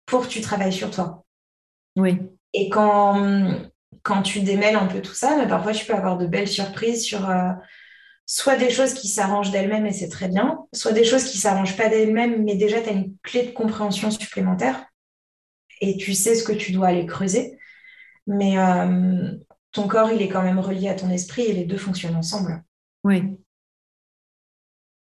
pour 0.05 0.23
que 0.23 0.27
tu 0.27 0.41
travailles 0.41 0.73
sur 0.73 0.91
toi? 0.91 1.23
Oui. 1.95 2.19
Et 2.53 2.69
quand, 2.69 3.55
quand 4.03 4.21
tu 4.21 4.41
démêles 4.41 4.75
un 4.75 4.87
peu 4.87 5.01
tout 5.01 5.13
ça, 5.13 5.35
mais 5.37 5.47
parfois 5.47 5.71
tu 5.71 5.85
peux 5.85 5.95
avoir 5.95 6.17
de 6.17 6.27
belles 6.27 6.47
surprises 6.47 7.03
sur 7.03 7.29
euh, 7.29 7.51
soit 8.33 8.55
des 8.55 8.69
choses 8.69 8.93
qui 8.93 9.09
s'arrangent 9.09 9.51
d'elles-mêmes 9.51 9.85
et 9.85 9.91
c'est 9.91 10.07
très 10.07 10.29
bien, 10.29 10.59
soit 10.71 10.93
des 10.93 11.03
choses 11.03 11.25
qui 11.25 11.35
ne 11.35 11.41
s'arrangent 11.41 11.75
pas 11.75 11.89
d'elles-mêmes, 11.89 12.45
mais 12.45 12.55
déjà 12.55 12.79
tu 12.79 12.87
as 12.87 12.93
une 12.93 13.17
clé 13.23 13.43
de 13.43 13.51
compréhension 13.51 14.09
supplémentaire 14.09 14.85
et 15.81 15.97
tu 15.97 16.13
sais 16.13 16.33
ce 16.35 16.45
que 16.45 16.53
tu 16.53 16.71
dois 16.71 16.87
aller 16.87 17.05
creuser. 17.05 17.59
Mais 18.27 18.57
euh, 18.57 19.31
ton 19.73 19.85
corps, 19.89 20.13
il 20.13 20.21
est 20.21 20.29
quand 20.29 20.43
même 20.43 20.59
relié 20.59 20.87
à 20.87 20.95
ton 20.95 21.09
esprit 21.09 21.41
et 21.41 21.51
les 21.51 21.65
deux 21.65 21.75
fonctionnent 21.75 22.15
ensemble. 22.15 22.63
Oui. 23.03 23.21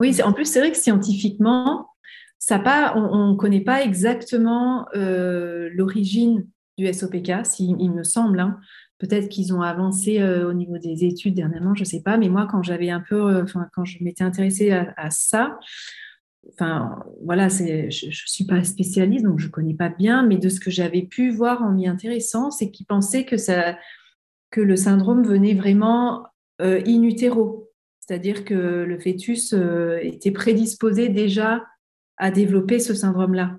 Oui, 0.00 0.22
en 0.22 0.32
plus, 0.32 0.46
c'est 0.46 0.60
vrai 0.60 0.72
que 0.72 0.78
scientifiquement, 0.78 1.90
ça 2.38 2.58
pas, 2.58 2.94
on 2.96 3.32
ne 3.32 3.36
connaît 3.36 3.60
pas 3.60 3.82
exactement 3.82 4.86
euh, 4.94 5.68
l'origine 5.74 6.48
du 6.78 6.90
SOPK, 6.90 7.32
il 7.58 7.90
me 7.90 8.04
semble. 8.04 8.40
Hein. 8.40 8.58
Peut-être 8.98 9.28
qu'ils 9.28 9.54
ont 9.54 9.62
avancé 9.62 10.20
euh, 10.20 10.48
au 10.48 10.52
niveau 10.52 10.78
des 10.78 11.04
études 11.04 11.34
dernièrement, 11.34 11.74
je 11.74 11.82
ne 11.82 11.86
sais 11.86 12.02
pas. 12.02 12.16
Mais 12.16 12.28
moi, 12.28 12.48
quand 12.50 12.62
j'avais 12.62 12.90
un 12.90 13.00
peu, 13.00 13.34
euh, 13.34 13.42
enfin, 13.44 13.68
quand 13.72 13.84
je 13.84 14.02
m'étais 14.02 14.24
intéressée 14.24 14.72
à, 14.72 15.10
ça, 15.10 15.58
enfin, 16.52 17.04
voilà, 17.24 17.48
je 17.48 18.06
ne 18.06 18.10
suis 18.12 18.44
pas 18.44 18.64
spécialiste, 18.64 19.24
donc 19.24 19.38
je 19.38 19.46
ne 19.46 19.52
connais 19.52 19.74
pas 19.74 19.88
bien. 19.88 20.26
Mais 20.26 20.36
de 20.36 20.48
ce 20.48 20.60
que 20.60 20.70
j'avais 20.70 21.02
pu 21.02 21.30
voir 21.30 21.62
en 21.62 21.72
m'y 21.72 21.86
intéressant, 21.86 22.50
c'est 22.50 22.70
qu'ils 22.70 22.86
pensaient 22.86 23.24
que, 23.24 23.36
ça, 23.36 23.78
que 24.50 24.60
le 24.60 24.76
syndrome 24.76 25.24
venait 25.24 25.54
vraiment 25.54 26.26
euh, 26.60 26.82
in 26.86 27.02
utero. 27.02 27.70
C'est-à-dire 28.00 28.44
que 28.44 28.54
le 28.54 28.98
fœtus 28.98 29.54
était 30.00 30.30
prédisposé 30.30 31.10
déjà 31.10 31.62
à 32.16 32.30
développer 32.30 32.80
ce 32.80 32.94
syndrome-là. 32.94 33.58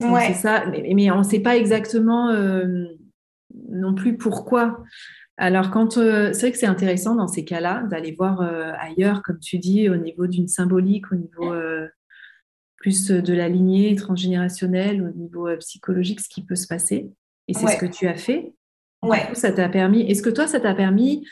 Ouais. 0.00 0.34
Mais, 0.94 1.10
on 1.10 1.18
ne 1.18 1.22
sait 1.22 1.40
pas 1.40 1.56
exactement 1.56 2.30
euh, 2.30 2.86
non 3.68 3.94
plus 3.94 4.16
pourquoi. 4.16 4.82
Alors, 5.36 5.70
quand 5.70 5.96
euh, 5.96 6.32
c'est 6.32 6.40
vrai 6.40 6.52
que 6.52 6.58
c'est 6.58 6.66
intéressant 6.66 7.14
dans 7.14 7.28
ces 7.28 7.44
cas-là 7.44 7.84
d'aller 7.90 8.12
voir 8.12 8.42
euh, 8.42 8.72
ailleurs, 8.78 9.22
comme 9.22 9.38
tu 9.38 9.58
dis, 9.58 9.88
au 9.88 9.96
niveau 9.96 10.26
d'une 10.26 10.48
symbolique, 10.48 11.10
au 11.12 11.16
niveau 11.16 11.54
plus 12.76 13.10
de 13.10 13.34
la 13.34 13.48
lignée 13.48 13.94
transgénérationnelle, 13.94 15.02
au 15.02 15.10
niveau 15.10 15.48
psychologique, 15.58 16.20
ce 16.20 16.28
qui 16.28 16.42
peut 16.42 16.56
se 16.56 16.66
passer. 16.66 17.10
Et 17.48 17.54
c'est 17.54 17.66
ce 17.66 17.76
que 17.76 17.86
tu 17.86 18.06
as 18.06 18.16
fait. 18.16 18.54
Ouais. 19.02 19.28
ça 19.34 19.52
t'a 19.52 19.68
permis. 19.68 20.02
Est-ce 20.02 20.22
que 20.22 20.30
toi, 20.30 20.46
ça 20.46 20.60
t'a 20.60 20.74
permis 20.74 21.26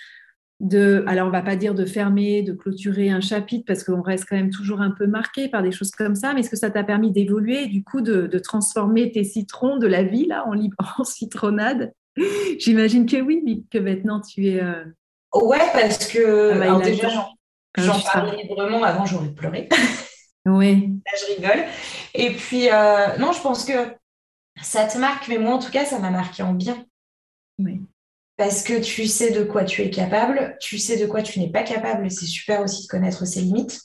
de, 0.60 1.04
alors 1.06 1.28
on 1.28 1.30
va 1.30 1.42
pas 1.42 1.56
dire 1.56 1.74
de 1.74 1.84
fermer, 1.84 2.42
de 2.42 2.52
clôturer 2.52 3.10
un 3.10 3.20
chapitre 3.20 3.64
parce 3.66 3.84
qu'on 3.84 4.02
reste 4.02 4.26
quand 4.28 4.36
même 4.36 4.50
toujours 4.50 4.80
un 4.80 4.90
peu 4.90 5.06
marqué 5.06 5.48
par 5.48 5.62
des 5.62 5.70
choses 5.70 5.92
comme 5.92 6.16
ça, 6.16 6.34
mais 6.34 6.40
est-ce 6.40 6.50
que 6.50 6.56
ça 6.56 6.70
t'a 6.70 6.82
permis 6.82 7.12
d'évoluer, 7.12 7.66
du 7.66 7.84
coup 7.84 8.00
de, 8.00 8.26
transformer 8.38 9.12
tes 9.12 9.24
citrons 9.24 9.78
de 9.78 9.86
la 9.86 10.02
vie 10.02 10.26
là 10.26 10.44
en, 10.46 10.54
en 10.98 11.04
citronnade? 11.04 11.92
J'imagine 12.58 13.06
que 13.06 13.20
oui, 13.20 13.66
que 13.70 13.78
maintenant 13.78 14.20
tu 14.20 14.48
es. 14.48 14.62
Euh, 14.62 14.84
ouais, 15.34 15.58
parce 15.72 16.06
que 16.06 16.52
ah 16.52 16.58
bah, 16.58 16.84
déjà 16.84 17.08
j'en 17.76 18.00
parlais 18.00 18.42
librement 18.42 18.82
avant, 18.82 19.06
j'aurais 19.06 19.30
pleuré. 19.30 19.68
oui. 20.46 21.00
Là, 21.06 21.12
je 21.20 21.34
rigole. 21.34 21.64
Et 22.14 22.30
puis, 22.30 22.70
euh, 22.70 23.16
non, 23.18 23.32
je 23.32 23.40
pense 23.40 23.64
que 23.64 23.94
ça 24.60 24.86
te 24.86 24.98
marque, 24.98 25.28
mais 25.28 25.38
moi 25.38 25.54
en 25.54 25.58
tout 25.58 25.70
cas, 25.70 25.84
ça 25.84 25.98
m'a 25.98 26.10
marqué 26.10 26.42
en 26.42 26.54
bien. 26.54 26.84
Oui 27.58 27.80
parce 28.38 28.62
que 28.62 28.80
tu 28.80 29.06
sais 29.08 29.32
de 29.32 29.42
quoi 29.42 29.64
tu 29.64 29.82
es 29.82 29.90
capable, 29.90 30.56
tu 30.60 30.78
sais 30.78 30.96
de 30.96 31.06
quoi 31.06 31.22
tu 31.22 31.40
n'es 31.40 31.50
pas 31.50 31.64
capable, 31.64 32.06
et 32.06 32.10
c'est 32.10 32.24
super 32.24 32.62
aussi 32.62 32.84
de 32.84 32.88
connaître 32.88 33.26
ses 33.26 33.40
limites. 33.40 33.80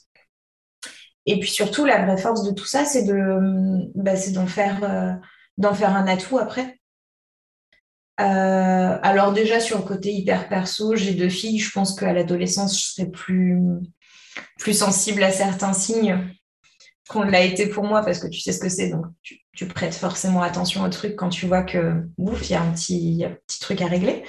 Et 1.26 1.40
puis 1.40 1.50
surtout, 1.50 1.84
la 1.84 2.04
vraie 2.04 2.16
force 2.16 2.44
de 2.44 2.52
tout 2.52 2.64
ça, 2.64 2.84
c'est 2.84 3.02
de, 3.02 3.90
bah, 3.96 4.12
d'en 4.32 4.46
faire, 4.46 4.84
euh, 4.84 5.12
d'en 5.58 5.74
faire 5.74 5.94
un 5.96 6.06
atout 6.06 6.38
après. 6.38 6.78
Euh, 8.20 8.98
alors 9.02 9.32
déjà 9.32 9.58
sur 9.58 9.78
le 9.78 9.84
côté 9.84 10.12
hyper 10.12 10.48
perso, 10.48 10.94
j'ai 10.94 11.14
deux 11.14 11.28
filles. 11.28 11.58
Je 11.58 11.70
pense 11.72 11.98
qu'à 11.98 12.12
l'adolescence, 12.12 12.80
je 12.80 12.92
serais 12.92 13.10
plus, 13.10 13.60
plus 14.58 14.78
sensible 14.78 15.22
à 15.22 15.30
certains 15.30 15.72
signes 15.72 16.18
qu'on 17.08 17.22
l'a 17.22 17.42
été 17.42 17.66
pour 17.66 17.84
moi 17.84 18.02
parce 18.02 18.18
que 18.18 18.28
tu 18.28 18.40
sais 18.40 18.52
ce 18.52 18.60
que 18.60 18.68
c'est, 18.68 18.88
donc 18.88 19.06
tu, 19.22 19.68
prêtes 19.68 19.94
forcément 19.94 20.42
attention 20.42 20.82
au 20.82 20.88
truc 20.88 21.16
quand 21.16 21.28
tu 21.28 21.46
vois 21.46 21.62
que 21.62 22.02
ouf, 22.16 22.48
il 22.48 22.52
y 22.52 22.56
a 22.56 22.62
un 22.62 22.72
petit, 22.72 23.24
truc 23.60 23.82
à 23.82 23.86
régler. 23.86 24.24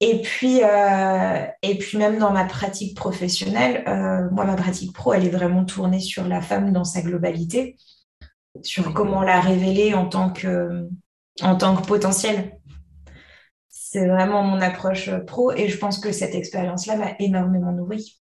Et 0.00 0.22
puis, 0.22 0.60
euh, 0.62 1.46
et 1.62 1.76
puis 1.76 1.98
même 1.98 2.18
dans 2.18 2.32
ma 2.32 2.44
pratique 2.44 2.96
professionnelle, 2.96 3.84
euh, 3.88 4.28
moi 4.30 4.44
ma 4.44 4.54
pratique 4.54 4.92
pro, 4.92 5.12
elle 5.12 5.26
est 5.26 5.30
vraiment 5.30 5.64
tournée 5.64 6.00
sur 6.00 6.26
la 6.26 6.40
femme 6.40 6.72
dans 6.72 6.84
sa 6.84 7.02
globalité, 7.02 7.76
sur 8.62 8.94
comment 8.94 9.22
la 9.22 9.40
révéler 9.40 9.94
en 9.94 10.08
tant 10.08 10.30
que, 10.30 10.88
en 11.40 11.56
tant 11.56 11.76
que 11.76 11.86
potentiel. 11.86 12.58
C'est 13.90 14.06
vraiment 14.06 14.42
mon 14.42 14.60
approche 14.60 15.10
pro 15.26 15.50
et 15.50 15.68
je 15.68 15.78
pense 15.78 15.98
que 15.98 16.12
cette 16.12 16.34
expérience-là 16.34 16.98
m'a 16.98 17.12
énormément 17.20 17.72
nourrie. 17.72 18.20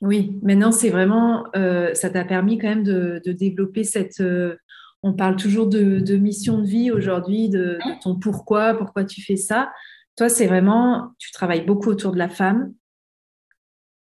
Oui, 0.00 0.40
maintenant 0.42 0.72
c'est 0.72 0.88
vraiment, 0.88 1.44
euh, 1.54 1.92
ça 1.92 2.08
t'a 2.08 2.24
permis 2.24 2.56
quand 2.56 2.68
même 2.68 2.82
de, 2.82 3.20
développer 3.26 3.84
cette. 3.84 4.20
Euh, 4.20 4.56
on 5.02 5.12
parle 5.12 5.36
toujours 5.36 5.66
de, 5.66 6.16
mission 6.16 6.58
de 6.58 6.66
vie 6.66 6.90
aujourd'hui, 6.90 7.50
de, 7.50 7.78
ton 8.02 8.18
pourquoi, 8.18 8.72
pourquoi 8.72 9.04
tu 9.04 9.20
fais 9.20 9.36
ça. 9.36 9.70
Toi, 10.16 10.30
c'est 10.30 10.46
vraiment, 10.46 11.10
tu 11.18 11.32
travailles 11.32 11.66
beaucoup 11.66 11.90
autour 11.90 12.12
de 12.12 12.18
la 12.18 12.30
femme, 12.30 12.72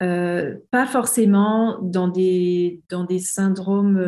euh, 0.02 0.56
pas 0.72 0.88
forcément 0.88 1.78
dans 1.84 2.08
des, 2.08 2.82
dans 2.90 3.04
des 3.04 3.20
syndromes, 3.20 4.04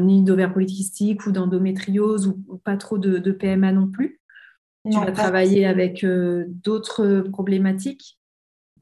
ni 0.00 0.24
d'ovaire 0.24 0.54
polycystique 0.54 1.26
ou 1.26 1.32
d'endométriose 1.32 2.26
ou, 2.26 2.56
pas 2.64 2.78
trop 2.78 2.96
de, 2.96 3.30
PMA 3.32 3.72
non 3.72 3.88
plus. 3.88 4.18
Tu 4.90 4.98
vas 4.98 5.12
travailler 5.12 5.66
avec 5.66 6.04
d'autres 6.04 7.24
problématiques. 7.30 8.18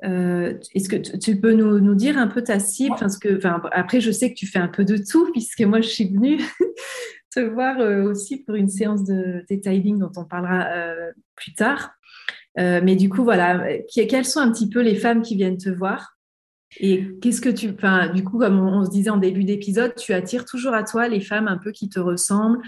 Euh, 0.05 0.55
est-ce 0.75 0.89
que 0.89 0.97
tu 0.97 1.41
peux 1.41 1.53
nous, 1.53 1.95
dire 1.95 2.19
un 2.19 2.27
peu 2.27 2.43
ta 2.43 2.59
cible? 2.59 2.97
Parce 2.99 3.19
que, 3.19 3.39
Après, 3.73 4.01
je 4.01 4.11
sais 4.11 4.31
que 4.31 4.35
tu 4.35 4.47
fais 4.47 4.59
un 4.59 4.69
peu 4.69 4.85
de 4.85 4.97
tout, 4.97 5.31
puisque 5.33 5.63
moi, 5.63 5.81
je 5.81 5.89
suis 5.89 6.09
venue 6.09 6.39
te 7.35 7.41
voir 7.41 7.81
euh, 7.81 8.05
aussi 8.05 8.39
pour 8.39 8.55
une 8.55 8.69
séance 8.69 9.05
de 9.05 9.45
detailing 9.49 9.99
dont 9.99 10.13
on 10.17 10.25
parlera 10.25 10.67
euh, 10.73 11.13
plus 11.37 11.55
tard. 11.55 11.93
mais 12.57 12.97
du 12.97 13.09
coup, 13.09 13.25
voilà, 13.25 13.67
quelles 13.93 14.25
sont 14.25 14.41
un 14.41 14.51
petit 14.51 14.69
peu 14.69 14.81
les 14.81 14.97
femmes 14.97 15.23
qui 15.23 15.37
viennent 15.37 15.59
te 15.59 15.71
voir? 15.71 16.11
Et 16.81 17.07
qu'est-ce 17.23 17.41
que 17.41 17.51
tu. 17.51 17.69
Du 18.15 18.25
coup, 18.25 18.39
comme 18.39 18.59
on, 18.59 18.85
se 18.85 18.91
disait 18.91 19.11
en 19.11 19.17
début 19.17 19.45
d'épisode, 19.45 19.95
tu 19.95 20.13
attires 20.13 20.45
toujours 20.45 20.75
à 20.75 20.83
toi 20.83 21.07
les 21.07 21.21
femmes 21.21 21.47
un 21.47 21.57
peu 21.57 21.71
qui 21.71 21.89
te 21.89 22.01
ressemblent? 22.01 22.61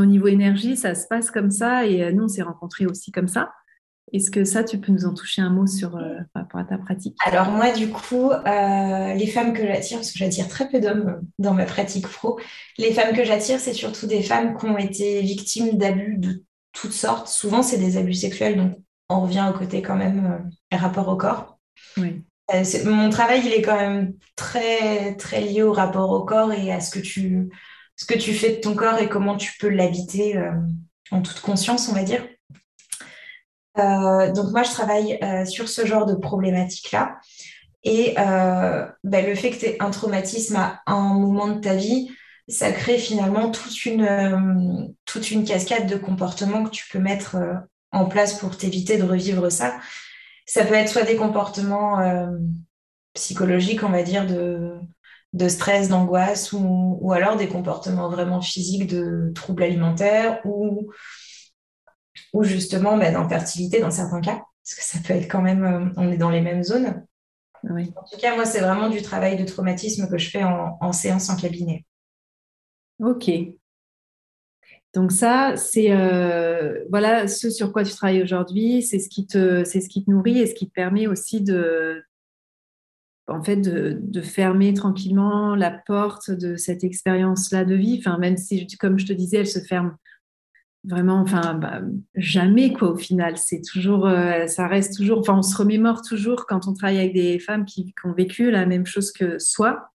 Au 0.00 0.06
niveau 0.06 0.28
énergie, 0.28 0.76
ça 0.76 0.94
se 0.94 1.06
passe 1.06 1.30
comme 1.30 1.50
ça. 1.50 1.86
Et 1.86 2.12
nous, 2.12 2.24
on 2.24 2.28
s'est 2.28 2.42
rencontrés 2.42 2.86
aussi 2.86 3.10
comme 3.10 3.28
ça. 3.28 3.50
Est-ce 4.12 4.30
que 4.30 4.44
ça, 4.44 4.62
tu 4.62 4.78
peux 4.78 4.92
nous 4.92 5.06
en 5.06 5.14
toucher 5.14 5.40
un 5.40 5.48
mot 5.48 5.66
sur 5.66 5.96
euh, 5.96 6.18
par 6.34 6.42
rapport 6.42 6.60
à 6.60 6.64
ta 6.64 6.76
pratique? 6.76 7.16
Alors 7.24 7.50
moi, 7.50 7.72
du 7.72 7.88
coup, 7.88 8.30
euh, 8.30 9.14
les 9.14 9.26
femmes 9.26 9.54
que 9.54 9.66
j'attire, 9.66 9.98
parce 9.98 10.12
que 10.12 10.18
j'attire 10.18 10.48
très 10.48 10.68
peu 10.68 10.80
d'hommes 10.80 11.22
dans 11.38 11.54
ma 11.54 11.64
pratique 11.64 12.06
pro, 12.06 12.38
les 12.76 12.92
femmes 12.92 13.16
que 13.16 13.24
j'attire, 13.24 13.58
c'est 13.58 13.72
surtout 13.72 14.06
des 14.06 14.22
femmes 14.22 14.56
qui 14.58 14.66
ont 14.66 14.76
été 14.76 15.22
victimes 15.22 15.78
d'abus 15.78 16.18
de 16.18 16.44
toutes 16.72 16.92
sortes. 16.92 17.28
Souvent, 17.28 17.62
c'est 17.62 17.78
des 17.78 17.96
abus 17.96 18.14
sexuels, 18.14 18.56
donc 18.56 18.76
on 19.08 19.22
revient 19.22 19.46
au 19.48 19.58
côté 19.58 19.80
quand 19.80 19.96
même 19.96 20.42
euh, 20.72 20.76
rapport 20.76 21.08
au 21.08 21.16
corps. 21.16 21.58
Oui. 21.96 22.22
mon 22.84 23.08
travail, 23.08 23.40
il 23.46 23.52
est 23.52 23.62
quand 23.62 23.78
même 23.78 24.12
très, 24.36 25.16
très 25.16 25.40
lié 25.40 25.62
au 25.62 25.72
rapport 25.72 26.10
au 26.10 26.24
corps 26.24 26.52
et 26.52 26.70
à 26.70 26.80
ce 26.80 26.90
que 26.90 27.00
tu, 27.00 27.48
ce 27.96 28.04
que 28.06 28.18
tu 28.18 28.32
fais 28.32 28.56
de 28.56 28.60
ton 28.60 28.74
corps 28.74 28.98
et 28.98 29.08
comment 29.08 29.36
tu 29.36 29.52
peux 29.58 29.68
l'habiter 29.68 30.40
en 31.10 31.22
toute 31.22 31.40
conscience, 31.40 31.88
on 31.88 31.92
va 31.92 32.02
dire. 32.02 32.22
Euh, 33.78 34.32
donc 34.32 34.50
moi, 34.50 34.62
je 34.62 34.70
travaille 34.70 35.18
euh, 35.22 35.44
sur 35.44 35.68
ce 35.68 35.86
genre 35.86 36.06
de 36.06 36.14
problématique-là. 36.14 37.18
Et 37.84 38.14
euh, 38.18 38.86
ben, 39.02 39.26
le 39.26 39.34
fait 39.34 39.50
que 39.50 39.56
tu 39.56 39.66
aies 39.66 39.82
un 39.82 39.90
traumatisme 39.90 40.56
à 40.56 40.80
un 40.86 41.14
moment 41.14 41.48
de 41.48 41.60
ta 41.60 41.74
vie, 41.74 42.10
ça 42.48 42.70
crée 42.72 42.98
finalement 42.98 43.50
toute 43.50 43.84
une 43.84 45.44
cascade 45.44 45.86
de 45.86 45.96
comportements 45.96 46.64
que 46.64 46.70
tu 46.70 46.84
peux 46.90 46.98
mettre 46.98 47.36
en 47.92 48.06
place 48.06 48.34
pour 48.34 48.56
t'éviter 48.56 48.98
de 48.98 49.04
revivre 49.04 49.50
ça. 49.50 49.78
Ça 50.46 50.64
peut 50.64 50.74
être 50.74 50.88
soit 50.88 51.04
des 51.04 51.16
comportements 51.16 51.98
psychologiques, 53.14 53.84
on 53.84 53.90
va 53.90 54.02
dire, 54.02 54.26
de, 54.26 54.72
de 55.32 55.48
stress, 55.48 55.88
d'angoisse, 55.88 56.52
ou, 56.52 56.98
ou, 57.00 57.12
alors 57.12 57.36
des 57.36 57.48
comportements 57.48 58.10
vraiment 58.10 58.40
physiques 58.40 58.86
de 58.86 59.32
troubles 59.34 59.62
alimentaires 59.62 60.40
ou 60.44 60.90
ou 62.32 62.44
justement 62.44 62.96
bah, 62.96 63.10
d'infertilité 63.10 63.80
dans 63.80 63.90
certains 63.90 64.20
cas, 64.20 64.42
parce 64.64 64.74
que 64.76 64.82
ça 64.84 64.98
peut 65.04 65.14
être 65.14 65.30
quand 65.30 65.42
même, 65.42 65.64
euh, 65.64 65.92
on 65.96 66.10
est 66.10 66.16
dans 66.16 66.30
les 66.30 66.40
mêmes 66.40 66.62
zones. 66.62 67.04
En 67.64 68.04
tout 68.10 68.18
cas, 68.18 68.34
moi, 68.34 68.44
c'est 68.44 68.60
vraiment 68.60 68.88
du 68.88 69.02
travail 69.02 69.36
de 69.36 69.44
traumatisme 69.44 70.08
que 70.08 70.18
je 70.18 70.30
fais 70.30 70.42
en, 70.42 70.92
séance 70.92 71.30
en 71.30 71.36
cabinet. 71.36 71.84
Ok. 72.98 73.30
Donc 74.94 75.12
ça, 75.12 75.56
c'est 75.56 75.92
euh, 75.92 76.84
voilà 76.90 77.28
ce 77.28 77.50
sur 77.50 77.72
quoi 77.72 77.84
tu 77.84 77.92
travailles 77.92 78.22
aujourd'hui, 78.22 78.82
c'est 78.82 78.98
ce 78.98 79.08
qui 79.08 79.26
te, 79.26 79.62
c'est 79.64 79.80
ce 79.80 79.88
qui 79.88 80.04
te 80.04 80.10
nourrit 80.10 80.40
et 80.40 80.46
ce 80.46 80.54
qui 80.54 80.68
te 80.68 80.72
permet 80.72 81.06
aussi 81.06 81.40
de, 81.40 82.02
en 83.28 83.42
fait, 83.42 83.56
de, 83.56 84.20
fermer 84.20 84.74
tranquillement 84.74 85.54
la 85.54 85.70
porte 85.70 86.30
de 86.30 86.56
cette 86.56 86.84
expérience-là 86.84 87.64
de 87.64 87.74
vie. 87.74 87.96
Enfin, 87.98 88.18
même 88.18 88.36
si, 88.36 88.66
comme 88.78 88.98
je 88.98 89.06
te 89.06 89.12
disais, 89.12 89.38
elle 89.38 89.46
se 89.46 89.60
ferme 89.60 89.96
vraiment, 90.84 91.20
enfin, 91.20 91.54
bah, 91.54 91.80
jamais 92.14 92.72
quoi 92.72 92.90
au 92.90 92.96
final. 92.96 93.36
C'est 93.36 93.62
toujours, 93.62 94.06
euh, 94.06 94.46
ça 94.46 94.66
reste 94.66 94.96
toujours, 94.96 95.20
enfin, 95.20 95.38
on 95.38 95.42
se 95.42 95.56
remémore 95.56 96.02
toujours 96.02 96.46
quand 96.46 96.66
on 96.66 96.74
travaille 96.74 96.98
avec 96.98 97.14
des 97.14 97.38
femmes 97.38 97.64
qui, 97.64 97.94
ont 98.04 98.12
vécu 98.12 98.50
la 98.50 98.66
même 98.66 98.86
chose 98.86 99.12
que 99.12 99.38
soi. 99.38 99.88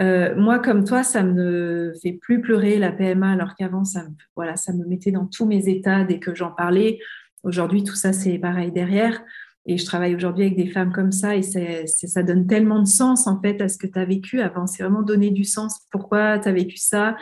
Euh, 0.00 0.34
moi, 0.36 0.58
comme 0.58 0.84
toi, 0.84 1.02
ça 1.02 1.22
me 1.22 1.94
fait 2.02 2.12
plus 2.12 2.40
pleurer 2.40 2.78
la 2.78 2.92
PMA, 2.92 3.30
alors 3.30 3.54
qu'avant, 3.54 3.84
ça 3.84 4.04
voilà, 4.36 4.56
ça 4.56 4.72
me 4.72 4.84
mettait 4.84 5.12
dans 5.12 5.26
tous 5.26 5.46
mes 5.46 5.68
états 5.68 6.04
dès 6.04 6.18
que 6.18 6.34
j'en 6.34 6.50
parlais. 6.50 6.98
Aujourd'hui, 7.42 7.84
tout 7.84 7.94
ça, 7.94 8.12
c'est 8.12 8.38
pareil 8.38 8.72
derrière. 8.72 9.22
Et 9.66 9.78
je 9.78 9.84
travaille 9.86 10.14
aujourd'hui 10.14 10.44
avec 10.44 10.56
des 10.56 10.66
femmes 10.66 10.92
comme 10.92 11.12
ça 11.12 11.36
et 11.36 11.42
ça 11.42 12.22
donne 12.22 12.46
tellement 12.46 12.80
de 12.80 12.86
sens 12.86 13.26
en 13.26 13.40
fait 13.40 13.60
à 13.62 13.68
ce 13.68 13.78
que 13.78 13.86
tu 13.86 13.98
as 13.98 14.04
vécu 14.04 14.40
avant. 14.40 14.66
C'est 14.66 14.82
vraiment 14.82 15.02
donner 15.02 15.30
du 15.30 15.44
sens. 15.44 15.80
Pourquoi 15.90 16.38
tu 16.38 16.48
as 16.48 16.52
vécu 16.52 16.76
ça? 16.76 17.16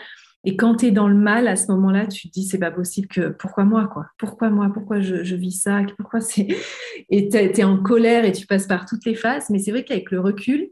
Et 0.45 0.57
quand 0.57 0.77
tu 0.77 0.87
es 0.87 0.91
dans 0.91 1.07
le 1.07 1.15
mal, 1.15 1.47
à 1.47 1.55
ce 1.55 1.71
moment-là, 1.71 2.07
tu 2.07 2.29
te 2.29 2.33
dis, 2.33 2.45
c'est 2.45 2.59
pas 2.59 2.73
possible 2.73 3.07
que, 3.07 3.29
pourquoi 3.29 3.65
moi, 3.65 3.87
quoi? 3.87 4.07
Pourquoi 4.19 4.51
moi? 4.51 4.71
Pourquoi 4.75 5.01
je, 5.01 5.37
vis 5.37 5.53
ça? 5.53 5.83
Pourquoi 5.97 6.21
c'est. 6.21 6.49
Et 7.11 7.29
tu 7.29 7.37
es 7.37 7.65
en 7.65 7.81
colère 7.81 8.25
et 8.25 8.33
tu 8.33 8.47
passes 8.47 8.67
par 8.67 8.87
toutes 8.87 9.05
les 9.05 9.15
phases. 9.15 9.51
Mais 9.51 9.59
c'est 9.59 9.71
vrai 9.71 9.85
qu'avec 9.85 10.11
le 10.11 10.19
recul, 10.19 10.71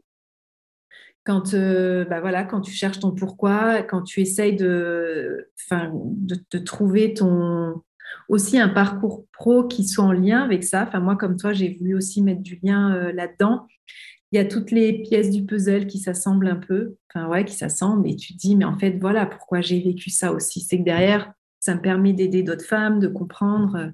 quand, 1.24 1.54
euh, 1.54 2.04
bah 2.06 2.20
voilà, 2.20 2.44
quand 2.44 2.62
tu 2.62 2.72
cherches 2.72 2.98
ton 2.98 3.12
pourquoi, 3.12 3.82
quand 3.82 4.02
tu 4.02 4.20
essayes 4.20 4.56
de, 4.56 5.48
de 5.70 6.58
trouver 6.58 7.14
ton, 7.14 7.82
aussi 8.28 8.58
un 8.58 8.68
parcours 8.68 9.26
pro 9.32 9.64
qui 9.64 9.84
soit 9.84 10.04
en 10.04 10.12
lien 10.12 10.42
avec 10.42 10.64
ça. 10.64 10.84
Enfin, 10.86 11.00
moi, 11.00 11.16
comme 11.16 11.36
toi, 11.36 11.52
j'ai 11.52 11.74
voulu 11.74 11.94
aussi 11.94 12.22
mettre 12.22 12.42
du 12.42 12.58
lien 12.62 12.94
euh, 12.94 13.12
là-dedans. 13.12 13.66
il 14.32 14.36
y 14.36 14.38
a 14.38 14.44
toutes 14.44 14.70
les 14.70 15.02
pièces 15.02 15.30
du 15.30 15.44
puzzle 15.44 15.86
qui 15.86 15.98
s'assemblent 15.98 16.48
un 16.48 16.56
peu, 16.56 16.96
enfin 17.08 17.28
ouais, 17.28 17.44
qui 17.44 17.54
s'assemblent, 17.54 18.08
et 18.08 18.16
tu 18.16 18.34
te 18.34 18.38
dis, 18.38 18.56
mais 18.56 18.64
en 18.64 18.78
fait, 18.78 18.98
voilà 19.00 19.26
pourquoi 19.26 19.61
j'ai 19.61 19.80
vécu 19.80 20.11
ça 20.11 20.32
aussi. 20.32 20.61
C'est 20.61 20.78
que 20.78 20.84
derrière, 20.84 21.32
ça 21.61 21.74
me 21.74 21.80
permet 21.80 22.12
d'aider 22.12 22.42
d'autres 22.42 22.64
femmes, 22.64 22.98
de 22.98 23.08
comprendre 23.08 23.76
euh, 23.76 23.90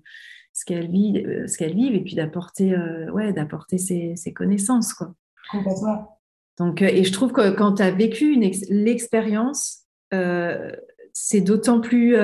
ce 0.53 0.65
qu'elles 0.65 0.91
vivent, 0.91 1.27
euh, 1.27 1.47
ce 1.47 1.59
qu'elles 1.59 1.75
vivent, 1.75 1.95
et 1.95 2.03
puis 2.03 2.15
d'apporter, 2.15 2.73
euh, 2.73 3.11
ouais, 3.11 3.33
d'apporter 3.33 3.77
ces, 3.77 4.33
connaissances, 4.35 4.95
quoi. 4.95 5.15
Complètement. 5.51 6.21
Donc, 6.59 6.81
et 6.81 7.05
je 7.05 7.13
trouve 7.13 7.33
que 7.33 7.51
quand 7.51 7.75
tu 7.75 7.83
as 7.83 7.91
vécu 7.91 8.41
l'expérience, 8.71 9.85
c'est 10.11 11.41
d'autant 11.43 11.81
plus, 11.83 12.17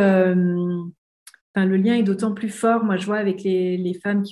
enfin, 1.54 1.66
le 1.66 1.76
lien 1.76 1.94
est 1.94 2.02
d'autant 2.02 2.32
plus 2.32 2.48
fort. 2.48 2.84
Moi, 2.84 2.96
je 2.96 3.06
vois 3.06 3.18
avec 3.18 3.42
les, 3.42 4.00
femmes 4.02 4.22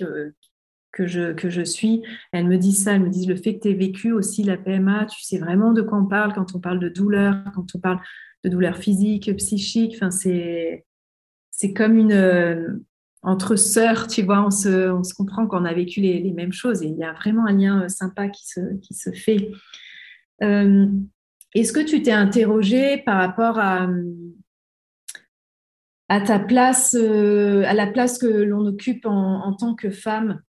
que 0.93 1.07
je, 1.07 1.33
que 1.33 1.51
je 1.51 1.63
suis, 1.63 2.03
elles 2.33 2.47
me 2.47 2.59
disent 2.59 2.85
ça, 2.85 2.95
elles 2.95 3.03
me 3.03 3.11
disent 3.11 3.29
le 3.29 3.37
fait 3.37 3.57
que 3.57 3.63
tu 3.63 3.69
aies 3.71 3.75
vécu 3.75 4.13
aussi 4.13 4.43
la 4.43 4.57
PMA, 4.57 5.07
tu 5.07 5.23
sais 5.23 5.39
vraiment 5.39 5.73
de 5.73 5.83
quoi 5.83 5.99
on 5.99 6.07
parle 6.07 6.33
quand 6.33 6.55
on 6.55 6.61
parle 6.61 6.81
de 6.81 6.89
douleur, 6.89 7.37
quand 7.55 7.67
on 7.75 7.79
parle 7.79 8.01
de 8.45 8.49
douleur 8.49 8.77
physique, 8.77 9.35
psychique, 9.37 9.95
enfin, 9.97 10.11
c'est, 10.11 10.85
comme 11.77 11.97
une... 11.97 12.13
Euh, 12.13 12.69
entre 13.23 13.57
sœurs, 13.57 14.07
tu 14.07 14.23
vois, 14.23 14.45
on 14.45 14.51
se, 14.51 14.91
on 14.91 15.05
se 15.05 15.15
comprend 15.15 15.47
qu'on 15.47 15.65
a 15.65 15.75
vécu 15.75 16.01
les, 16.01 16.33
mêmes 16.33 16.53
choses 16.53 16.83
et 16.83 16.87
il 16.87 16.97
y 16.97 17.05
a 17.05 17.13
vraiment 17.13 17.47
un 17.47 17.53
lien 17.53 17.83
euh, 17.83 17.89
sympa 17.89 18.29
qui 18.29 18.47
se, 18.47 18.61
qui 18.81 18.95
se 18.95 19.11
fait. 19.11 19.51
Euh, 20.43 20.87
est-ce 21.55 21.73
que 21.73 21.81
tu 21.81 22.03
t'es 22.03 22.13
interrogé 22.13 22.99
par 22.99 23.19
rapport 23.19 23.59
à, 23.59 23.89
à 26.11 26.21
ta 26.21 26.41
place, 26.41 26.95
à 26.95 27.73
la 27.73 27.87
place 27.87 28.19
que 28.19 28.27
l'on 28.27 28.67
occupe 28.67 29.07
en, 29.07 29.45
en, 29.47 29.55
tant 29.55 29.77
que 29.77 29.91
femme 29.91 30.43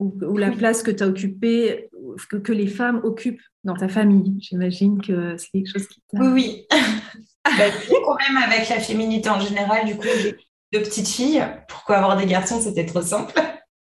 ou, 0.00 0.36
la 0.38 0.50
place 0.50 0.82
que 0.82 0.90
tu 0.90 1.02
as 1.02 1.06
occupée, 1.06 1.90
que, 2.30 2.36
que, 2.36 2.52
les 2.52 2.66
femmes 2.66 3.02
occupent 3.04 3.42
dans 3.64 3.76
ta 3.76 3.88
famille. 3.88 4.34
J'imagine 4.40 5.00
que 5.02 5.36
c'est 5.36 5.50
quelque 5.52 5.70
chose 5.70 5.86
qui 5.88 6.02
t'a... 6.10 6.20
Oui, 6.20 6.28
oui. 6.32 6.66
bah, 7.44 7.64
quand 8.02 8.16
même 8.16 8.42
avec 8.42 8.66
la 8.70 8.80
féminité 8.80 9.28
en 9.28 9.40
général, 9.40 9.84
du 9.84 9.94
coup, 9.94 10.08
j'ai 10.22 10.36
deux 10.72 10.80
petites 10.80 11.08
filles. 11.08 11.44
Pourquoi 11.68 11.96
avoir 11.96 12.16
des 12.16 12.26
garçons 12.26 12.58
C'était 12.58 12.86
trop 12.86 13.02
simple. 13.02 13.34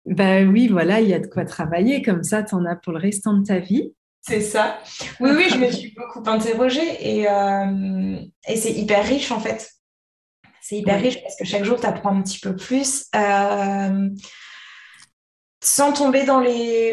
Ben 0.05 0.47
oui, 0.51 0.69
voilà, 0.69 1.01
il 1.01 1.09
y 1.09 1.15
a 1.15 1.19
de 1.19 1.27
quoi 1.27 1.47
travailler. 1.47 2.03
Comme 2.03 2.25
ça, 2.25 2.43
tu 2.43 2.55
en 2.55 2.67
as 2.67 2.77
pour 2.77 2.93
le 2.93 2.99
restant 2.99 3.33
de 3.33 3.43
ta 3.43 3.59
vie. 3.59 3.95
C'est 4.21 4.43
ça. 4.43 4.79
Oui, 5.19 5.31
oui, 5.35 5.47
je 5.49 5.57
me 5.57 5.71
suis 5.71 5.95
beaucoup 5.97 6.29
interrogée 6.29 6.81
et, 7.01 7.27
euh, 7.27 8.17
et 8.49 8.57
c'est 8.57 8.73
hyper 8.73 9.03
riche 9.07 9.33
en 9.33 9.41
fait. 9.41 9.76
C'est 10.69 10.79
hyper 10.79 11.01
riche 11.01 11.23
parce 11.23 11.37
que 11.37 11.45
chaque 11.45 11.63
jour, 11.63 11.79
tu 11.79 11.87
apprends 11.87 12.11
un 12.11 12.23
petit 12.23 12.41
peu 12.41 12.57
plus. 12.57 13.05
Euh, 13.15 14.11
sans 15.63 15.93
tomber 15.93 16.25
dans, 16.25 16.41
les, 16.41 16.93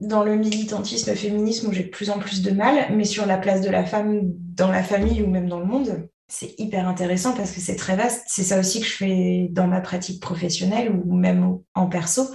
dans 0.00 0.22
le 0.22 0.36
militantisme 0.36 1.14
féminisme 1.14 1.70
où 1.70 1.72
j'ai 1.72 1.84
de 1.84 1.88
plus 1.88 2.10
en 2.10 2.18
plus 2.18 2.42
de 2.42 2.50
mal, 2.50 2.94
mais 2.94 3.06
sur 3.06 3.24
la 3.24 3.38
place 3.38 3.62
de 3.62 3.70
la 3.70 3.86
femme 3.86 4.20
dans 4.54 4.70
la 4.70 4.82
famille 4.82 5.22
ou 5.22 5.28
même 5.28 5.48
dans 5.48 5.60
le 5.60 5.64
monde, 5.64 6.10
c'est 6.28 6.54
hyper 6.60 6.86
intéressant 6.86 7.34
parce 7.34 7.52
que 7.52 7.60
c'est 7.60 7.76
très 7.76 7.96
vaste. 7.96 8.24
C'est 8.26 8.44
ça 8.44 8.60
aussi 8.60 8.80
que 8.80 8.86
je 8.86 8.92
fais 8.92 9.48
dans 9.50 9.66
ma 9.66 9.80
pratique 9.80 10.20
professionnelle 10.20 10.92
ou 10.92 11.14
même 11.14 11.58
en 11.72 11.86
perso. 11.86 12.28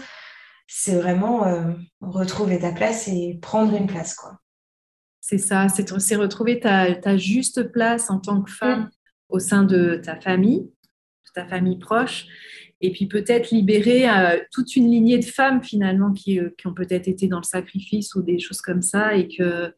C'est 0.65 0.95
vraiment 0.95 1.45
euh, 1.45 1.73
retrouver 2.01 2.57
ta 2.57 2.71
place 2.71 3.07
et 3.07 3.37
prendre 3.39 3.75
une 3.75 3.85
place. 3.85 4.15
quoi. 4.15 4.39
C'est 5.21 5.37
ça, 5.37 5.67
c'est 5.69 6.15
retrouver 6.15 6.59
ta, 6.59 7.17
juste 7.17 7.71
place 7.71 8.09
en 8.09 8.19
tant 8.19 8.41
que 8.41 8.51
femme 8.51 8.85
mm. 8.85 8.89
Au 9.29 9.39
sein 9.39 9.63
de 9.63 9.99
ta 10.03 10.15
famille, 10.15 10.61
de 10.61 11.31
ta 11.33 11.45
famille 11.45 11.79
proche, 11.79 12.27
et 12.81 12.91
puis 12.91 13.07
peut-être 13.07 13.51
libérer 13.51 14.09
euh, 14.09 14.37
toute 14.51 14.75
une 14.75 14.89
lignée 14.89 15.17
de 15.17 15.25
femmes 15.25 15.63
finalement 15.63 16.11
qui, 16.11 16.39
euh, 16.39 16.49
qui 16.57 16.67
ont 16.67 16.73
peut-être 16.73 17.07
été 17.07 17.27
dans 17.27 17.39
le 17.39 17.43
sacrifice 17.43 18.15
ou 18.15 18.21
des 18.21 18.39
choses 18.39 18.61
comme 18.61 18.81
ça 18.81 19.15
et 19.15 19.27
que 19.27 19.73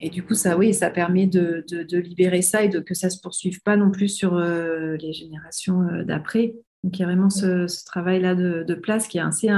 et 0.00 0.10
du 0.10 0.24
coup 0.24 0.34
ça 0.34 0.56
oui 0.56 0.72
ça 0.74 0.90
permet 0.90 1.26
de, 1.26 1.64
de, 1.68 1.98
libérer 1.98 2.42
ça 2.42 2.62
et 2.64 2.68
de 2.68 2.80
que 2.80 2.94
ça 2.94 3.10
se 3.10 3.20
poursuive 3.20 3.60
pas 3.62 3.76
non 3.76 3.90
plus 3.90 4.08
sur 4.08 4.34
euh, 4.34 4.96
les 4.96 5.12
générations 5.12 5.86
d'après. 6.04 6.54
Donc 6.82 6.98
il 6.98 7.00
y 7.00 7.04
a 7.04 7.06
vraiment 7.06 7.30
ce, 7.30 7.84
travail 7.84 8.20
là 8.20 8.34
de, 8.34 8.64
de, 8.66 8.74
place 8.74 9.06
qui 9.06 9.18
est 9.18 9.20
assez 9.20 9.48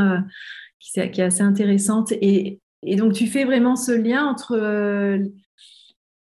qui, 0.81 0.99
est, 0.99 1.11
qui 1.13 1.21
est 1.21 1.25
assez 1.25 1.43
intéressante. 1.43 2.11
Et, 2.11 2.61
et, 2.83 2.97
donc 2.97 3.13
tu 3.13 3.29
fais 3.29 3.45
vraiment 3.45 3.77
ce 3.77 3.93
lien 3.93 4.27
entre 4.27 4.57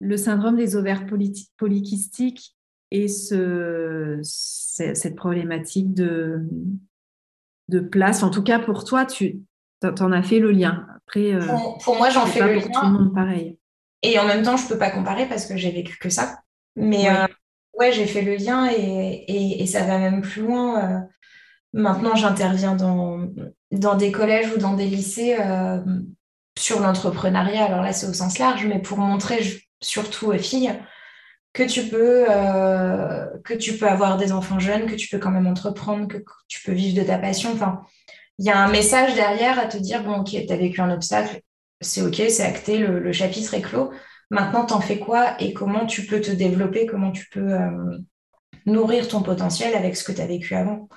le 0.02 0.18
syndrome 0.18 0.58
des 0.58 0.76
ovaires 0.76 1.06
polykystiques 1.58 2.58
et 2.92 3.08
ce, 3.08 4.20
cette 4.24 5.16
problématique 5.16 5.94
de, 5.94 6.48
de 7.70 7.80
place. 7.80 8.24
En 8.24 8.30
tout 8.30 8.44
cas, 8.44 8.60
pour 8.60 8.84
toi, 8.84 9.06
tu 9.06 9.42
en 9.84 10.12
as 10.12 10.24
fait 10.24 10.40
le 10.40 10.52
lien. 10.52 10.88
Après, 10.98 11.34
euh, 11.34 11.46
pour, 11.84 11.98
moi, 11.98 12.10
j'en 12.10 12.26
fais 12.26 12.42
le 12.42 12.60
pour 12.60 12.70
lien. 12.70 12.80
Tout 12.80 12.86
le 12.86 12.92
monde 12.92 13.14
pareil. 13.14 13.58
Et 14.02 14.18
en 14.18 14.26
même 14.26 14.44
temps, 14.44 14.58
je 14.58 14.64
ne 14.64 14.70
peux 14.70 14.78
pas 14.78 14.92
comparer 14.92 15.28
parce 15.28 15.46
que 15.46 15.58
j'ai 15.58 15.72
vécu 15.72 15.98
que 15.98 16.10
ça. 16.10 16.40
Mais 16.76 17.10
ouais, 17.74 17.90
euh, 17.90 17.92
j'ai 17.92 18.06
fait 18.06 18.22
le 18.22 18.36
lien 18.36 18.70
et, 18.72 19.62
et, 19.62 19.66
ça 19.68 19.84
va 19.84 20.00
même 20.00 20.22
plus 20.22 20.42
loin. 20.42 20.84
Euh. 20.84 21.00
maintenant, 21.74 22.16
j'interviens 22.16 22.76
dans, 22.76 23.28
dans 23.72 23.96
des 23.96 24.12
collèges 24.12 24.54
ou 24.54 24.58
dans 24.58 24.74
des 24.74 24.86
lycées 24.86 25.38
sur 26.58 26.80
l'entrepreneuriat. 26.80 27.66
Alors 27.66 27.82
là, 27.82 27.94
c'est 27.94 28.08
au 28.08 28.14
sens 28.14 28.40
large, 28.40 28.66
mais 28.66 28.80
pour 28.80 28.98
montrer 28.98 29.40
surtout 29.82 30.28
aux 30.28 30.38
filles 30.38 30.72
que 31.54 31.64
tu 31.64 31.84
peux 31.88 32.26
euh, 32.30 33.26
que 33.44 33.54
tu 33.54 33.78
peux 33.78 33.88
avoir 33.88 34.18
des 34.18 34.32
enfants 34.32 34.60
jeunes, 34.60 34.86
que 34.86 34.96
tu 34.96 35.08
peux 35.10 35.20
quand 35.20 35.32
même 35.32 35.48
entreprendre, 35.48 36.08
que 36.08 36.18
tu 36.48 36.62
peux 36.64 36.72
vivre 36.74 37.02
de 37.02 37.08
ta 37.08 37.18
passion. 37.18 37.52
Enfin, 37.54 37.82
il 38.38 38.46
y 38.46 38.50
a 38.50 38.58
un 38.64 38.70
message 38.72 39.16
derrière 39.16 39.60
à 39.60 39.66
te 39.66 39.78
dire 39.78 40.04
bon, 40.04 40.20
ok, 40.22 40.30
tu 40.30 40.54
as 40.54 40.58
vécu 40.58 40.82
un 40.82 40.92
obstacle, 40.92 41.42
c'est 41.82 42.02
ok, 42.02 42.16
c'est 42.30 42.44
acté, 42.44 42.78
le, 42.78 43.12
chapitre 43.12 43.54
est 43.54 43.62
clos. 43.62 43.92
Maintenant, 44.32 44.66
t'en 44.66 44.82
fais 44.82 45.00
quoi 45.00 45.42
et 45.42 45.54
comment 45.54 45.86
tu 45.86 46.06
peux 46.06 46.22
te 46.22 46.32
développer, 46.32 46.86
comment 46.86 47.12
tu 47.12 47.28
peux 47.30 47.54
euh, 47.54 47.98
nourrir 48.66 49.08
ton 49.08 49.24
potentiel 49.24 49.74
avec 49.76 49.98
ce 49.98 50.04
que 50.04 50.12
tu 50.12 50.22
as 50.22 50.28
vécu 50.28 50.56
avant? 50.56 50.88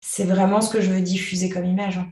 C'est 0.00 0.24
vraiment 0.24 0.62
ce 0.62 0.72
que 0.72 0.80
je 0.80 0.90
veux 0.90 1.02
diffuser 1.02 1.50
comme 1.50 1.66
image. 1.66 1.98
Hein. 1.98 2.10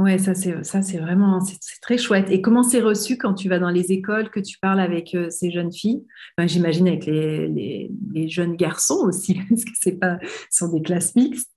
Ouais, 0.00 0.18
ça 0.18 0.34
c'est 0.34 0.64
ça 0.64 0.82
c'est 0.82 0.98
vraiment 0.98 1.40
c'est 1.40 1.80
très 1.80 1.98
chouette. 1.98 2.28
Et 2.28 2.40
comment 2.40 2.64
c'est 2.64 2.80
reçu 2.80 3.16
quand 3.16 3.34
tu 3.34 3.48
vas 3.48 3.60
dans 3.60 3.70
les 3.70 3.92
écoles, 3.92 4.28
que 4.30 4.40
tu 4.40 4.58
parles 4.58 4.80
avec 4.80 5.14
euh, 5.14 5.30
ces 5.30 5.52
jeunes 5.52 5.72
filles? 5.72 6.04
J'imagine 6.38 6.88
avec 6.88 7.06
les, 7.06 7.90
jeunes 8.26 8.56
garçons 8.56 8.98
aussi, 9.04 9.40
parce 9.48 9.64
que 9.64 9.90
pas 9.90 10.18
sont 10.50 10.68
des 10.68 10.82
classes 10.82 11.14
mixtes. 11.14 11.50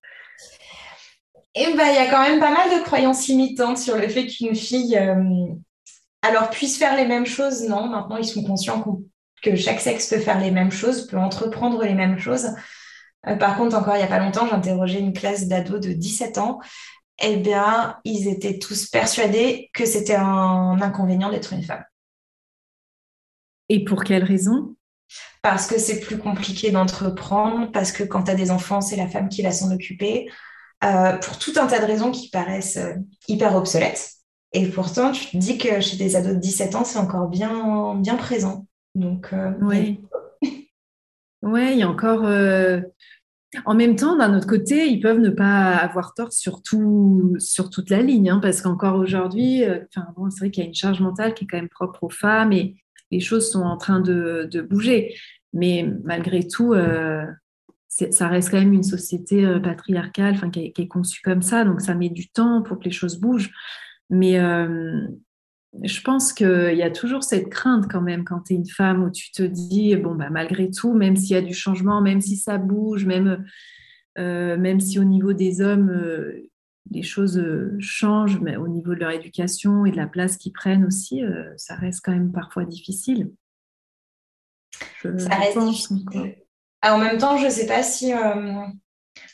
Eh 1.55 1.73
ben 1.75 1.87
il 1.87 1.95
y 1.95 1.97
a 1.97 2.11
quand 2.11 2.21
même 2.21 2.39
pas 2.39 2.51
mal 2.51 2.69
de 2.69 2.83
croyances 2.83 3.27
limitantes 3.27 3.79
sur 3.79 3.97
le 3.97 4.07
fait 4.07 4.27
qu'une 4.27 4.53
fille 4.53 4.95
euh, 4.95 5.47
alors 6.21 6.51
puisse 6.51 6.77
faire 6.77 6.95
les 6.95 7.07
mêmes 7.07 7.25
choses. 7.25 7.67
Non, 7.67 7.87
maintenant 7.87 8.17
ils 8.17 8.25
sont 8.25 8.43
conscients 8.43 9.01
que 9.41 9.55
chaque 9.55 9.79
sexe 9.79 10.09
peut 10.09 10.19
faire 10.19 10.39
les 10.39 10.51
mêmes 10.51 10.71
choses, 10.71 11.07
peut 11.07 11.17
entreprendre 11.17 11.83
les 11.83 11.95
mêmes 11.95 12.19
choses. 12.19 12.49
Euh, 13.27 13.35
par 13.35 13.57
contre, 13.57 13.75
encore 13.75 13.95
il 13.95 13.99
n'y 13.99 14.05
a 14.05 14.07
pas 14.07 14.19
longtemps, 14.19 14.47
j'interrogeais 14.47 14.99
une 14.99 15.13
classe 15.13 15.47
d'ados 15.47 15.79
de 15.79 15.93
17 15.93 16.37
ans 16.37 16.59
eh 17.19 17.37
bien, 17.37 17.97
ils 18.03 18.27
étaient 18.27 18.59
tous 18.59 18.87
persuadés 18.87 19.69
que 19.73 19.85
c'était 19.85 20.15
un 20.15 20.79
inconvénient 20.81 21.31
d'être 21.31 21.53
une 21.53 21.63
femme. 21.63 21.83
Et 23.69 23.83
pour 23.83 24.03
quelle 24.03 24.23
raison? 24.23 24.75
Parce 25.41 25.67
que 25.67 25.79
c'est 25.79 25.99
plus 25.99 26.17
compliqué 26.17 26.71
d'entreprendre, 26.71 27.71
parce 27.71 27.91
que 27.91 28.03
quand 28.03 28.23
tu 28.23 28.31
as 28.31 28.35
des 28.35 28.51
enfants, 28.51 28.81
c'est 28.81 28.95
la 28.95 29.07
femme 29.07 29.29
qui 29.29 29.41
va 29.41 29.51
s'en 29.51 29.71
occuper, 29.73 30.29
euh, 30.83 31.17
pour 31.17 31.39
tout 31.39 31.53
un 31.57 31.67
tas 31.67 31.79
de 31.79 31.85
raisons 31.85 32.11
qui 32.11 32.29
paraissent 32.29 32.77
euh, 32.77 32.93
hyper 33.27 33.55
obsolètes. 33.55 34.11
Et 34.53 34.67
pourtant, 34.67 35.11
tu 35.11 35.25
te 35.25 35.37
dis 35.37 35.57
que 35.57 35.81
chez 35.81 35.97
des 35.97 36.15
ados 36.15 36.35
de 36.35 36.39
17 36.39 36.75
ans, 36.75 36.83
c'est 36.83 36.99
encore 36.99 37.27
bien, 37.27 37.95
bien 37.95 38.15
présent. 38.15 38.67
Donc, 38.95 39.33
euh, 39.33 39.51
oui. 39.61 40.01
Oui, 41.41 41.71
il 41.73 41.79
y 41.79 41.83
a 41.83 41.89
encore 41.89 42.23
en 43.65 43.75
même 43.75 43.95
temps, 43.95 44.17
d'un 44.17 44.35
autre 44.35 44.47
côté, 44.47 44.87
ils 44.87 44.99
peuvent 44.99 45.19
ne 45.19 45.29
pas 45.29 45.75
avoir 45.75 46.13
tort 46.13 46.33
sur, 46.33 46.61
sur 47.39 47.69
toute 47.69 47.89
la 47.89 48.01
ligne, 48.01 48.29
hein, 48.29 48.39
parce 48.41 48.61
qu'encore 48.61 48.95
aujourd'hui, 48.95 49.63
euh, 49.63 49.79
c'est 49.93 50.39
vrai 50.39 50.51
qu'il 50.51 50.63
y 50.63 50.65
a 50.65 50.69
une 50.69 50.75
charge 50.75 50.99
mentale 50.99 51.33
qui 51.33 51.45
est 51.45 51.47
quand 51.47 51.57
même 51.57 51.69
propre 51.69 52.03
aux 52.03 52.09
femmes 52.09 52.51
et 52.51 52.75
les 53.09 53.21
choses 53.21 53.49
sont 53.49 53.61
en 53.61 53.77
train 53.77 54.01
de, 54.01 54.67
bouger. 54.69 55.15
Mais 55.53 55.89
malgré 56.03 56.45
tout, 56.45 56.73
euh, 56.73 57.25
ça 57.87 58.27
reste 58.27 58.51
quand 58.51 58.59
même 58.59 58.73
une 58.73 58.83
société 58.83 59.45
euh, 59.45 59.59
patriarcale 59.59 60.39
qui 60.51 60.73
qui, 60.73 60.81
est, 60.81 60.87
conçue 60.87 61.21
comme 61.21 61.41
ça, 61.41 61.63
donc 61.63 61.79
ça 61.79 61.95
met 61.95 62.09
du 62.09 62.29
temps 62.29 62.61
pour 62.61 62.79
que 62.79 62.83
les 62.83 62.91
choses 62.91 63.17
bougent. 63.17 63.51
Mais 64.09 64.39
je 65.83 66.01
pense 66.01 66.33
qu'il 66.33 66.75
y 66.75 66.83
a 66.83 66.91
toujours 66.91 67.23
cette 67.23 67.49
crainte 67.49 67.87
quand 67.89 68.01
même 68.01 68.23
quand 68.23 68.41
tu 68.41 68.53
es 68.53 68.55
une 68.55 68.69
femme 68.69 69.03
où 69.03 69.11
tu 69.11 69.31
te 69.31 69.43
dis, 69.43 69.95
bon, 69.95 70.15
bah, 70.15 70.29
malgré 70.29 70.71
tout, 70.71 70.93
même 70.93 71.15
s'il 71.15 71.31
y 71.31 71.35
a 71.35 71.41
du 71.41 71.53
changement, 71.53 72.01
même 72.01 72.21
si 72.21 72.37
ça 72.37 72.57
bouge, 72.57 73.05
même, 73.05 73.45
euh, 74.17 74.57
même 74.57 74.79
si 74.79 74.99
au 74.99 75.03
niveau 75.03 75.33
des 75.33 75.61
hommes, 75.61 75.89
euh, 75.89 76.49
les 76.89 77.03
choses 77.03 77.37
euh, 77.37 77.75
changent, 77.79 78.39
mais 78.39 78.55
au 78.55 78.67
niveau 78.67 78.95
de 78.95 78.99
leur 78.99 79.11
éducation 79.11 79.85
et 79.85 79.91
de 79.91 79.97
la 79.97 80.07
place 80.07 80.37
qu'ils 80.37 80.53
prennent 80.53 80.85
aussi, 80.85 81.21
ça 81.57 81.75
reste 81.75 82.01
quand 82.03 82.13
même 82.13 82.31
parfois 82.31 82.65
difficile. 82.65 83.31
ça 85.03 85.35
reste 85.35 85.59
difficile. 85.59 86.05
Ah, 86.81 86.95
en 86.95 86.99
même 86.99 87.17
temps, 87.17 87.37
je 87.37 87.45
ne 87.45 87.49
sais 87.49 87.67
pas 87.67 87.83
si 87.83 88.13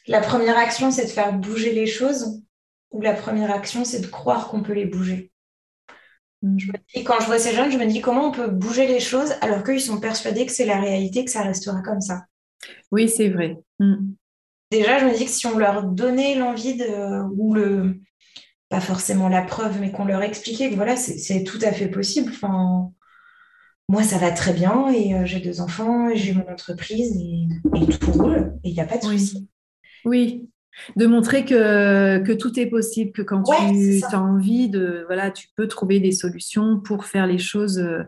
la 0.07 0.21
première 0.21 0.57
action, 0.57 0.91
c'est 0.91 1.05
de 1.05 1.09
faire 1.09 1.33
bouger 1.33 1.73
les 1.73 1.87
choses 1.87 2.41
ou 2.91 3.01
la 3.01 3.13
première 3.13 3.51
action, 3.51 3.85
c'est 3.85 4.01
de 4.01 4.07
croire 4.07 4.47
qu'on 4.47 4.63
peut 4.63 4.73
les 4.73 4.85
bouger. 4.85 5.32
Mm. 6.43 6.57
Et 6.93 7.03
quand 7.03 7.19
je 7.21 7.25
vois 7.25 7.39
ces 7.39 7.55
jeunes, 7.55 7.71
je 7.71 7.77
me 7.77 7.85
dis 7.85 8.01
comment 8.01 8.27
on 8.27 8.31
peut 8.31 8.47
bouger 8.47 8.85
les 8.85 8.99
choses 8.99 9.33
alors 9.41 9.63
qu'ils 9.63 9.81
sont 9.81 9.99
persuadés 9.99 10.45
que 10.45 10.51
c'est 10.51 10.65
la 10.65 10.79
réalité, 10.79 11.25
que 11.25 11.31
ça 11.31 11.41
restera 11.41 11.81
comme 11.81 12.01
ça. 12.01 12.25
Oui, 12.91 13.09
c'est 13.09 13.29
vrai. 13.29 13.57
Mm. 13.79 14.13
Déjà, 14.69 14.99
je 14.99 15.05
me 15.05 15.15
dis 15.15 15.25
que 15.25 15.31
si 15.31 15.47
on 15.47 15.57
leur 15.57 15.83
donnait 15.83 16.35
l'envie 16.35 16.75
de, 16.75 17.23
ou 17.35 17.53
le, 17.53 17.99
pas 18.69 18.81
forcément 18.81 19.29
la 19.29 19.43
preuve, 19.43 19.79
mais 19.79 19.91
qu'on 19.91 20.05
leur 20.05 20.21
expliquait 20.21 20.69
que 20.69 20.75
voilà, 20.75 20.95
c'est 20.95 21.43
tout 21.43 21.59
à 21.61 21.71
fait 21.71 21.87
possible. 21.87 22.31
Enfin, 22.33 22.91
moi, 23.87 24.03
ça 24.03 24.17
va 24.17 24.31
très 24.31 24.53
bien 24.53 24.89
et 24.89 25.13
euh, 25.13 25.25
j'ai 25.25 25.39
deux 25.39 25.61
enfants, 25.61 26.09
j'ai 26.13 26.33
mon 26.33 26.49
entreprise 26.51 27.15
et, 27.17 27.47
tout 27.99 28.11
roule 28.11 28.53
et 28.63 28.69
il 28.69 28.73
n'y 28.73 28.79
a 28.79 28.85
pas 28.85 28.97
de 28.97 29.03
souci. 29.03 29.47
Oui, 30.05 30.49
de 30.95 31.05
montrer 31.05 31.45
que, 31.45 32.19
que, 32.19 32.31
tout 32.31 32.59
est 32.59 32.65
possible, 32.65 33.11
que 33.11 33.21
quand 33.21 33.43
tu 33.43 34.03
as 34.03 34.21
envie 34.21 34.69
de, 34.69 35.03
voilà, 35.07 35.31
tu 35.31 35.47
peux 35.55 35.67
trouver 35.67 35.99
des 35.99 36.11
solutions 36.11 36.79
pour 36.79 37.05
faire 37.05 37.27
les 37.27 37.37
choses, 37.37 37.79
euh, 37.79 38.03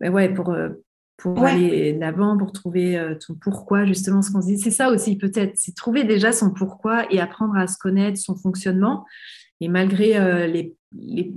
ouais, 0.00 0.28
pour, 0.28 0.50
euh, 0.50 0.70
pour 1.16 1.44
aller 1.44 1.92
d'avant, 1.92 2.36
pour 2.36 2.52
trouver 2.52 3.00
ton 3.24 3.34
pourquoi, 3.34 3.84
justement, 3.86 4.22
ce 4.22 4.30
qu'on 4.30 4.42
se 4.42 4.48
dit. 4.48 4.58
C'est 4.58 4.70
ça 4.70 4.90
aussi, 4.90 5.16
peut-être, 5.16 5.52
c'est 5.54 5.74
trouver 5.74 6.04
déjà 6.04 6.32
son 6.32 6.50
pourquoi 6.50 7.12
et 7.12 7.20
apprendre 7.20 7.56
à 7.56 7.66
se 7.66 7.78
connaître, 7.78 8.18
son 8.18 8.34
fonctionnement. 8.34 9.04
Et 9.62 9.68
malgré 9.68 10.16
euh, 10.16 10.52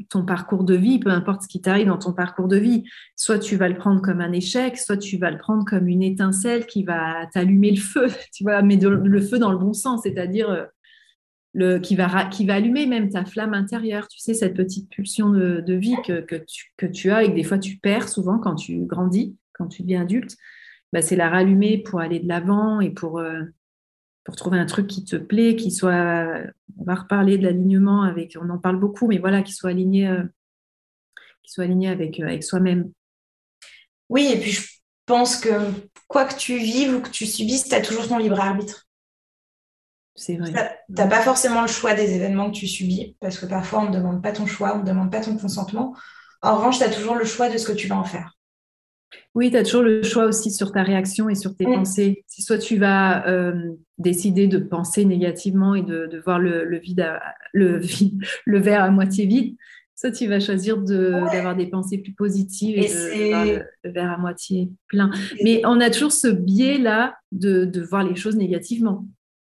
ton 0.10 0.26
parcours 0.26 0.64
de 0.64 0.74
vie, 0.74 0.98
peu 0.98 1.12
importe 1.12 1.44
ce 1.44 1.48
qui 1.48 1.62
t'arrive 1.62 1.86
dans 1.86 2.00
ton 2.00 2.12
parcours 2.12 2.48
de 2.48 2.58
vie, 2.58 2.84
soit 3.16 3.38
tu 3.38 3.56
vas 3.56 3.70
le 3.70 3.78
prendre 3.78 4.02
comme 4.02 4.20
un 4.20 4.32
échec, 4.32 4.80
soit 4.80 4.98
tu 4.98 5.18
vas 5.18 5.30
le 5.30 5.38
prendre 5.38 5.64
comme 5.64 5.88
une 5.88 6.02
étincelle 6.02 6.66
qui 6.66 6.84
va 6.84 7.28
t'allumer 7.32 7.70
le 7.70 7.80
feu, 7.80 8.08
tu 8.34 8.44
vois, 8.44 8.64
mais 8.64 8.78
le 8.78 9.22
feu 9.22 9.38
dans 9.38 9.52
le 9.52 9.60
bon 9.60 9.74
sens, 9.74 10.02
c'est-à-dire 10.02 10.68
euh, 11.62 11.80
qui, 11.80 11.96
va, 11.96 12.08
allumer 12.50 12.88
même 12.88 13.10
ta 13.10 13.26
flamme 13.26 13.54
intérieure, 13.54 14.08
tu 14.08 14.18
sais, 14.18 14.34
cette 14.34 14.56
petite 14.56 14.90
pulsion 14.90 15.30
de, 15.30 15.74
vie 15.74 15.96
que, 16.04 16.22
que, 16.22 16.36
tu, 16.36 16.74
que 16.78 16.88
tu 16.88 17.12
as 17.12 17.26
et 17.26 17.30
que 17.30 17.36
des 17.36 17.44
fois 17.44 17.60
tu 17.60 17.78
perds 17.78 18.10
souvent 18.10 18.40
quand 18.40 18.56
tu 18.56 18.86
grandis, 18.88 19.38
quand 19.54 19.68
tu 19.68 19.84
deviens 19.84 20.02
adulte. 20.02 20.36
Bah, 20.94 21.04
c'est 21.04 21.16
la 21.16 21.30
rallumer 21.30 21.78
pour 21.78 22.00
aller 22.00 22.20
de 22.20 22.28
l'avant 22.28 22.82
et 22.82 22.90
pour, 22.90 23.20
euh, 23.20 23.44
pour 24.26 24.36
trouver 24.36 24.58
un 24.58 24.66
truc 24.66 24.88
qui 24.88 25.06
te 25.06 25.16
plaît, 25.16 25.56
qui 25.56 25.72
soit, 25.72 26.28
on 26.78 26.84
va 26.84 26.96
reparler 26.96 27.38
de 27.38 27.44
l'alignement 27.44 28.02
avec, 28.02 28.36
on 28.42 28.50
en 28.50 28.58
parle 28.58 28.80
beaucoup, 28.80 29.08
mais 29.08 29.20
voilà, 29.20 29.44
qui 29.44 29.54
soit 29.54 29.70
aligné, 29.70 30.08
euh, 30.08 30.24
qui 31.44 31.52
soit 31.52 31.64
aligné 31.64 31.90
avec, 31.90 32.20
euh, 32.20 32.26
avec 32.26 32.44
soi-même. 32.44 32.92
Oui, 34.10 34.30
et 34.34 34.40
puis 34.40 34.52
je 34.52 34.68
pense 35.06 35.38
que 35.38 35.50
quoi 36.08 36.26
que 36.26 36.36
tu 36.36 36.58
vives 36.58 36.96
ou 36.96 37.02
que 37.02 37.10
tu 37.10 37.28
subisses, 37.28 37.70
tu 37.70 37.76
as 37.76 37.82
toujours 37.82 38.08
ton 38.08 38.18
libre 38.18 38.40
arbitre. 38.40 38.88
C'est 40.16 40.38
vrai. 40.38 40.52
Tu 40.88 40.94
n'as 40.96 41.08
pas 41.08 41.22
forcément 41.22 41.62
le 41.62 41.68
choix 41.68 41.94
des 41.94 42.16
événements 42.16 42.50
que 42.50 42.58
tu 42.58 42.68
subis, 42.68 43.16
parce 43.20 43.38
que 43.38 43.46
parfois 43.46 43.82
on 43.82 43.90
ne 43.90 43.96
demande 43.96 44.24
pas 44.24 44.32
ton 44.32 44.48
choix, 44.48 44.76
on 44.76 44.80
ne 44.80 44.88
demande 44.88 45.12
pas 45.12 45.22
ton 45.22 45.38
consentement. 45.38 45.96
En 46.42 46.58
revanche, 46.58 46.80
tu 46.80 46.84
as 46.84 46.90
toujours 46.90 47.16
le 47.16 47.26
choix 47.26 47.50
de 47.50 47.58
ce 47.58 47.68
que 47.68 47.74
tu 47.74 47.88
vas 47.88 47.98
en 47.98 48.04
faire. 48.04 48.35
Oui, 49.34 49.52
tu 49.52 49.58
as 49.58 49.64
toujours 49.64 49.84
le 49.84 50.02
choix 50.02 50.26
aussi 50.26 50.50
sur 50.52 50.72
ta 50.72 50.84
réaction 50.84 51.30
et 51.30 51.36
sur 51.36 51.56
tes 51.56 51.66
pensées. 51.66 52.24
Si 52.28 52.42
soit 52.42 52.58
tu 52.58 52.78
vas 52.78 53.28
euh, 53.28 53.72
décider 53.98 54.48
de 54.48 54.58
penser 54.58 55.06
négativement 55.06 55.76
et 55.76 55.82
de, 55.82 56.22
voir 56.24 56.40
le, 56.40 56.80
vide 56.80 57.06
le, 57.54 57.82
le 58.46 58.60
verre 58.60 58.84
à 58.84 58.92
moitié 58.92 59.26
vide, 59.26 59.56
soit 59.96 60.12
tu 60.12 60.28
vas 60.28 60.40
choisir 60.40 60.78
d'avoir 60.78 61.56
des 61.56 61.68
pensées 61.68 61.98
plus 61.98 62.14
positives 62.14 62.78
et, 62.78 62.88
de, 62.88 63.30
voir 63.30 63.46
le, 63.46 63.92
verre 63.92 64.12
à 64.12 64.18
moitié 64.18 64.70
plein. 64.88 65.12
Mais 65.44 65.62
on 65.66 65.80
a 65.82 65.90
toujours 65.90 66.12
ce 66.12 66.28
biais-là 66.28 67.18
de, 67.32 67.82
voir 67.90 68.04
les 68.04 68.16
choses 68.16 68.38
négativement. 68.38 69.06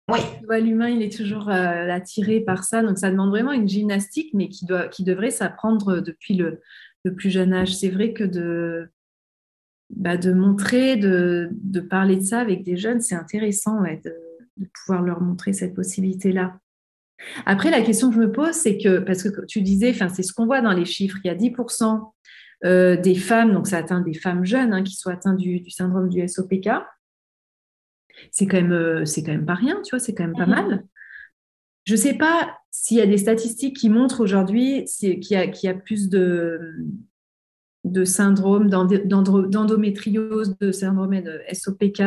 Oui. 0.10 0.20
L'humain, 0.62 0.90
il 0.90 1.04
est 1.04 1.16
toujours 1.16 1.50
euh, 1.50 1.90
attiré 1.90 2.40
par 2.40 2.64
ça. 2.64 2.82
Donc, 2.82 2.98
ça 2.98 3.12
demande 3.12 3.30
vraiment 3.30 3.52
une 3.52 3.70
gymnastique, 3.70 4.32
mais 4.34 4.50
qui, 4.50 4.66
doit, 4.66 4.88
qui 4.88 5.04
devrait 5.04 5.30
s'apprendre 5.30 6.00
depuis 6.00 6.34
le, 6.34 6.62
le 7.04 7.14
plus 7.14 7.30
jeune 7.30 7.54
âge. 7.54 7.76
C'est 7.76 7.90
vrai 7.90 8.14
que 8.14 8.24
de 8.24 8.90
bah, 9.90 10.18
de 10.18 10.34
montrer, 10.34 10.98
de, 10.98 11.50
de, 11.52 11.80
parler 11.80 12.18
de 12.18 12.22
ça 12.22 12.40
avec 12.40 12.64
des 12.64 12.78
jeunes, 12.78 13.02
c'est 13.02 13.16
intéressant 13.16 13.82
de, 13.82 14.14
de, 14.58 14.70
pouvoir 14.74 15.02
leur 15.02 15.22
montrer 15.22 15.54
cette 15.54 15.74
possibilité-là. 15.74 16.60
Après, 17.46 17.72
la 17.72 17.82
question 17.82 18.10
que 18.10 18.16
je 18.16 18.22
me 18.22 18.32
pose, 18.32 18.54
c'est 18.54 18.78
que, 18.78 19.00
parce 19.00 19.24
que 19.24 19.46
tu 19.46 19.62
disais, 19.62 19.94
c'est 19.94 20.24
ce 20.24 20.32
qu'on 20.32 20.46
voit 20.46 20.62
dans 20.62 20.72
les 20.72 20.86
chiffres, 20.86 21.18
il 21.24 21.28
y 21.28 21.32
a 21.32 21.36
10% 21.36 22.12
euh, 22.66 22.98
des 22.98 23.16
femmes, 23.16 23.54
donc 23.54 23.68
ça 23.68 23.78
atteint 23.78 24.02
des 24.02 24.14
femmes 24.14 24.46
jeunes 24.46 24.74
hein, 24.74 24.84
qui 24.84 24.96
sont 24.96 25.10
atteintes 25.10 25.38
du, 25.38 25.60
du, 25.60 25.70
syndrome 25.70 26.08
du 26.08 26.26
SOPK. 26.26 26.70
C'est 28.32 28.48
quand, 28.48 28.58
même, 28.58 28.72
euh, 28.74 29.06
c'est 29.06 29.24
quand 29.24 29.32
même 29.32 29.46
pas 29.46 29.56
rien, 29.56 29.82
tu 29.84 29.92
vois, 29.92 30.00
c'est 30.00 30.14
quand 30.14 30.26
même 30.26 30.36
pas 30.36 30.46
mhm. 30.46 30.52
mal. 30.52 30.84
Je 31.86 31.94
ne 31.94 31.98
sais 31.98 32.14
pas 32.14 32.58
s'il 32.70 32.98
y 32.98 33.02
a 33.02 33.08
des 33.08 33.18
statistiques 33.18 33.78
qui 33.78 33.90
montrent 33.90 34.22
aujourd'hui 34.22 34.86
qu'il 34.86 35.18
y, 35.22 35.66
y, 35.66 35.68
a 35.68 35.74
plus 35.74 36.10
de, 36.10 36.60
de 37.86 38.04
syndrome 38.04 38.70
d'endométriose, 38.70 40.58
de 40.60 40.72
syndrome 40.72 41.22
de 41.22 41.40
SOPK, 41.54 42.02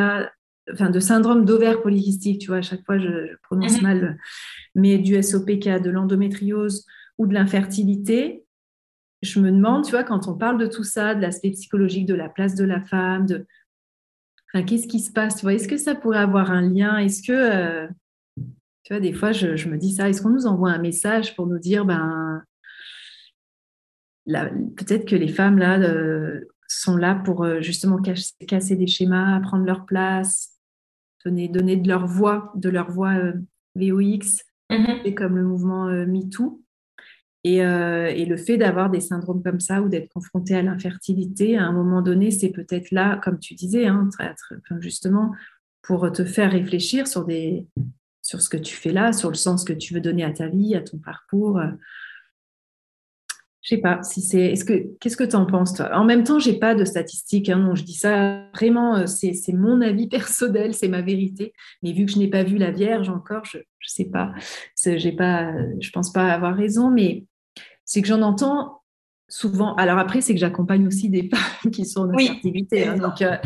enfin 0.70 0.90
de 0.90 1.00
syndrome 1.00 1.44
d'ovaire 1.44 1.82
polycystique, 1.82 2.40
tu 2.40 2.48
vois, 2.48 2.58
à 2.58 2.62
chaque 2.62 2.84
fois 2.84 2.98
je, 2.98 3.34
prononce 3.42 3.76
mhm. 3.78 3.82
mal, 3.82 4.18
mais 4.74 4.98
du 4.98 5.20
SOPK, 5.20 5.82
de 5.82 5.90
l'endométriose 5.90 6.86
ou 7.18 7.26
de 7.26 7.34
l'infertilité, 7.34 8.44
je 9.22 9.40
me 9.40 9.50
demande, 9.50 9.84
tu 9.84 9.92
vois, 9.92 10.04
quand 10.04 10.26
on 10.28 10.36
parle 10.36 10.58
de 10.58 10.66
tout 10.66 10.84
ça, 10.84 11.14
de 11.14 11.20
l'aspect 11.20 11.50
psychologique, 11.50 12.06
de 12.06 12.14
la 12.14 12.28
place 12.28 12.54
de 12.54 12.64
la 12.64 12.80
femme, 12.80 13.26
de 13.26 13.46
enfin, 14.52 14.64
qu'est-ce 14.64 14.88
qui 14.88 15.00
se 15.00 15.12
passe, 15.12 15.36
tu 15.36 15.42
vois, 15.42 15.54
est-ce 15.54 15.68
que 15.68 15.76
ça 15.76 15.94
pourrait 15.94 16.18
avoir 16.18 16.50
un 16.50 16.62
lien 16.62 16.98
Est-ce 16.98 17.22
que, 17.22 17.32
euh, 17.32 17.88
tu 18.82 18.92
vois, 18.92 19.00
des 19.00 19.12
fois 19.12 19.32
je, 19.32 19.56
je 19.56 19.68
me 19.68 19.78
dis 19.78 19.92
ça, 19.92 20.08
est-ce 20.08 20.20
qu'on 20.20 20.30
nous 20.30 20.46
envoie 20.46 20.70
un 20.70 20.78
message 20.78 21.34
pour 21.36 21.46
nous 21.46 21.58
dire, 21.58 21.84
ben, 21.84 22.42
peut-être 24.26 25.06
que 25.06 25.16
les 25.16 25.28
femmes 25.28 25.58
là 25.58 25.78
euh, 25.78 26.48
sont 26.68 26.96
là 26.96 27.14
pour 27.14 27.44
euh, 27.44 27.60
justement 27.60 27.98
casser, 27.98 28.76
des 28.76 28.86
schémas, 28.86 29.40
prendre 29.40 29.64
leur 29.64 29.84
place, 29.84 30.58
donner, 31.24 31.48
donner 31.48 31.76
de 31.76 31.88
leur 31.88 32.06
voix, 32.06 32.52
de 32.54 32.68
leur 32.68 32.90
voix 32.90 33.14
euh, 33.14 33.32
VOX, 33.74 34.42
mm-hmm. 34.70 35.14
comme 35.14 35.36
le 35.36 35.44
mouvement 35.44 35.86
MeToo. 35.86 36.60
Et, 37.44 37.56
et, 37.56 38.24
le 38.24 38.36
fait 38.36 38.56
d'avoir 38.56 38.88
des 38.88 39.00
syndromes 39.00 39.42
comme 39.42 39.58
ça 39.58 39.82
ou 39.82 39.88
d'être 39.88 40.08
confronté 40.12 40.54
à 40.54 40.62
l'infertilité, 40.62 41.58
à 41.58 41.64
un 41.64 41.72
moment 41.72 42.00
donné, 42.00 42.30
c'est 42.30 42.50
peut-être 42.50 42.92
là, 42.92 43.20
comme 43.24 43.40
tu 43.40 43.54
disais, 43.54 43.88
hein, 43.88 44.08
justement, 44.78 45.32
pour 45.82 46.12
te 46.12 46.24
faire 46.24 46.52
réfléchir 46.52 47.08
sur, 47.08 47.24
des, 47.24 47.66
sur 48.22 48.40
ce 48.40 48.48
que 48.48 48.56
tu 48.56 48.76
fais 48.76 48.92
là, 48.92 49.12
sur 49.12 49.28
le 49.28 49.34
sens 49.34 49.64
que 49.64 49.72
tu 49.72 49.92
veux 49.92 50.00
donner 50.00 50.22
à 50.22 50.30
ta 50.30 50.46
vie, 50.46 50.76
à 50.76 50.82
ton 50.82 50.98
parcours. 50.98 51.60
Je 53.62 53.76
sais 53.76 53.80
pas 53.80 54.02
si 54.02 54.20
c'est. 54.20 54.46
Est-ce 54.52 54.64
que 54.64 54.96
qu'est-ce 54.98 55.16
que 55.16 55.24
tu 55.24 55.36
en 55.36 55.46
penses 55.46 55.74
toi? 55.74 55.90
En 55.94 56.04
même 56.04 56.24
temps, 56.24 56.40
j'ai 56.40 56.58
pas 56.58 56.74
de 56.74 56.84
statistiques. 56.84 57.48
Hein, 57.48 57.58
non, 57.58 57.76
je 57.76 57.84
dis 57.84 57.94
ça 57.94 58.44
vraiment. 58.54 58.96
Euh, 58.96 59.06
c'est, 59.06 59.34
mon 59.52 59.80
avis 59.80 60.08
personnel, 60.08 60.74
c'est 60.74 60.88
ma 60.88 61.00
vérité. 61.00 61.52
Mais 61.82 61.92
vu 61.92 62.04
que 62.04 62.12
je 62.12 62.18
n'ai 62.18 62.28
pas 62.28 62.42
vu 62.42 62.58
la 62.58 62.72
Vierge 62.72 63.08
encore, 63.08 63.44
je 63.44 63.58
ne 63.58 63.62
sais 63.86 64.06
pas. 64.06 64.32
J'ai 64.84 65.12
pas. 65.12 65.52
Je 65.80 65.90
pense 65.90 66.12
pas 66.12 66.32
avoir 66.32 66.56
raison, 66.56 66.90
mais 66.90 67.24
c'est 67.84 68.02
que 68.02 68.08
j'en 68.08 68.22
entends 68.22 68.82
souvent. 69.28 69.74
Alors 69.76 69.98
après, 69.98 70.20
c'est 70.20 70.34
que 70.34 70.40
j'accompagne 70.40 70.86
aussi 70.86 71.08
des 71.08 71.28
femmes 71.34 71.70
qui 71.70 71.86
sont 71.86 72.02
en 72.02 72.10
infertilité. 72.10 72.86
Hein, 72.86 72.98
donc 72.98 73.22
euh, 73.22 73.36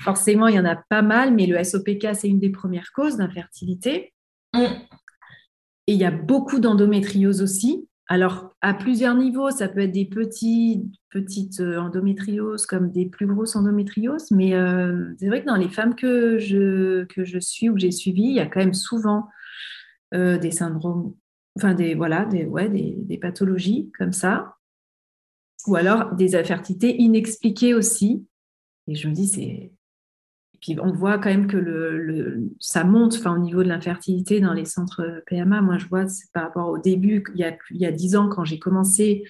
forcément, 0.00 0.48
il 0.48 0.56
y 0.56 0.60
en 0.60 0.64
a 0.64 0.76
pas 0.76 1.02
mal, 1.02 1.32
mais 1.32 1.46
le 1.46 1.62
SOPK, 1.62 2.14
c'est 2.14 2.28
une 2.28 2.40
des 2.40 2.50
premières 2.50 2.92
causes 2.94 3.16
d'infertilité. 3.16 4.12
Mm. 4.54 4.64
Et 5.86 5.92
il 5.94 5.98
y 5.98 6.04
a 6.04 6.10
beaucoup 6.10 6.60
d'endométriose 6.60 7.42
aussi. 7.42 7.88
Alors, 8.12 8.54
à 8.60 8.74
plusieurs 8.74 9.14
niveaux, 9.14 9.50
ça 9.50 9.70
peut 9.70 9.80
être 9.80 9.90
des 9.90 10.04
petites 10.04 11.60
euh, 11.60 11.78
endométrioses 11.78 12.66
comme 12.66 12.90
des 12.90 13.06
plus 13.06 13.26
grosses 13.26 13.56
endométrioses, 13.56 14.30
mais 14.30 14.52
euh, 14.52 15.14
c'est 15.18 15.28
vrai 15.28 15.40
que 15.40 15.46
dans 15.46 15.56
les 15.56 15.70
femmes 15.70 15.94
que 15.94 16.36
je, 16.36 17.04
que 17.04 17.24
je 17.24 17.38
suis 17.38 17.70
ou 17.70 17.72
que 17.72 17.80
j'ai 17.80 17.90
suivies, 17.90 18.24
il 18.24 18.34
y 18.34 18.40
a 18.40 18.44
quand 18.44 18.60
même 18.60 18.74
souvent 18.74 19.30
euh, 20.12 20.36
des 20.36 20.50
syndromes, 20.50 21.14
enfin 21.56 21.72
des, 21.72 21.94
voilà, 21.94 22.26
des, 22.26 22.44
ouais, 22.44 22.68
des, 22.68 23.16
pathologies 23.16 23.90
comme 23.96 24.12
ça, 24.12 24.56
ou 25.66 25.76
alors 25.76 26.14
des 26.14 26.36
infertilités 26.36 27.00
inexpliquées 27.00 27.72
aussi. 27.72 28.26
Et 28.88 28.94
je 28.94 29.08
me 29.08 29.14
dis, 29.14 29.26
c'est 29.26 29.72
puis 30.62 30.78
on 30.80 30.92
voit 30.92 31.18
quand 31.18 31.28
même 31.28 31.48
que 31.48 31.56
le, 31.56 32.48
ça 32.60 32.84
monte 32.84 33.16
enfin, 33.18 33.34
au 33.34 33.38
niveau 33.38 33.64
de 33.64 33.68
l'infertilité 33.68 34.40
dans 34.40 34.52
les 34.52 34.64
centres 34.64 35.22
PMA. 35.26 35.60
Moi, 35.60 35.76
je 35.76 35.86
vois, 35.86 36.04
par 36.32 36.44
rapport 36.44 36.68
au 36.68 36.78
début, 36.78 37.24
il 37.34 37.40
y 37.40 37.44
a, 37.44 37.56
il 37.70 37.80
y 37.80 37.84
a 37.84 37.90
10 37.90 38.16
ans, 38.16 38.28
quand 38.28 38.44
j'ai 38.44 38.60
commencé, 38.60 39.24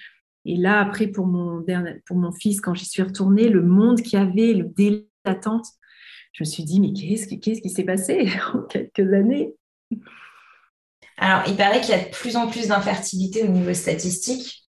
et 0.45 0.57
là, 0.57 0.81
après, 0.81 1.07
pour 1.07 1.27
mon, 1.27 1.65
pour 2.07 2.17
mon 2.17 2.33
fils, 2.33 2.61
quand 2.61 2.75
j'y 2.75 2.85
suis 2.85 3.03
retournée, 3.03 3.49
le 3.49 3.63
monde 3.63 4.03
qu'il 4.03 4.19
y 4.19 4.23
avait, 4.23 4.53
le 4.53 4.65
délai 4.65 5.09
d'attente, 5.25 5.67
je 6.33 6.45
me 6.45 6.49
suis 6.49 6.65
dit, 6.65 6.81
mais 6.81 6.93
qu'est-ce 6.93 7.27
qui, 7.27 7.41
qu'est-ce 7.41 7.63
qui 7.63 7.71
s'est 7.71 7.85
passé 7.85 8.29
en 8.55 8.63
quelques 8.63 9.13
années? 9.13 9.55
Alors, 11.17 11.45
il 11.47 11.57
paraît 11.57 11.81
qu'il 11.81 11.95
y 11.95 11.99
a 11.99 12.05
de 12.05 12.11
plus 12.11 12.37
en 12.37 12.49
plus 12.49 12.69
d'infertilité 12.69 13.45
au 13.45 13.49
niveau 13.49 13.73
statistique. 13.73 14.69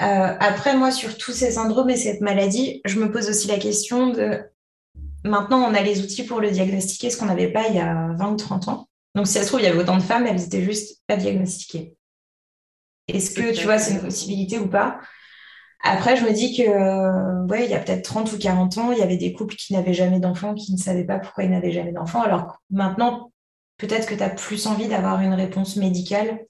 Euh, 0.00 0.34
après, 0.38 0.76
moi, 0.76 0.92
sur 0.92 1.18
tous 1.18 1.32
ces 1.32 1.52
syndromes 1.52 1.90
et 1.90 1.96
cette 1.96 2.20
maladie, 2.20 2.80
je 2.86 2.98
me 2.98 3.10
pose 3.10 3.28
aussi 3.28 3.48
la 3.48 3.58
question 3.58 4.12
de 4.12 4.40
Maintenant, 5.24 5.58
on 5.58 5.74
a 5.74 5.82
les 5.82 6.00
outils 6.02 6.24
pour 6.24 6.40
le 6.40 6.50
diagnostiquer, 6.50 7.10
ce 7.10 7.18
qu'on 7.18 7.26
n'avait 7.26 7.52
pas 7.52 7.68
il 7.68 7.76
y 7.76 7.80
a 7.80 8.14
20 8.16 8.32
ou 8.32 8.36
30 8.36 8.68
ans. 8.68 8.88
Donc, 9.14 9.26
si 9.26 9.34
ça 9.34 9.42
se 9.42 9.48
trouve, 9.48 9.60
il 9.60 9.64
y 9.64 9.66
avait 9.66 9.80
autant 9.80 9.96
de 9.96 10.02
femmes, 10.02 10.26
elles 10.26 10.44
étaient 10.44 10.62
juste 10.62 11.02
pas 11.06 11.16
diagnostiquées. 11.16 11.94
Est-ce 13.08 13.34
que, 13.34 13.52
tu 13.54 13.64
vois, 13.64 13.78
c'est 13.78 13.94
une 13.94 14.00
possibilité 14.00 14.58
ou 14.58 14.68
pas? 14.68 15.00
Après, 15.82 16.16
je 16.16 16.24
me 16.24 16.32
dis 16.32 16.56
que, 16.56 17.46
ouais, 17.48 17.64
il 17.64 17.70
y 17.70 17.74
a 17.74 17.80
peut-être 17.80 18.04
30 18.04 18.32
ou 18.32 18.38
40 18.38 18.78
ans, 18.78 18.92
il 18.92 18.98
y 18.98 19.02
avait 19.02 19.16
des 19.16 19.32
couples 19.32 19.56
qui 19.56 19.72
n'avaient 19.72 19.94
jamais 19.94 20.20
d'enfants, 20.20 20.54
qui 20.54 20.72
ne 20.72 20.78
savaient 20.78 21.04
pas 21.04 21.18
pourquoi 21.18 21.44
ils 21.44 21.50
n'avaient 21.50 21.72
jamais 21.72 21.92
d'enfants. 21.92 22.22
Alors 22.22 22.58
maintenant, 22.70 23.32
peut-être 23.78 24.06
que 24.06 24.14
tu 24.14 24.22
as 24.22 24.28
plus 24.28 24.66
envie 24.66 24.88
d'avoir 24.88 25.20
une 25.20 25.32
réponse 25.32 25.76
médicale, 25.76 26.44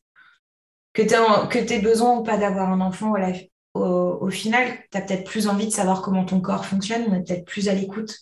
que 0.93 1.03
tu 1.03 1.73
aies 1.73 1.79
besoin 1.81 2.19
ou 2.19 2.23
pas 2.25 2.37
d'avoir 2.37 2.71
un 2.73 2.81
enfant. 2.81 3.11
Voilà. 3.11 3.33
Au, 3.75 4.29
final, 4.31 4.69
tu 4.91 4.99
as 4.99 5.01
peut-être 5.01 5.25
plus 5.25 5.47
envie 5.47 5.67
de 5.67 5.73
savoir 5.73 6.03
comment 6.03 6.25
ton 6.25 6.41
corps 6.41 6.67
fonctionne, 6.67 7.05
on 7.09 7.15
est 7.15 7.23
peut-être 7.23 7.45
plus 7.45 7.69
à 7.69 7.75
l'écoute. 7.75 8.17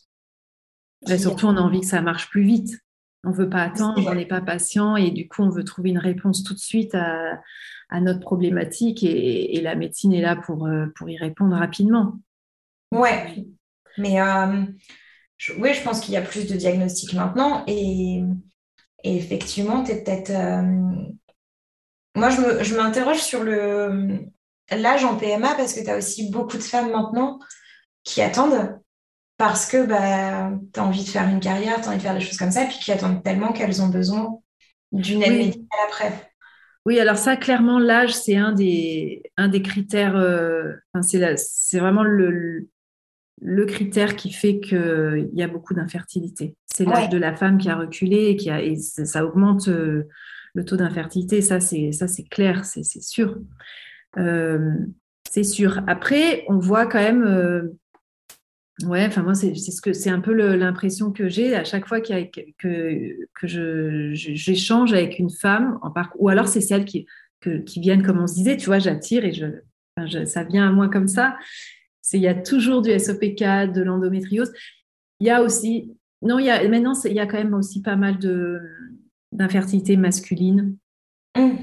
Surtout, 1.06 1.46
on 1.46 1.56
a 1.56 1.60
envie 1.60 1.80
que 1.80 1.86
ça 1.86 2.02
marche 2.02 2.28
plus 2.30 2.42
vite. 2.42 2.78
On 3.24 3.30
ne 3.30 3.34
veut 3.34 3.48
pas 3.48 3.62
attendre, 3.62 4.02
on 4.06 4.14
n'est 4.14 4.26
pas 4.26 4.40
patient 4.40 4.96
et 4.96 5.10
du 5.10 5.28
coup, 5.28 5.42
on 5.42 5.50
veut 5.50 5.64
trouver 5.64 5.90
une 5.90 5.98
réponse 5.98 6.44
tout 6.44 6.54
de 6.54 6.58
suite 6.58 6.94
à, 6.94 7.40
notre 8.00 8.20
problématique 8.20 9.02
et, 9.02 9.60
la 9.60 9.74
médecine 9.74 10.12
est 10.12 10.20
là 10.20 10.36
pour, 10.36 10.66
euh, 10.66 10.86
pour 10.96 11.08
y 11.10 11.16
répondre 11.16 11.56
rapidement. 11.56 12.14
Ouais, 12.92 13.44
mais 13.96 14.20
euh, 14.20 14.64
je, 15.36 15.52
oui, 15.54 15.74
je 15.74 15.82
pense 15.82 16.00
qu'il 16.00 16.14
y 16.14 16.16
a 16.16 16.22
plus 16.22 16.46
de 16.46 16.56
diagnostics 16.56 17.14
maintenant 17.14 17.64
et, 17.66 18.22
effectivement, 19.02 19.82
tu 19.82 19.92
es 19.92 20.02
peut-être. 20.02 20.30
Euh, 20.30 20.62
moi, 22.14 22.30
je 22.30 22.76
m'interroge 22.76 23.20
sur 23.20 23.42
le 23.42 24.28
l'âge 24.70 25.04
en 25.04 25.16
PMA 25.16 25.54
parce 25.54 25.72
que 25.72 25.82
tu 25.82 25.90
as 25.90 25.96
aussi 25.96 26.30
beaucoup 26.30 26.56
de 26.56 26.62
femmes 26.62 26.90
maintenant 26.90 27.38
qui 28.04 28.22
attendent 28.22 28.80
parce 29.38 29.66
que 29.66 29.86
bah, 29.86 30.50
tu 30.74 30.80
as 30.80 30.84
envie 30.84 31.04
de 31.04 31.08
faire 31.08 31.28
une 31.28 31.40
carrière, 31.40 31.80
tu 31.80 31.86
as 31.86 31.88
envie 31.88 31.96
de 31.96 32.02
faire 32.02 32.14
des 32.14 32.20
choses 32.20 32.36
comme 32.36 32.50
ça, 32.50 32.66
puis 32.66 32.78
qui 32.78 32.92
attendent 32.92 33.22
tellement 33.22 33.52
qu'elles 33.52 33.80
ont 33.80 33.88
besoin 33.88 34.38
d'une 34.92 35.22
aide 35.22 35.38
médicale 35.38 35.80
après. 35.88 36.12
Oui, 36.84 36.98
alors 36.98 37.16
ça, 37.16 37.36
clairement, 37.36 37.78
l'âge, 37.78 38.14
c'est 38.14 38.36
un 38.36 38.52
des, 38.52 39.22
un 39.36 39.48
des 39.48 39.62
critères, 39.62 40.16
euh, 40.16 40.72
c'est 41.02 41.78
vraiment 41.78 42.02
le, 42.02 42.68
le 43.40 43.66
critère 43.66 44.16
qui 44.16 44.32
fait 44.32 44.58
qu'il 44.58 45.30
y 45.32 45.42
a 45.42 45.48
beaucoup 45.48 45.74
d'infertilité. 45.74 46.56
C'est 46.66 46.84
l'âge 46.84 47.08
de 47.08 47.18
la 47.18 47.34
femme 47.34 47.58
qui 47.58 47.68
a 47.68 47.76
reculé 47.76 48.28
et, 48.28 48.36
qui 48.36 48.50
a, 48.50 48.62
et 48.62 48.76
ça 48.76 49.24
augmente 49.24 49.68
euh, 49.68 50.04
le 50.54 50.64
taux 50.64 50.76
d'infertilité. 50.76 51.42
Ça, 51.42 51.60
c'est 51.60 52.28
clair, 52.30 52.64
c'est 52.64 52.82
sûr. 52.84 53.36
Euh, 54.16 54.72
c'est 55.30 55.44
sûr. 55.44 55.82
Après, 55.86 56.44
on 56.48 56.58
voit 56.58 56.86
quand 56.86 57.00
même 57.00 57.70
Ouais, 58.84 59.04
enfin 59.06 59.22
moi 59.22 59.34
c'est 59.34 59.54
ce 59.56 59.82
que 59.82 59.92
c'est 59.92 60.10
un 60.10 60.20
peu 60.20 60.32
l'impression 60.32 61.10
que 61.10 61.28
j'ai 61.28 61.56
à 61.56 61.64
chaque 61.64 61.88
fois 61.88 62.00
que, 62.00 62.30
que 62.58 63.46
je 63.46 64.10
j'échange 64.12 64.92
avec 64.92 65.18
une 65.18 65.30
femme 65.30 65.80
en 65.82 65.92
ou 66.18 66.28
alors 66.28 66.46
c'est 66.46 66.60
celles 66.60 66.84
qui 66.84 67.06
qui 67.40 67.80
viennent 67.80 68.02
comme 68.02 68.20
on 68.20 68.26
se 68.26 68.34
disait, 68.34 68.56
tu 68.56 68.66
vois, 68.66 68.78
j'attire 68.78 69.24
et 69.24 69.32
je, 69.32 69.46
ça 70.24 70.44
vient 70.44 70.68
à 70.68 70.72
moi 70.72 70.88
comme 70.88 71.08
ça. 71.08 71.36
C'est 72.02 72.18
il 72.18 72.22
y 72.22 72.28
a 72.28 72.34
toujours 72.34 72.82
du 72.82 72.96
SOPK, 72.98 73.72
de 73.72 73.82
l'endométriose. 73.82 74.52
Il 75.20 75.26
y 75.26 75.30
a 75.30 75.42
aussi 75.42 75.92
non, 76.22 76.38
il 76.38 76.46
y 76.46 76.50
a 76.50 76.66
maintenant 76.68 76.94
il 77.04 77.12
y 77.12 77.20
a 77.20 77.26
quand 77.26 77.38
même 77.38 77.54
aussi 77.54 77.82
pas 77.82 77.96
mal 77.96 78.18
de 78.18 78.60
d'infertilité 79.32 79.96
masculine. 79.96 80.76
Mmh. 81.36 81.56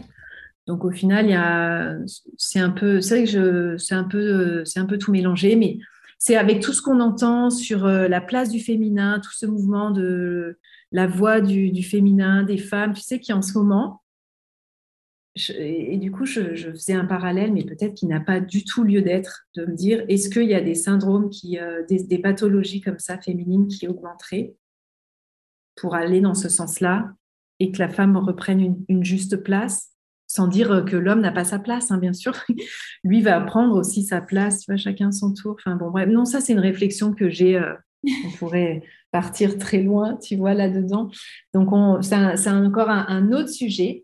Donc 0.67 0.83
au 0.85 0.91
final, 0.91 1.25
il 1.25 1.31
y 1.31 1.35
a 1.35 1.97
c'est 2.37 2.59
un 2.59 2.71
peu 2.71 3.01
c'est 3.01 3.15
vrai 3.15 3.23
que 3.25 3.29
je 3.29 3.77
c'est 3.77 3.95
un 3.95 4.03
peu 4.03 4.63
c'est 4.65 4.79
un 4.79 4.85
peu 4.85 4.97
tout 4.97 5.11
mélangé 5.11 5.55
mais 5.55 5.79
c'est 6.17 6.35
avec 6.35 6.61
tout 6.61 6.73
ce 6.73 6.81
qu'on 6.81 6.99
entend 6.99 7.49
sur 7.49 7.85
euh, 7.85 8.07
la 8.07 8.21
place 8.21 8.49
du 8.49 8.59
féminin, 8.59 9.19
tout 9.19 9.33
ce 9.33 9.45
mouvement 9.45 9.91
de 9.91 10.59
la 10.91 11.07
voix 11.07 11.41
du, 11.41 11.83
féminin, 11.83 12.43
des 12.43 12.57
femmes, 12.57 12.93
tu 12.93 13.01
sais, 13.01 13.19
qui 13.19 13.33
en 13.33 13.41
ce 13.41 13.57
moment, 13.57 14.01
et, 15.57 15.97
du 15.97 16.11
coup, 16.11 16.25
je, 16.25 16.55
faisais 16.71 16.93
un 16.93 17.03
parallèle, 17.03 17.51
mais 17.51 17.65
peut-être 17.65 17.93
qu'il 17.93 18.07
n'a 18.07 18.21
pas 18.21 18.39
du 18.39 18.63
tout 18.63 18.85
lieu 18.85 19.01
d'être, 19.01 19.47
de 19.55 19.65
me 19.65 19.75
dire, 19.75 20.05
est-ce 20.07 20.29
qu'il 20.29 20.47
y 20.49 20.53
a 20.53 20.61
des 20.61 20.75
syndromes, 20.75 21.29
qui, 21.29 21.59
euh, 21.59 21.83
des, 21.89 22.19
pathologies 22.19 22.79
comme 22.79 22.99
ça, 22.99 23.19
féminines, 23.19 23.67
qui 23.67 23.85
augmenteraient 23.87 24.55
pour 25.75 25.93
aller 25.93 26.21
dans 26.21 26.35
ce 26.35 26.47
sens-là 26.47 27.11
et 27.59 27.73
que 27.73 27.79
la 27.79 27.89
femme 27.89 28.15
reprenne 28.15 28.77
une 28.87 29.03
juste 29.03 29.35
place? 29.43 29.94
Sans 30.27 30.47
dire 30.47 30.85
que 30.85 30.95
l'homme 30.95 31.21
n'a 31.21 31.31
pas 31.31 31.43
sa 31.43 31.59
place, 31.59 31.91
hein, 31.91 31.97
bien 31.97 32.13
sûr. 32.13 32.33
Lui 33.03 33.21
va 33.21 33.39
prendre 33.41 33.75
aussi 33.75 34.03
sa 34.03 34.21
place, 34.21 34.59
tu 34.59 34.71
vois, 34.71 34.77
chacun 34.77 35.11
son 35.11 35.33
tour. 35.33 35.55
Enfin 35.59 35.75
bon, 35.75 35.91
bref, 35.91 36.09
non, 36.09 36.25
ça 36.25 36.41
c'est 36.41 36.53
une 36.53 36.59
réflexion 36.59 37.13
que 37.13 37.29
j'ai. 37.29 37.57
Euh, 37.57 37.73
on 38.25 38.31
pourrait 38.37 38.83
partir 39.11 39.57
très 39.57 39.81
loin, 39.81 40.17
tu 40.17 40.35
vois, 40.35 40.53
là-dedans. 40.53 41.09
Donc, 41.53 41.69
c'est 42.03 42.49
encore 42.49 42.89
un, 42.89 43.31
autre 43.31 43.49
sujet. 43.49 44.03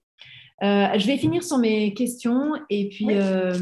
Euh, 0.63 0.87
je 0.97 1.05
vais 1.05 1.17
finir 1.17 1.43
sur 1.43 1.57
mes 1.57 1.93
questions 1.93 2.53
et 2.69 2.89
puis 2.89 3.07
euh, 3.09 3.53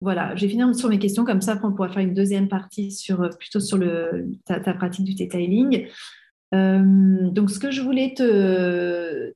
voilà, 0.00 0.36
je 0.36 0.42
vais 0.42 0.48
finir 0.48 0.74
sur 0.74 0.90
mes 0.90 0.98
questions 0.98 1.24
comme 1.24 1.40
ça, 1.40 1.58
on 1.62 1.72
pourra 1.72 1.88
faire 1.88 2.02
une 2.02 2.14
deuxième 2.14 2.46
partie 2.46 2.92
sur 2.92 3.28
plutôt 3.38 3.58
sur 3.58 3.78
le, 3.78 4.28
ta, 4.44 4.60
ta 4.60 4.74
pratique 4.74 5.04
du 5.04 5.14
detailing. 5.14 5.88
donc, 6.52 7.50
ce 7.50 7.58
que 7.58 7.70
je 7.70 7.82
voulais 7.82 8.14
te, 8.14 9.34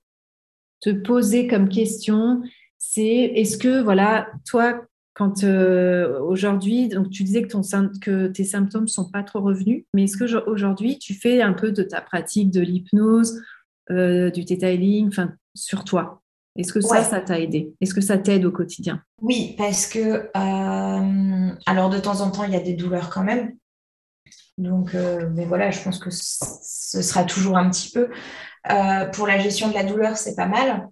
te 0.82 0.90
poser 0.90 1.46
comme 1.46 1.68
question, 1.68 2.42
c'est 2.76 3.06
est-ce 3.06 3.56
que, 3.56 3.80
voilà, 3.80 4.28
toi, 4.44 4.82
quand 5.14 5.44
euh, 5.44 6.20
aujourd'hui, 6.20 6.88
donc 6.88 7.10
tu 7.10 7.22
disais 7.22 7.42
que, 7.42 7.48
ton, 7.48 7.62
que 8.00 8.26
tes 8.26 8.44
symptômes 8.44 8.84
ne 8.84 8.88
sont 8.88 9.10
pas 9.10 9.22
trop 9.22 9.40
revenus, 9.40 9.84
mais 9.94 10.04
est-ce 10.04 10.16
que 10.16 10.48
aujourd'hui, 10.48 10.98
tu 10.98 11.14
fais 11.14 11.40
un 11.40 11.52
peu 11.52 11.70
de 11.70 11.82
ta 11.82 12.00
pratique 12.00 12.50
de 12.50 12.60
l'hypnose, 12.60 13.40
euh, 13.90 14.30
du 14.30 14.44
detailing, 14.44 15.08
enfin, 15.08 15.32
sur 15.54 15.84
toi? 15.84 16.22
Est-ce 16.56 16.72
que 16.72 16.82
ça, 16.82 17.02
ça 17.02 17.20
t'a 17.20 17.40
aidé? 17.40 17.74
Est-ce 17.80 17.94
que 17.94 18.02
ça 18.02 18.18
t'aide 18.18 18.44
au 18.44 18.50
quotidien? 18.50 19.02
Oui, 19.22 19.54
parce 19.56 19.86
que, 19.86 20.28
euh, 20.36 21.54
alors 21.66 21.88
de 21.88 21.98
temps 21.98 22.20
en 22.20 22.30
temps, 22.30 22.44
il 22.44 22.52
y 22.52 22.56
a 22.56 22.60
des 22.60 22.74
douleurs 22.74 23.08
quand 23.08 23.24
même. 23.24 23.54
Donc, 24.58 24.94
mais 25.34 25.46
voilà, 25.46 25.70
je 25.70 25.82
pense 25.82 25.98
que 25.98 26.10
ce 26.10 27.00
sera 27.00 27.24
toujours 27.24 27.56
un 27.56 27.70
petit 27.70 27.90
peu. 27.90 28.10
Euh, 28.70 29.06
pour 29.06 29.26
la 29.26 29.38
gestion 29.38 29.68
de 29.68 29.74
la 29.74 29.82
douleur, 29.82 30.16
c'est 30.16 30.36
pas 30.36 30.46
mal. 30.46 30.88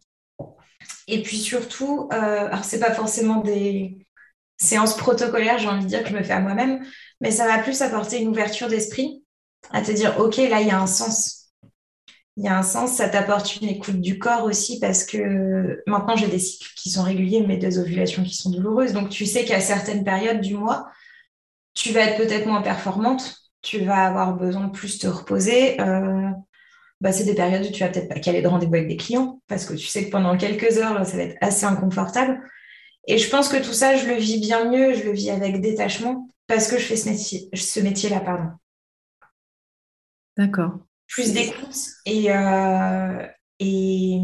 Et 1.07 1.23
puis 1.23 1.39
surtout, 1.39 2.09
euh, 2.13 2.47
alors 2.47 2.65
c'est 2.65 2.81
pas 2.81 2.93
forcément 2.93 3.37
des 3.37 4.07
séances 4.57 4.97
protocolaires, 4.97 5.59
j'ai 5.59 5.69
envie 5.69 5.85
de 5.85 5.89
dire 5.89 6.03
que 6.03 6.11
je 6.11 6.17
me 6.17 6.23
fais 6.23 6.33
à 6.33 6.41
moi-même, 6.41 6.85
mais 7.21 7.31
ça 7.31 7.47
va 7.47 7.59
plus 7.59 7.81
apporter 7.83 8.21
une 8.21 8.29
ouverture 8.29 8.69
d'esprit, 8.69 9.25
à 9.71 9.83
te 9.83 9.91
dire, 9.91 10.19
ok, 10.19 10.37
là, 10.37 10.61
il 10.61 10.69
y 10.69 10.71
a 10.71 10.81
un 10.81 10.87
sens. 10.87 11.53
Il 12.37 12.45
y 12.45 12.49
a 12.49 12.57
un 12.57 12.63
sens, 12.63 12.93
ça 12.93 13.09
t'apporte 13.09 13.57
une 13.57 13.69
écoute 13.69 14.01
du 14.01 14.19
corps 14.19 14.45
aussi, 14.45 14.79
parce 14.81 15.05
que 15.05 15.83
maintenant, 15.87 16.17
j'ai 16.17 16.29
des 16.29 16.39
cycles 16.39 16.73
qui 16.77 16.91
sont 16.91 17.03
réguliers, 17.03 17.45
mais 17.47 17.57
des 17.57 17.79
ovulations 17.79 18.23
qui 18.23 18.35
sont 18.35 18.51
douloureuses. 18.51 18.93
Donc, 18.93 19.11
tu 19.11 19.27
sais 19.27 19.45
qu'à 19.45 19.61
certaines 19.61 20.05
périodes 20.05 20.41
du 20.41 20.55
mois, 20.55 20.87
tu 21.75 21.93
vas 21.93 22.01
être 22.03 22.17
peut-être 22.17 22.47
moins 22.47 22.63
performante, 22.63 23.37
tu 23.63 23.85
vas 23.85 24.07
avoir 24.07 24.37
besoin 24.37 24.67
de 24.69 24.73
plus 24.73 24.99
te 24.99 25.07
reposer. 25.07 25.81
Euh, 25.81 26.31
bah, 27.01 27.13
c'est 27.13 27.25
des 27.25 27.35
périodes 27.35 27.67
où 27.67 27.73
tu 27.73 27.83
vas 27.83 27.89
peut-être 27.89 28.09
pas 28.09 28.21
caler 28.21 28.43
de 28.43 28.49
rendez-vous 28.49 28.75
avec 28.75 28.89
des 28.89 28.97
clients 28.97 29.41
parce 29.49 29.65
que 29.65 29.75
tu 29.75 29.87
sais 29.87 30.07
que 30.07 30.11
pendant 30.11 30.37
quelques 30.37 30.79
heures, 30.79 31.05
ça 31.07 31.17
va 31.17 31.23
être 31.23 31.39
assez 31.41 31.65
inconfortable. 31.65 32.41
Et 33.07 33.17
je 33.17 33.31
pense 33.31 33.49
que 33.49 33.57
tout 33.57 33.73
ça, 33.73 33.97
je 33.97 34.07
le 34.07 34.15
vis 34.15 34.39
bien 34.39 34.71
mieux, 34.71 34.95
je 34.95 35.05
le 35.05 35.13
vis 35.13 35.31
avec 35.31 35.61
détachement 35.61 36.29
parce 36.47 36.69
que 36.69 36.79
je 36.79 36.85
fais 36.85 36.97
ce 36.97 37.09
métier, 37.09 37.49
ce 37.55 37.81
métier-là, 37.81 38.21
pardon. 38.21 38.51
D'accord. 40.37 40.81
Plus 41.09 41.33
d'écoute 41.33 41.77
et, 42.07 42.31
euh, 42.33 43.27
et, 43.59 44.21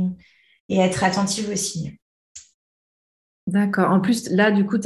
et, 0.68 0.78
être 0.78 1.02
attentive 1.02 1.48
aussi. 1.50 1.98
D'accord. 3.46 3.90
En 3.90 4.00
plus, 4.00 4.28
là, 4.30 4.50
du 4.50 4.66
coup, 4.66 4.78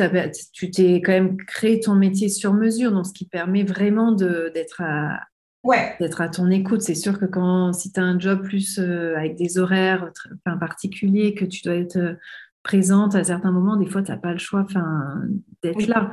tu 0.52 0.70
t'es 0.70 1.00
quand 1.02 1.12
même 1.12 1.36
créé 1.38 1.80
ton 1.80 1.94
métier 1.94 2.28
sur 2.28 2.54
mesure, 2.54 2.92
donc 2.92 3.06
ce 3.06 3.12
qui 3.12 3.26
permet 3.26 3.64
vraiment 3.64 4.12
d'être 4.12 4.82
à, 4.82 5.20
ouais. 5.64 5.96
d'être 6.00 6.20
à 6.20 6.28
ton 6.28 6.50
écoute. 6.50 6.82
C'est 6.82 6.94
sûr 6.94 7.18
que 7.18 7.26
quand 7.26 7.72
si 7.72 7.92
tu 7.92 8.00
as 8.00 8.04
un 8.04 8.18
job 8.18 8.42
plus 8.42 8.78
euh, 8.78 9.16
avec 9.16 9.36
des 9.36 9.58
horaires 9.58 10.10
enfin, 10.44 10.56
particuliers, 10.56 11.34
que 11.34 11.44
tu 11.44 11.62
dois 11.62 11.74
être 11.74 11.96
euh, 11.96 12.14
présente 12.62 13.14
à 13.14 13.24
certains 13.24 13.52
moments, 13.52 13.76
des 13.76 13.86
fois, 13.86 14.02
tu 14.02 14.10
n'as 14.10 14.18
pas 14.18 14.32
le 14.32 14.38
choix 14.38 14.66
d'être 15.62 15.86
là. 15.86 16.12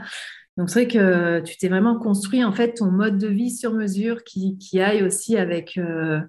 Donc, 0.57 0.69
c'est 0.69 0.85
vrai 0.85 0.87
que 0.87 1.39
tu 1.41 1.55
t'es 1.57 1.67
vraiment 1.67 1.99
construit 1.99 2.43
en 2.43 2.51
fait 2.51 2.73
ton 2.73 2.89
mode 2.89 3.17
de 3.17 3.27
vie 3.27 3.51
sur 3.51 3.73
mesure 3.73 4.23
qui, 4.23 4.57
qui 4.57 4.81
aille 4.81 5.03
aussi 5.03 5.37
avec, 5.37 5.77
euh, 5.77 6.19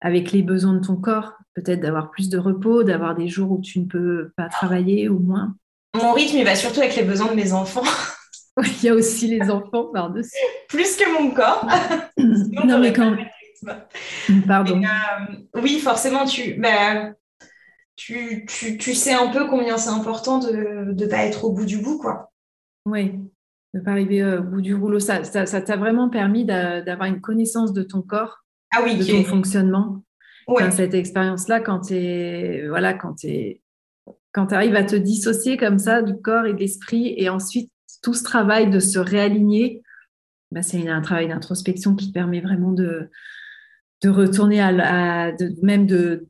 avec 0.00 0.32
les 0.32 0.42
besoins 0.42 0.74
de 0.74 0.80
ton 0.86 0.96
corps. 0.96 1.34
Peut-être 1.54 1.80
d'avoir 1.80 2.10
plus 2.10 2.30
de 2.30 2.38
repos, 2.38 2.82
d'avoir 2.82 3.14
des 3.14 3.28
jours 3.28 3.50
où 3.50 3.60
tu 3.60 3.80
ne 3.80 3.84
peux 3.84 4.30
pas 4.36 4.48
travailler 4.48 5.08
ou 5.08 5.18
moins. 5.18 5.54
Mon 5.94 6.12
rythme, 6.12 6.36
il 6.38 6.44
va 6.44 6.54
surtout 6.54 6.80
avec 6.80 6.96
les 6.96 7.02
besoins 7.02 7.30
de 7.30 7.36
mes 7.36 7.52
enfants. 7.52 7.82
il 8.82 8.84
y 8.84 8.88
a 8.88 8.94
aussi 8.94 9.28
les 9.28 9.50
enfants 9.50 9.86
par-dessus. 9.92 10.36
Plus 10.68 10.96
que 10.96 11.12
mon 11.12 11.30
corps. 11.30 11.66
non, 12.16 12.78
mais 12.78 12.92
quand. 12.92 13.16
Pardon. 14.46 14.82
Euh, 14.82 15.60
oui, 15.60 15.80
forcément, 15.80 16.24
tu, 16.24 16.54
bah, 16.54 17.12
tu, 17.96 18.46
tu, 18.46 18.78
tu, 18.78 18.94
sais 18.94 19.12
un 19.12 19.28
peu 19.28 19.48
combien 19.48 19.76
c'est 19.76 19.90
important 19.90 20.38
de 20.38 20.92
ne 20.92 21.06
pas 21.06 21.24
être 21.24 21.44
au 21.44 21.52
bout 21.52 21.64
du 21.64 21.78
bout, 21.78 21.98
quoi. 21.98 22.32
Oui, 22.86 23.12
de 23.74 23.80
ne 23.80 23.84
pas 23.84 23.90
arriver 23.90 24.24
au 24.24 24.42
bout 24.42 24.60
du 24.60 24.74
rouleau. 24.74 25.00
Ça 25.00 25.18
t'a 25.18 25.46
ça, 25.46 25.76
vraiment 25.76 26.08
permis 26.08 26.44
d'avoir 26.44 27.04
une 27.04 27.20
connaissance 27.20 27.72
de 27.72 27.82
ton 27.82 28.02
corps, 28.02 28.44
ah 28.72 28.80
oui, 28.84 28.96
de 28.96 29.04
ton 29.04 29.24
fonctionnement. 29.24 30.02
cette 30.70 30.94
expérience-là, 30.94 31.60
quand 31.60 31.80
tu 31.80 32.68
voilà, 32.68 32.94
quand 32.94 33.24
es 33.24 33.60
quand 34.32 34.48
tu 34.48 34.54
arrives 34.54 34.76
à 34.76 34.84
te 34.84 34.94
dissocier 34.94 35.56
comme 35.56 35.78
ça 35.78 36.02
du 36.02 36.14
corps 36.20 36.46
et 36.46 36.52
de 36.52 36.58
l'esprit, 36.58 37.14
et 37.16 37.28
ensuite 37.28 37.72
tout 38.02 38.14
ce 38.14 38.22
travail 38.22 38.70
de 38.70 38.80
se 38.80 38.98
réaligner, 38.98 39.82
bah, 40.50 40.62
c'est 40.62 40.88
un 40.88 41.00
travail 41.00 41.28
d'introspection 41.28 41.94
qui 41.94 42.12
permet 42.12 42.40
vraiment 42.40 42.72
de, 42.72 43.10
de 44.02 44.08
retourner 44.08 44.60
à, 44.60 45.32
même 45.62 45.86
de, 45.86 46.26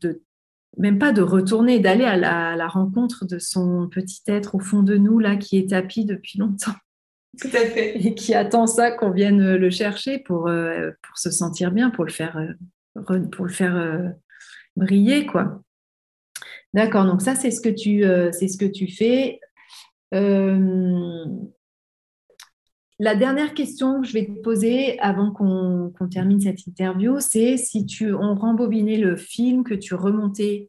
même 0.77 0.99
pas 0.99 1.13
de 1.13 1.23
retourner, 1.23 1.81
d'aller 1.81 2.05
à 2.05 2.17
la, 2.57 2.69
rencontre 2.69 3.25
de 3.27 3.39
son 3.39 3.89
petit 3.89 4.23
être 4.27 4.55
au 4.55 4.61
fond 4.61 4.83
de 4.83 4.97
nous 4.97 5.19
là 5.19 5.37
qui 5.37 5.59
est 5.59 5.71
tapis 5.71 6.05
depuis 6.05 6.39
longtemps. 6.39 6.75
Tout 7.41 7.49
à 7.49 7.67
fait. 7.67 7.97
Et 8.07 8.15
qui 8.15 8.35
attend 8.35 8.67
ça 8.67 8.91
qu'on 8.91 9.11
vienne 9.11 9.57
le 9.57 9.71
chercher 9.71 10.19
pour, 10.19 10.49
euh, 10.49 10.91
pour 11.03 11.19
se 11.19 11.31
sentir 11.31 11.71
bien, 11.73 11.91
pour 11.91 12.05
le 12.05 12.13
faire, 12.13 12.37
euh, 12.37 13.21
pour 13.31 13.45
le 13.45 13.53
faire 13.53 13.77
euh, 13.77 14.09
briller 14.77 15.27
quoi. 15.27 15.63
D'accord, 16.75 17.07
donc 17.07 17.23
ça 17.23 17.35
c'est 17.35 17.51
ce 17.51 17.63
que 17.63 17.71
tu 17.71 18.03
c'est 18.33 18.47
ce 18.47 18.59
que 18.59 18.67
tu 18.67 18.89
fais. 18.89 19.41
La 23.01 23.15
dernière 23.15 23.55
question 23.55 24.01
que 24.01 24.09
je 24.09 24.13
vais 24.13 24.27
te 24.27 24.41
poser 24.41 24.99
avant 24.99 25.31
qu'on 25.31 25.93
termine 26.11 26.41
cette 26.41 26.67
interview, 26.67 27.21
c'est 27.21 27.57
si 27.57 27.87
tu 27.87 28.13
on 28.13 28.35
rembobinait 28.35 28.99
le 28.99 29.17
film 29.17 29.63
que 29.63 29.75
tu 29.75 29.95
remontais 29.95 30.69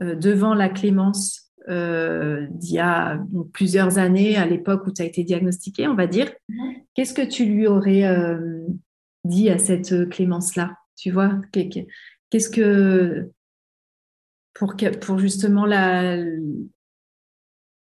euh, 0.00 0.16
devant 0.16 0.54
la 0.54 0.68
Clémence 0.68 1.52
euh, 1.68 2.48
d'il 2.50 2.74
y 2.74 2.78
a 2.80 3.22
plusieurs 3.52 3.98
années, 3.98 4.36
à 4.36 4.44
l'époque 4.44 4.88
où 4.88 4.92
tu 4.92 5.02
as 5.02 5.04
été 5.04 5.22
diagnostiquée, 5.22 5.86
on 5.86 5.94
va 5.94 6.08
dire, 6.08 6.32
mhm. 6.48 6.74
qu'est-ce 6.94 7.14
que 7.14 7.22
tu 7.22 7.44
lui 7.44 7.68
aurais 7.68 8.04
euh, 8.04 8.66
dit 9.24 9.48
à 9.48 9.58
cette 9.58 10.08
Clémence-là? 10.08 10.76
Tu 10.96 11.12
vois 11.12 11.40
Qu'est-ce 11.52 12.50
que 12.50 13.30
pour, 14.54 14.74
pour 15.00 15.18
justement 15.20 15.64
la, 15.64 16.16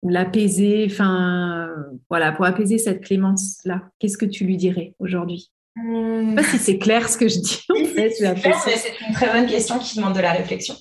l'apaiser, 0.03 0.87
enfin, 0.89 1.69
voilà, 2.09 2.31
pour 2.31 2.45
apaiser 2.45 2.77
cette 2.77 3.03
clémence-là, 3.03 3.83
qu'est-ce 3.99 4.17
que 4.17 4.25
tu 4.25 4.45
lui 4.45 4.57
dirais 4.57 4.95
aujourd'hui? 4.99 5.51
Je 5.75 5.81
ne 5.81 6.29
sais 6.29 6.35
pas 6.35 6.43
si 6.43 6.57
c'est 6.57 6.79
clair 6.79 7.09
ce 7.09 7.17
que 7.17 7.27
je 7.27 7.39
dis. 7.39 7.65
c'est 8.05 8.99
une 9.07 9.13
très 9.13 9.31
bonne 9.31 9.47
question 9.47 9.79
qui 9.79 9.97
demande 9.97 10.15
de 10.15 10.19
la 10.19 10.33
réflexion. 10.33 10.75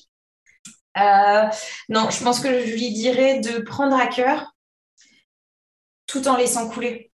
Euh, 0.98 1.44
non, 1.88 2.10
je 2.10 2.22
pense 2.22 2.40
que 2.40 2.66
je 2.66 2.72
lui 2.72 2.92
dirais 2.92 3.40
de 3.40 3.60
prendre 3.60 3.96
à 3.96 4.06
cœur 4.06 4.54
tout 6.06 6.26
en 6.26 6.36
laissant 6.36 6.68
couler. 6.68 7.12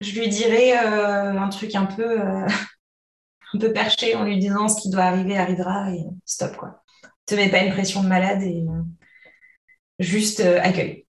Je 0.00 0.18
lui 0.18 0.28
dirais 0.28 0.76
euh, 0.84 1.38
un 1.38 1.48
truc 1.48 1.74
un 1.76 1.86
peu, 1.86 2.20
euh, 2.20 2.46
un 3.54 3.58
peu 3.58 3.72
perché 3.72 4.16
en 4.16 4.24
lui 4.24 4.38
disant 4.38 4.68
ce 4.68 4.82
qui 4.82 4.90
doit 4.90 5.04
arriver 5.04 5.38
arrivera 5.38 5.92
et 5.92 6.04
stop 6.24 6.56
quoi. 6.56 6.82
Te 7.26 7.36
mets 7.36 7.50
pas 7.50 7.62
une 7.62 7.72
pression 7.72 8.02
de 8.02 8.08
malade 8.08 8.42
et 8.42 8.66
juste 9.98 10.40
euh, 10.40 10.60
accueil. 10.62 11.06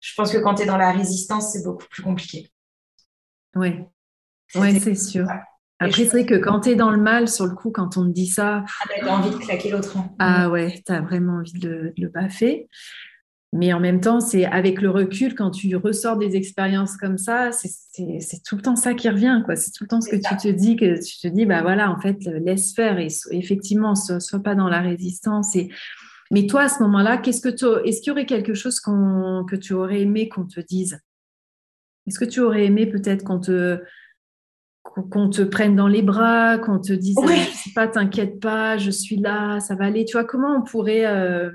Je 0.00 0.12
pense 0.14 0.32
que 0.32 0.38
quand 0.38 0.56
tu 0.56 0.62
es 0.62 0.66
dans 0.66 0.76
la 0.76 0.92
résistance, 0.92 1.52
c'est 1.52 1.64
beaucoup 1.64 1.86
plus 1.88 2.02
compliqué. 2.02 2.50
Oui, 3.56 3.72
ouais, 4.54 4.78
c'est 4.78 4.94
sûr. 4.94 5.26
Après, 5.78 6.04
c'est 6.04 6.10
vrai 6.10 6.26
que 6.26 6.34
quand 6.34 6.60
tu 6.60 6.70
es 6.70 6.76
dans 6.76 6.90
le 6.90 7.00
mal, 7.00 7.28
sur 7.28 7.46
le 7.46 7.54
coup, 7.54 7.70
quand 7.70 7.96
on 7.96 8.06
te 8.06 8.12
dit 8.12 8.26
ça. 8.26 8.64
Ah, 8.82 8.88
tu 8.94 9.04
as 9.04 9.12
envie 9.12 9.30
de 9.30 9.36
claquer 9.36 9.70
l'autre. 9.70 9.96
Ah 10.18 10.50
ouais, 10.50 10.82
tu 10.86 10.92
as 10.92 11.00
vraiment 11.00 11.38
envie 11.38 11.58
de, 11.58 11.92
le 11.96 12.08
baffer. 12.08 12.68
Mais 13.52 13.72
en 13.72 13.78
même 13.78 14.00
temps, 14.00 14.18
c'est 14.18 14.44
avec 14.44 14.80
le 14.82 14.90
recul, 14.90 15.34
quand 15.34 15.50
tu 15.50 15.74
ressors 15.76 16.16
des 16.16 16.34
expériences 16.34 16.96
comme 16.96 17.18
ça, 17.18 17.50
c'est 17.52 18.42
tout 18.44 18.56
le 18.56 18.62
temps 18.62 18.74
ça 18.74 18.94
qui 18.94 19.08
revient. 19.08 19.42
C'est 19.54 19.70
tout 19.72 19.84
le 19.84 19.88
temps 19.88 20.00
ce 20.00 20.08
que 20.08 20.16
tu 20.16 20.36
te 20.36 20.48
dis, 20.48 20.76
que 20.76 21.02
tu 21.02 21.18
te 21.20 21.28
dis, 21.28 21.46
bah 21.46 21.62
voilà, 21.62 21.90
en 21.90 22.00
fait, 22.00 22.18
laisse 22.24 22.74
faire. 22.74 22.98
Et 22.98 23.08
effectivement, 23.30 23.94
ne 24.10 24.18
sois 24.18 24.42
pas 24.42 24.56
dans 24.56 24.68
la 24.68 24.80
résistance. 24.80 25.54
Et 25.54 25.70
mais 26.30 26.46
toi, 26.46 26.62
à 26.62 26.68
ce 26.68 26.82
moment-là, 26.82 27.18
qu'est-ce 27.18 27.40
que 27.40 27.48
est-ce 27.86 28.00
qu'il 28.00 28.08
y 28.08 28.10
aurait 28.10 28.26
quelque 28.26 28.54
chose 28.54 28.80
que 28.80 29.56
tu 29.56 29.72
aurais 29.74 30.00
aimé 30.00 30.28
qu'on 30.28 30.46
te 30.46 30.60
dise? 30.60 31.00
Est-ce 32.06 32.18
que 32.18 32.24
tu 32.24 32.40
aurais 32.40 32.64
aimé 32.64 32.86
peut-être 32.86 33.24
qu'on 33.24 33.40
te 33.40 33.82
qu'on 34.82 35.30
te 35.30 35.42
prenne 35.42 35.74
dans 35.74 35.88
les 35.88 36.02
bras, 36.02 36.58
qu'on 36.58 36.78
te 36.78 36.92
dise 36.92 37.16
oui. 37.18 37.48
pas, 37.74 37.88
t'inquiète 37.88 38.38
pas, 38.38 38.76
je 38.76 38.90
suis 38.90 39.16
là, 39.16 39.58
ça 39.58 39.74
va 39.74 39.86
aller? 39.86 40.04
Tu 40.04 40.12
vois 40.12 40.24
comment 40.24 40.56
on 40.56 40.62
pourrait 40.62 41.06
euh, 41.06 41.50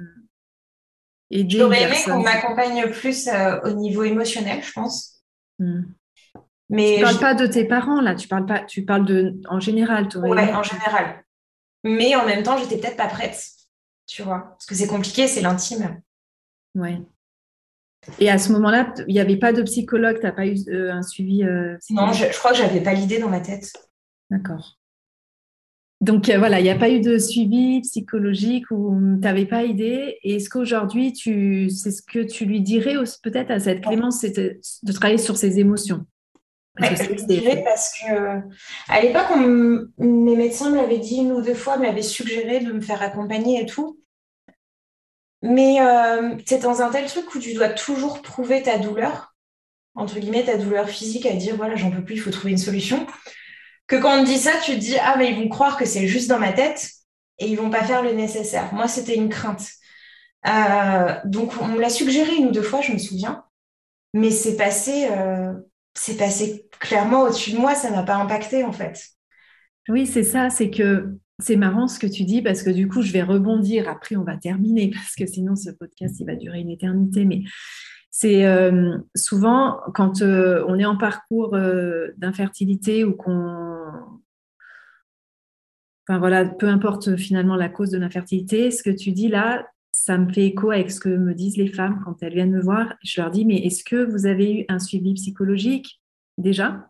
aider 1.30 1.60
J'aurais 1.60 1.84
aimé 1.84 1.96
qu'on 2.04 2.22
m'accompagne 2.22 2.90
plus 2.92 3.28
euh, 3.28 3.62
au 3.62 3.72
niveau 3.72 4.04
émotionnel, 4.04 4.62
je 4.64 4.72
pense. 4.74 5.24
Hmm. 5.60 5.84
Mais 6.70 6.96
tu 6.98 7.04
parles 7.04 7.20
pas 7.20 7.34
de 7.34 7.48
tes 7.48 7.66
parents 7.66 8.02
là, 8.02 8.14
tu 8.16 8.28
parles 8.28 8.46
pas, 8.46 8.60
tu 8.60 8.84
parles 8.84 9.06
de 9.06 9.36
en 9.48 9.60
général. 9.60 10.08
Oui, 10.16 10.40
en 10.40 10.64
général. 10.64 11.24
Mais 11.84 12.16
en 12.16 12.26
même 12.26 12.44
temps, 12.44 12.58
j'étais 12.58 12.78
peut-être 12.78 12.98
pas 12.98 13.08
prête 13.08 13.40
tu 14.10 14.24
vois. 14.24 14.40
Parce 14.52 14.66
que 14.66 14.76
c'est 14.76 14.88
compliqué, 14.88 15.28
c'est 15.28 15.42
l'intime. 15.42 16.02
Oui. 16.76 17.06
Et 18.20 18.30
à 18.30 18.38
ce 18.38 18.52
moment-là, 18.54 18.94
il 19.08 19.14
n'y 19.14 19.20
avait 19.20 19.38
pas 19.38 19.54
de 19.54 19.62
psychologue, 19.62 20.20
tu 20.20 20.26
n'as 20.26 20.32
pas 20.32 20.48
eu 20.48 20.56
euh, 20.70 20.92
un 20.92 21.04
suivi 21.04 21.44
euh, 21.44 21.78
Non, 21.92 22.12
je, 22.12 22.26
crois 22.38 22.52
que 22.52 22.58
j'avais 22.58 22.82
pas 22.82 22.94
l'idée 22.94 23.20
dans 23.20 23.30
ma 23.30 23.42
tête. 23.42 23.72
D'accord. 24.30 24.78
Donc 26.02 26.30
euh, 26.30 26.38
voilà, 26.38 26.60
il 26.60 26.64
n'y 26.64 26.70
a 26.70 26.78
pas 26.78 26.90
eu 26.90 27.02
de 27.02 27.18
suivi 27.18 27.82
psychologique 27.82 28.72
ou 28.72 28.98
tu 28.98 29.20
n'avais 29.20 29.46
pas 29.46 29.64
idée? 29.64 30.18
Et 30.24 30.36
est-ce 30.36 30.50
qu'aujourd'hui, 30.50 31.12
tu, 31.12 31.70
c'est 31.70 31.92
ce 31.92 32.02
que 32.02 32.20
tu 32.20 32.46
lui 32.46 32.62
dirais 32.62 32.96
peut-être 33.22 33.52
à 33.52 33.60
cette 33.60 33.82
Clémence, 33.82 34.22
c'était 34.22 34.60
de 34.84 34.92
travailler 34.94 35.18
sur 35.18 35.36
ses 35.36 35.60
émotions? 35.60 36.06
Je 36.78 37.26
dirais 37.26 37.64
parce 37.64 37.92
que 38.00 38.42
à 38.88 39.02
l'époque, 39.02 39.36
mes 39.98 40.36
médecins 40.36 40.70
m'avaient 40.70 41.00
dit 41.00 41.18
une 41.18 41.32
ou 41.32 41.42
deux 41.42 41.54
fois, 41.56 41.78
m'avaient 41.78 42.02
suggéré 42.02 42.60
de 42.60 42.72
me 42.72 42.82
faire 42.82 43.02
accompagner 43.02 43.62
et 43.62 43.66
tout. 43.66 44.00
Mais 45.42 45.82
euh, 45.82 46.36
c'est 46.46 46.60
dans 46.60 46.82
un 46.82 46.90
tel 46.90 47.06
truc 47.06 47.34
où 47.34 47.40
tu 47.40 47.54
dois 47.54 47.70
toujours 47.70 48.22
prouver 48.22 48.62
ta 48.62 48.78
douleur, 48.78 49.34
entre 49.96 50.20
guillemets, 50.20 50.44
ta 50.44 50.58
douleur 50.58 50.90
physique, 50.90 51.26
à 51.26 51.34
dire 51.34 51.56
voilà, 51.56 51.76
j'en 51.76 51.92
peux 51.92 52.04
plus, 52.04 52.16
il 52.16 52.22
faut 52.22 52.32
trouver 52.32 52.52
une 52.52 52.58
solution. 52.58 53.08
Que 53.88 53.96
quand 53.96 54.20
on 54.20 54.24
te 54.24 54.30
dit 54.30 54.38
ça, 54.38 54.52
tu 54.64 54.74
te 54.74 54.78
dis 54.78 54.98
ah, 55.02 55.16
mais 55.18 55.32
ils 55.32 55.38
vont 55.38 55.50
croire 55.50 55.78
que 55.78 55.86
c'est 55.86 56.08
juste 56.08 56.30
dans 56.30 56.40
ma 56.40 56.54
tête 56.54 56.92
et 57.40 57.48
ils 57.48 57.56
vont 57.56 57.70
pas 57.70 57.84
faire 57.84 58.04
le 58.04 58.12
nécessaire. 58.12 58.74
Moi, 58.74 58.88
c'était 58.88 59.16
une 59.16 59.30
crainte. 59.30 59.66
Euh, 60.48 61.16
donc, 61.26 61.54
on 61.62 61.68
me 61.68 61.80
l'a 61.80 61.90
suggéré 61.90 62.36
une 62.36 62.48
ou 62.48 62.52
deux 62.52 62.62
fois, 62.62 62.82
je 62.82 62.92
me 62.92 62.98
souviens. 62.98 63.44
Mais 64.14 64.32
c'est 64.32 64.58
passé, 64.58 65.08
euh, 65.12 65.54
c'est 66.00 66.16
passé 66.16 66.66
clairement 66.80 67.24
au-dessus 67.24 67.52
de 67.52 67.58
moi, 67.58 67.76
ça 67.76 67.92
m'a 67.92 68.04
pas 68.04 68.16
impacté 68.16 68.64
en 68.64 68.72
fait. 68.72 69.04
Oui, 69.90 70.08
c'est 70.08 70.24
ça, 70.24 70.50
c'est 70.50 70.70
que 70.70 71.18
c'est 71.40 71.58
marrant 71.58 71.90
ce 71.90 72.00
que 72.00 72.08
tu 72.08 72.24
dis 72.24 72.42
parce 72.42 72.64
que 72.64 72.70
du 72.70 72.88
coup, 72.88 73.02
je 73.02 73.12
vais 73.12 73.22
rebondir. 73.22 73.90
Après, 73.90 74.16
on 74.16 74.24
va 74.24 74.38
terminer 74.38 74.92
parce 74.94 75.16
que 75.16 75.26
sinon, 75.26 75.56
ce 75.56 75.72
podcast, 75.72 76.16
il 76.20 76.26
va 76.26 76.36
durer 76.36 76.60
une 76.60 76.70
éternité. 76.70 77.26
Mais 77.26 77.44
c'est 78.12 78.46
euh, 78.46 78.98
souvent 79.14 79.80
quand 79.94 80.22
euh, 80.22 80.64
on 80.70 80.80
est 80.80 80.86
en 80.86 80.96
parcours 80.98 81.54
euh, 81.56 82.08
d'infertilité 82.18 83.04
ou 83.04 83.14
qu'on. 83.14 83.90
Enfin 86.08 86.18
voilà, 86.18 86.46
peu 86.46 86.68
importe 86.68 87.18
finalement 87.18 87.56
la 87.56 87.70
cause 87.70 87.92
de 87.92 87.98
l'infertilité, 87.98 88.72
ce 88.72 88.84
que 88.84 88.90
tu 88.90 89.12
dis 89.12 89.28
là, 89.28 89.68
ça 89.92 90.18
me 90.18 90.32
fait 90.32 90.46
écho 90.46 90.72
avec 90.72 90.92
ce 90.92 91.00
que 91.00 91.10
me 91.10 91.34
disent 91.34 91.58
les 91.58 91.68
femmes 91.68 92.02
quand 92.04 92.22
elles 92.22 92.34
viennent 92.34 92.52
me 92.52 92.62
voir. 92.62 92.96
Je 93.04 93.22
leur 93.22 93.32
dis, 93.32 93.46
mais 93.46 93.58
est-ce 93.58 93.84
que 93.84 94.04
vous 94.04 94.26
avez 94.26 94.62
eu 94.62 94.66
un 94.70 94.80
suivi 94.80 95.14
psychologique 95.14 96.02
déjà? 96.38 96.90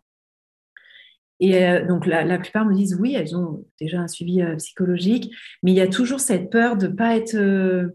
Et 1.40 1.64
euh, 1.66 1.86
donc 1.86 2.06
la, 2.06 2.38
plupart 2.38 2.66
me 2.66 2.74
disent, 2.74 2.98
oui, 3.00 3.16
elles 3.16 3.36
ont 3.36 3.66
déjà 3.80 4.02
un 4.02 4.08
suivi 4.08 4.42
euh, 4.42 4.58
psychologique, 4.58 5.34
mais 5.64 5.72
il 5.72 5.76
y 5.76 5.82
a 5.82 5.88
toujours 5.88 6.20
cette 6.20 6.50
peur 6.50 6.78
de 6.78 6.88
ne 6.88 6.94
pas 6.94 7.16
être... 7.16 7.36
Euh, 7.36 7.90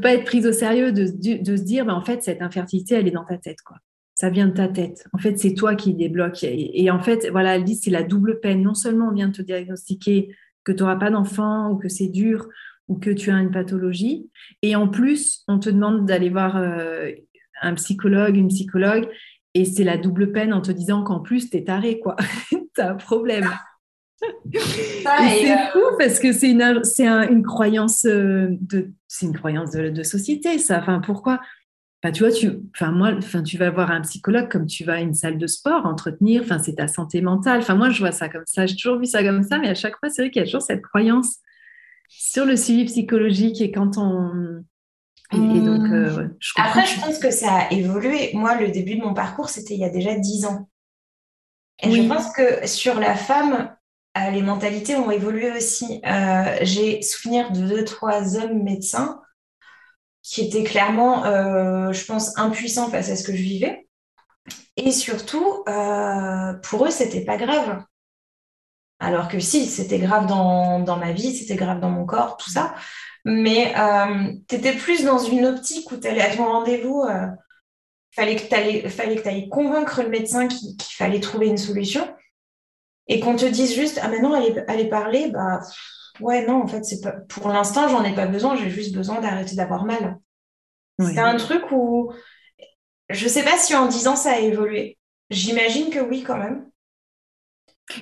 pas 0.00 0.14
être 0.14 0.24
prise 0.24 0.46
au 0.46 0.52
sérieux, 0.52 0.92
de, 0.92 1.06
se 1.06 1.62
dire, 1.62 1.84
bah, 1.84 1.94
en 1.94 2.04
fait, 2.04 2.22
cette 2.22 2.42
infertilité, 2.42 2.94
elle 2.94 3.08
est 3.08 3.12
dans 3.12 3.24
ta 3.24 3.38
tête, 3.38 3.60
quoi. 3.62 3.78
Ça 4.14 4.30
vient 4.30 4.46
de 4.46 4.52
ta 4.52 4.68
tête. 4.68 5.04
En 5.12 5.18
fait, 5.18 5.36
c'est 5.38 5.54
toi 5.54 5.74
qui 5.74 5.94
débloque. 5.94 6.44
Et, 6.44 6.82
et 6.82 6.90
en 6.90 7.00
fait, 7.00 7.28
voilà, 7.30 7.56
elle 7.56 7.64
dit, 7.64 7.76
c'est 7.76 7.90
la 7.90 8.02
double 8.02 8.40
peine. 8.40 8.62
Non 8.62 8.74
seulement 8.74 9.08
on 9.08 9.12
vient 9.12 9.28
de 9.28 9.32
te 9.32 9.42
diagnostiquer 9.42 10.34
que 10.64 10.72
tu 10.72 10.82
n'auras 10.82 10.96
pas 10.96 11.10
d'enfant 11.10 11.70
ou 11.70 11.76
que 11.76 11.88
c'est 11.88 12.08
dur 12.08 12.48
ou 12.88 12.98
que 12.98 13.10
tu 13.10 13.30
as 13.30 13.36
une 13.36 13.50
pathologie. 13.50 14.30
Et 14.62 14.74
en 14.74 14.88
plus, 14.88 15.44
on 15.46 15.58
te 15.58 15.70
demande 15.70 16.06
d'aller 16.06 16.30
voir 16.30 16.56
euh, 16.56 17.10
un 17.60 17.74
psychologue, 17.74 18.36
une 18.36 18.48
psychologue, 18.48 19.08
et 19.54 19.64
c'est 19.64 19.84
la 19.84 19.96
double 19.96 20.32
peine 20.32 20.52
en 20.52 20.60
te 20.60 20.72
disant 20.72 21.02
qu'en 21.02 21.20
plus, 21.20 21.50
tu 21.50 21.58
es 21.58 21.64
taré, 21.64 22.00
quoi. 22.00 22.16
tu 22.50 22.58
as 22.78 22.90
un 22.90 22.94
problème. 22.94 23.48
c'est 24.52 25.52
euh, 25.52 25.56
fou 25.72 25.96
parce 25.98 26.18
que 26.18 26.32
c'est 26.32 26.50
une, 26.50 26.82
c'est 26.82 27.06
une 27.06 27.44
croyance 27.44 28.04
euh, 28.04 28.48
de 28.50 28.90
c'est 29.06 29.26
une 29.26 29.36
croyance 29.36 29.70
de, 29.70 30.02
société 30.02 30.58
ça 30.58 30.78
enfin 30.80 31.00
pourquoi? 31.00 31.40
Enfin 32.02 32.10
tu 32.10 32.24
vois 32.24 32.32
tu 32.32 32.50
enfin 32.74 32.90
moi 32.90 33.12
enfin 33.16 33.44
tu 33.44 33.56
vas 33.58 33.70
voir 33.70 33.92
un 33.92 34.00
psychologue 34.00 34.50
comme 34.50 34.66
tu 34.66 34.82
vas 34.82 34.94
à 34.94 35.00
une 35.00 35.14
salle 35.14 35.38
de 35.38 35.46
sport 35.46 35.86
entretenir 35.86 36.42
enfin 36.42 36.58
c'est 36.58 36.74
ta 36.74 36.88
santé 36.88 37.20
mentale 37.20 37.60
enfin 37.60 37.76
moi 37.76 37.90
je 37.90 38.00
vois 38.00 38.10
ça 38.10 38.28
comme 38.28 38.42
ça 38.44 38.66
j'ai 38.66 38.74
toujours 38.74 38.98
vu 38.98 39.06
ça 39.06 39.22
comme 39.22 39.44
ça 39.44 39.58
mais 39.58 39.68
à 39.68 39.76
chaque 39.76 39.96
fois 40.00 40.08
c'est 40.08 40.22
vrai 40.22 40.30
qu'il 40.32 40.40
y 40.40 40.42
a 40.42 40.46
toujours 40.46 40.62
cette 40.62 40.82
croyance 40.82 41.38
sur 42.08 42.44
le 42.44 42.56
suivi 42.56 42.86
psychologique 42.86 43.60
et 43.60 43.70
quand 43.70 43.98
on. 43.98 44.62
donc, 45.32 45.92
euh. 45.92 46.28
Après, 46.56 46.86
je 46.86 47.00
pense 47.00 47.18
que 47.18 47.30
ça 47.30 47.52
a 47.52 47.72
évolué. 47.72 48.30
Moi, 48.34 48.60
le 48.60 48.70
début 48.70 48.96
de 48.96 49.02
mon 49.02 49.14
parcours, 49.14 49.50
c'était 49.50 49.74
il 49.74 49.80
y 49.80 49.84
a 49.84 49.90
déjà 49.90 50.14
dix 50.14 50.46
ans. 50.46 50.68
Et 51.80 51.92
je 51.92 52.08
pense 52.08 52.32
que 52.32 52.66
sur 52.66 52.98
la 52.98 53.14
femme, 53.14 53.72
euh, 54.16 54.30
les 54.30 54.42
mentalités 54.42 54.96
ont 54.96 55.12
évolué 55.12 55.52
aussi. 55.52 56.00
Euh, 56.04 56.56
j'ai 56.62 57.02
souvenir 57.02 57.52
de 57.52 57.60
deux, 57.60 57.84
trois 57.84 58.36
hommes 58.36 58.64
médecins 58.64 59.20
qui 60.22 60.42
étaient 60.42 60.64
clairement, 60.64 61.22
je 61.24 62.04
pense, 62.04 62.36
impuissants 62.36 62.90
face 62.90 63.08
à 63.08 63.16
ce 63.16 63.22
que 63.22 63.34
je 63.34 63.42
vivais. 63.42 63.88
Et 64.76 64.90
surtout, 64.90 65.64
pour 65.64 66.84
eux, 66.84 66.90
c'était 66.90 67.24
pas 67.24 67.36
grave. 67.36 67.82
Alors 69.00 69.28
que 69.28 69.38
si, 69.38 69.66
c'était 69.66 69.98
grave 69.98 70.26
dans, 70.26 70.96
ma 70.96 71.12
vie, 71.12 71.34
c'était 71.34 71.56
grave 71.56 71.80
dans 71.80 71.90
mon 71.90 72.04
corps, 72.04 72.36
tout 72.36 72.50
ça. 72.50 72.74
Mais 73.24 73.74
euh, 73.78 74.32
tu 74.48 74.56
étais 74.56 74.72
plus 74.72 75.04
dans 75.04 75.18
une 75.18 75.46
optique 75.46 75.90
où 75.92 75.96
tu 75.96 76.08
allais 76.08 76.22
à 76.22 76.34
ton 76.34 76.46
rendez-vous, 76.46 77.04
il 77.06 77.12
euh, 77.12 77.26
fallait 78.12 78.36
que 78.36 79.22
tu 79.22 79.28
ailles 79.28 79.48
convaincre 79.48 80.02
le 80.02 80.08
médecin 80.08 80.48
qu'il 80.48 80.76
fallait 80.80 81.20
trouver 81.20 81.46
une 81.46 81.58
solution. 81.58 82.08
Et 83.06 83.20
qu'on 83.20 83.36
te 83.36 83.46
dise 83.46 83.74
juste, 83.74 83.98
ah 84.02 84.08
maintenant, 84.08 84.34
allez, 84.34 84.88
parler, 84.88 85.30
bah 85.30 85.60
ouais, 86.20 86.46
non, 86.46 86.62
en 86.62 86.66
fait, 86.66 86.84
c'est 86.84 87.00
pas, 87.00 87.12
pour 87.12 87.48
l'instant, 87.48 87.88
j'en 87.88 88.04
ai 88.04 88.14
pas 88.14 88.26
besoin, 88.26 88.54
j'ai 88.54 88.68
juste 88.68 88.94
besoin 88.94 89.20
d'arrêter 89.20 89.56
d'avoir 89.56 89.84
mal. 89.84 90.18
C'est 91.00 91.20
un 91.20 91.36
truc 91.36 91.70
où 91.70 92.12
je 93.08 93.28
sais 93.28 93.44
pas 93.44 93.56
si 93.56 93.74
en 93.74 93.86
10 93.86 94.08
ans 94.08 94.16
ça 94.16 94.32
a 94.32 94.38
évolué. 94.38 94.98
J'imagine 95.30 95.90
que 95.90 96.00
oui, 96.00 96.22
quand 96.22 96.36
même. 96.36 96.68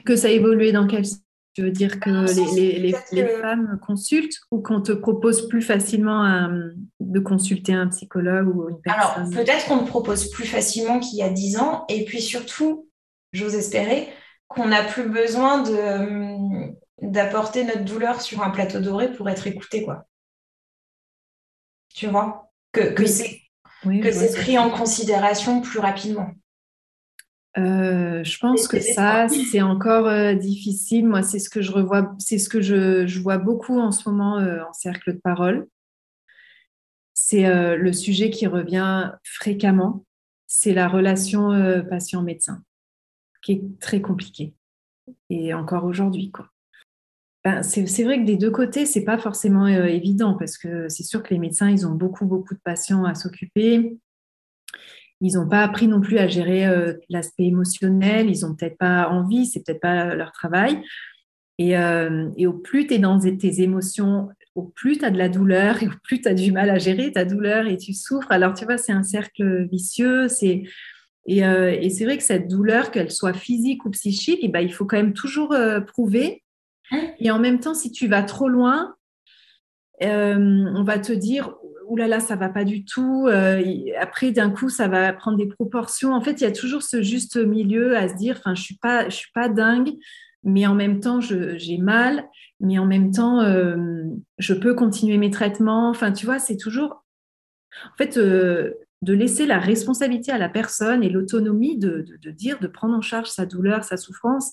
Que 0.04 0.16
ça 0.16 0.28
a 0.28 0.30
évolué 0.30 0.72
dans 0.72 0.86
quel 0.86 1.06
sens? 1.06 1.20
Tu 1.54 1.62
veux 1.62 1.70
dire 1.70 2.00
que 2.00 2.10
les, 2.54 2.92
femmes 3.40 3.78
consultent 3.80 4.38
ou 4.50 4.60
qu'on 4.60 4.82
te 4.82 4.92
propose 4.92 5.48
plus 5.48 5.62
facilement 5.62 6.22
euh, 6.26 6.68
de 7.00 7.18
consulter 7.18 7.72
un 7.72 7.88
psychologue 7.88 8.54
ou 8.54 8.68
une 8.68 8.80
personne? 8.82 9.22
Alors, 9.22 9.30
peut-être 9.30 9.66
qu'on 9.66 9.80
me 9.80 9.86
propose 9.86 10.28
plus 10.28 10.44
facilement 10.44 11.00
qu'il 11.00 11.18
y 11.18 11.22
a 11.22 11.30
10 11.30 11.56
ans. 11.56 11.86
Et 11.88 12.04
puis 12.04 12.20
surtout, 12.20 12.90
j'ose 13.32 13.54
espérer, 13.54 14.12
qu'on 14.48 14.66
n'a 14.66 14.84
plus 14.84 15.08
besoin 15.08 15.62
de, 15.62 16.74
d'apporter 17.00 17.64
notre 17.64 17.84
douleur 17.84 18.20
sur 18.20 18.42
un 18.42 18.50
plateau 18.50 18.80
doré 18.80 19.10
pour 19.10 19.30
être 19.30 19.46
écouté, 19.46 19.82
quoi. 19.82 20.04
Tu 21.94 22.06
vois? 22.06 22.52
Que, 22.72 22.92
que 22.92 23.06
c'est 23.06 23.40
que 23.82 24.12
c'est 24.12 24.34
pris 24.34 24.58
en 24.58 24.70
considération 24.70 25.60
plus 25.60 25.78
rapidement. 25.78 26.30
Euh, 27.58 28.22
je 28.22 28.38
pense 28.38 28.68
que 28.68 28.80
ça, 28.80 29.28
c'est 29.28 29.62
encore 29.62 30.06
euh, 30.06 30.34
difficile. 30.34 31.06
Moi, 31.06 31.22
c'est 31.22 31.38
ce 31.38 31.48
que 31.48 31.62
je 31.62 31.72
revois, 31.72 32.14
c'est 32.18 32.38
ce 32.38 32.48
que 32.48 32.60
je, 32.60 33.20
vois 33.20 33.38
beaucoup 33.38 33.78
en 33.80 33.92
ce 33.92 34.08
moment 34.08 34.38
euh, 34.38 34.62
en 34.68 34.72
cercle 34.72 35.14
de 35.14 35.18
parole. 35.18 35.66
C'est 37.14 37.76
le 37.76 37.92
sujet 37.92 38.30
qui 38.30 38.46
revient 38.46 39.10
fréquemment. 39.24 40.04
C'est 40.46 40.74
la 40.74 40.86
relation 40.86 41.50
patient-médecin, 41.88 42.62
qui 43.42 43.52
est 43.52 43.80
très 43.80 44.00
compliquée. 44.02 44.54
Et 45.30 45.54
encore 45.54 45.84
aujourd'hui, 45.84 46.30
quoi. 46.30 46.50
Ben, 47.42 47.62
c'est 47.62 48.04
vrai 48.04 48.20
que 48.20 48.26
des 48.26 48.36
deux 48.36 48.50
côtés, 48.50 48.84
c'est 48.84 49.04
pas 49.04 49.18
forcément 49.18 49.66
évident 49.66 50.34
parce 50.34 50.58
que 50.58 50.88
c'est 50.88 51.04
sûr 51.04 51.22
que 51.22 51.32
les 51.32 51.40
médecins, 51.40 51.70
ils 51.70 51.86
ont 51.86 51.94
beaucoup, 51.94 52.26
beaucoup 52.26 52.54
de 52.54 52.60
patients 52.60 53.04
à 53.04 53.14
s'occuper. 53.14 53.98
Ils 55.20 55.34
n'ont 55.34 55.48
pas 55.48 55.62
appris 55.62 55.88
non 55.88 56.00
plus 56.00 56.18
à 56.18 56.28
gérer 56.28 56.66
euh, 56.66 56.94
l'aspect 57.08 57.44
émotionnel, 57.44 58.28
ils 58.28 58.42
n'ont 58.42 58.54
peut-être 58.54 58.76
pas 58.76 59.08
envie, 59.08 59.46
c'est 59.46 59.64
peut-être 59.64 59.80
pas 59.80 60.14
leur 60.14 60.32
travail. 60.32 60.82
Et, 61.58 61.76
euh, 61.78 62.28
au 62.46 62.52
plus 62.52 62.86
tu 62.86 62.94
es 62.94 62.98
dans 62.98 63.18
tes 63.18 63.62
émotions, 63.62 64.28
au 64.54 64.64
plus 64.64 64.98
tu 64.98 65.04
as 65.06 65.10
de 65.10 65.16
la 65.16 65.30
douleur 65.30 65.82
et 65.82 65.88
au 65.88 65.92
plus 66.02 66.20
tu 66.20 66.28
as 66.28 66.34
du 66.34 66.52
mal 66.52 66.68
à 66.68 66.78
gérer 66.78 67.12
ta 67.12 67.24
douleur 67.24 67.66
et 67.66 67.78
tu 67.78 67.94
souffres. 67.94 68.30
Alors 68.30 68.52
tu 68.52 68.66
vois, 68.66 68.76
c'est 68.76 68.92
un 68.92 69.02
cercle 69.02 69.66
vicieux. 69.70 70.28
C'est, 70.28 70.64
et, 71.26 71.46
euh, 71.46 71.74
et 71.80 71.88
c'est 71.88 72.04
vrai 72.04 72.18
que 72.18 72.22
cette 72.22 72.46
douleur, 72.46 72.90
qu'elle 72.90 73.10
soit 73.10 73.32
physique 73.32 73.86
ou 73.86 73.90
psychique, 73.90 74.40
et 74.42 74.46
eh 74.46 74.48
ben, 74.48 74.60
il 74.60 74.72
faut 74.72 74.84
quand 74.84 74.98
même 74.98 75.14
toujours 75.14 75.56
prouver. 75.86 76.42
Hein? 76.90 77.10
Et 77.18 77.30
en 77.30 77.38
même 77.38 77.58
temps, 77.58 77.74
si 77.74 77.90
tu 77.90 78.06
vas 78.06 78.22
trop 78.22 78.48
loin, 78.48 78.94
on 80.02 80.84
va 80.84 80.98
te 80.98 81.12
dire 81.12 81.54
oulala, 81.88 82.08
là 82.08 82.16
là, 82.16 82.20
ça 82.20 82.36
va 82.36 82.48
pas 82.48 82.64
du 82.64 82.84
tout. 82.84 83.26
Euh, 83.28 83.62
après, 84.00 84.30
d'un 84.30 84.50
coup, 84.50 84.68
ça 84.68 84.88
va 84.88 85.12
prendre 85.12 85.38
des 85.38 85.46
proportions. 85.46 86.12
En 86.12 86.20
fait, 86.20 86.40
il 86.40 86.44
y 86.44 86.46
a 86.46 86.52
toujours 86.52 86.82
ce 86.82 87.02
juste 87.02 87.36
milieu 87.36 87.96
à 87.96 88.08
se 88.08 88.14
dire, 88.14 88.36
enfin, 88.38 88.54
je 88.54 88.62
suis 88.62 88.78
suis 89.10 89.30
pas 89.32 89.48
dingue, 89.48 89.92
mais 90.44 90.66
en 90.66 90.74
même 90.74 91.00
temps, 91.00 91.20
j'ai 91.20 91.78
mal, 91.78 92.24
mais 92.60 92.78
en 92.78 92.86
même 92.86 93.10
temps, 93.10 93.40
euh, 93.40 94.04
je 94.38 94.54
peux 94.54 94.74
continuer 94.74 95.18
mes 95.18 95.30
traitements. 95.30 95.90
Enfin, 95.90 96.12
tu 96.12 96.26
vois, 96.26 96.38
c'est 96.38 96.56
toujours, 96.56 97.04
en 97.84 97.96
fait, 97.96 98.16
euh, 98.16 98.72
de 99.02 99.12
laisser 99.12 99.46
la 99.46 99.58
responsabilité 99.58 100.32
à 100.32 100.38
la 100.38 100.48
personne 100.48 101.02
et 101.02 101.08
l'autonomie 101.08 101.78
de, 101.78 102.04
dire, 102.30 102.58
de 102.60 102.66
prendre 102.66 102.94
en 102.94 103.02
charge 103.02 103.28
sa 103.28 103.44
douleur, 103.44 103.84
sa 103.84 103.96
souffrance 103.96 104.52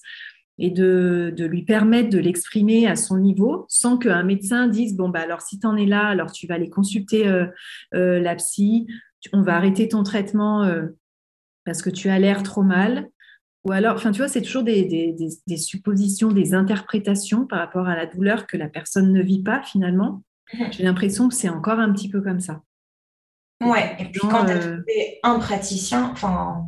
et 0.59 0.69
de, 0.69 1.33
lui 1.39 1.63
permettre 1.63 2.09
de 2.09 2.19
l'exprimer 2.19 2.87
à 2.87 2.95
son 2.95 3.17
niveau 3.17 3.65
sans 3.69 3.97
qu'un 3.97 4.23
médecin 4.23 4.67
dise 4.67 4.95
bon 4.95 5.09
bah 5.09 5.21
alors 5.21 5.41
si 5.41 5.59
tu 5.59 5.65
en 5.65 5.75
es 5.75 5.85
là 5.85 6.07
alors 6.07 6.31
tu 6.31 6.45
vas 6.45 6.55
aller 6.55 6.69
consulter 6.69 7.27
euh, 7.27 7.47
euh, 7.95 8.19
la 8.19 8.35
psy 8.35 8.87
on 9.31 9.41
va 9.41 9.55
arrêter 9.55 9.87
ton 9.87 10.03
traitement 10.03 10.63
euh, 10.63 10.87
parce 11.65 11.81
que 11.81 11.89
tu 11.89 12.09
as 12.09 12.19
l'air 12.19 12.43
trop 12.43 12.63
mal. 12.63 13.07
Ou 13.63 13.71
alors 13.71 13.95
enfin 13.95 14.11
tu 14.11 14.17
vois 14.17 14.27
c'est 14.27 14.41
toujours 14.41 14.63
des, 14.63 15.15
suppositions 15.55 16.29
des 16.29 16.53
interprétations 16.53 17.47
par 17.47 17.59
rapport 17.59 17.87
à 17.87 17.95
la 17.95 18.05
douleur 18.05 18.45
que 18.45 18.57
la 18.57 18.67
personne 18.67 19.13
ne 19.13 19.21
vit 19.21 19.41
pas 19.41 19.63
finalement. 19.63 20.21
Mmh. 20.53 20.63
j'ai 20.71 20.83
l'impression 20.83 21.29
que 21.29 21.33
c'est 21.33 21.47
encore 21.47 21.79
un 21.79 21.93
petit 21.93 22.09
peu 22.09 22.21
comme 22.21 22.41
ça. 22.41 22.61
Ouais 23.63 23.95
et 23.99 24.05
puis 24.05 24.19
quand 24.19 24.45
tu 24.45 24.51
as 24.51 24.59
trouvé 24.59 25.19
un 25.23 25.39
praticien 25.39 26.09
enfin 26.11 26.65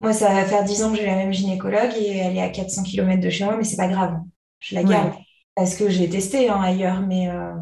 moi, 0.00 0.12
ça 0.12 0.32
va 0.32 0.44
faire 0.44 0.64
10 0.64 0.82
ans 0.82 0.90
que 0.92 0.96
j'ai 0.96 1.06
la 1.06 1.16
même 1.16 1.32
gynécologue 1.32 1.92
et 1.96 2.18
elle 2.18 2.36
est 2.36 2.42
à 2.42 2.50
400 2.50 2.84
km 2.84 3.20
de 3.20 3.30
chez 3.30 3.44
moi, 3.44 3.56
mais 3.56 3.64
c'est 3.64 3.76
pas 3.76 3.88
grave. 3.88 4.20
Je 4.60 4.74
la 4.74 4.84
garde 4.84 5.12
parce 5.58 5.74
que 5.74 5.88
j'ai 5.88 6.08
testé 6.08 6.48
hein, 6.48 6.60
ailleurs, 6.60 7.00
mais 7.00 7.28
euh, 7.28 7.52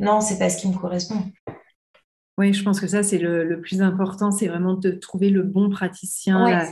non, 0.00 0.20
c'est 0.20 0.40
pas 0.40 0.50
ce 0.50 0.60
qui 0.60 0.68
me 0.68 0.76
correspond. 0.76 1.22
Oui, 2.36 2.52
je 2.52 2.64
pense 2.64 2.80
que 2.80 2.88
ça, 2.88 3.04
c'est 3.04 3.18
le, 3.18 3.60
plus 3.60 3.80
important, 3.80 4.32
c'est 4.32 4.48
vraiment 4.48 4.74
de 4.74 4.90
trouver 4.90 5.30
le 5.30 5.44
bon 5.44 5.70
praticien, 5.70 6.66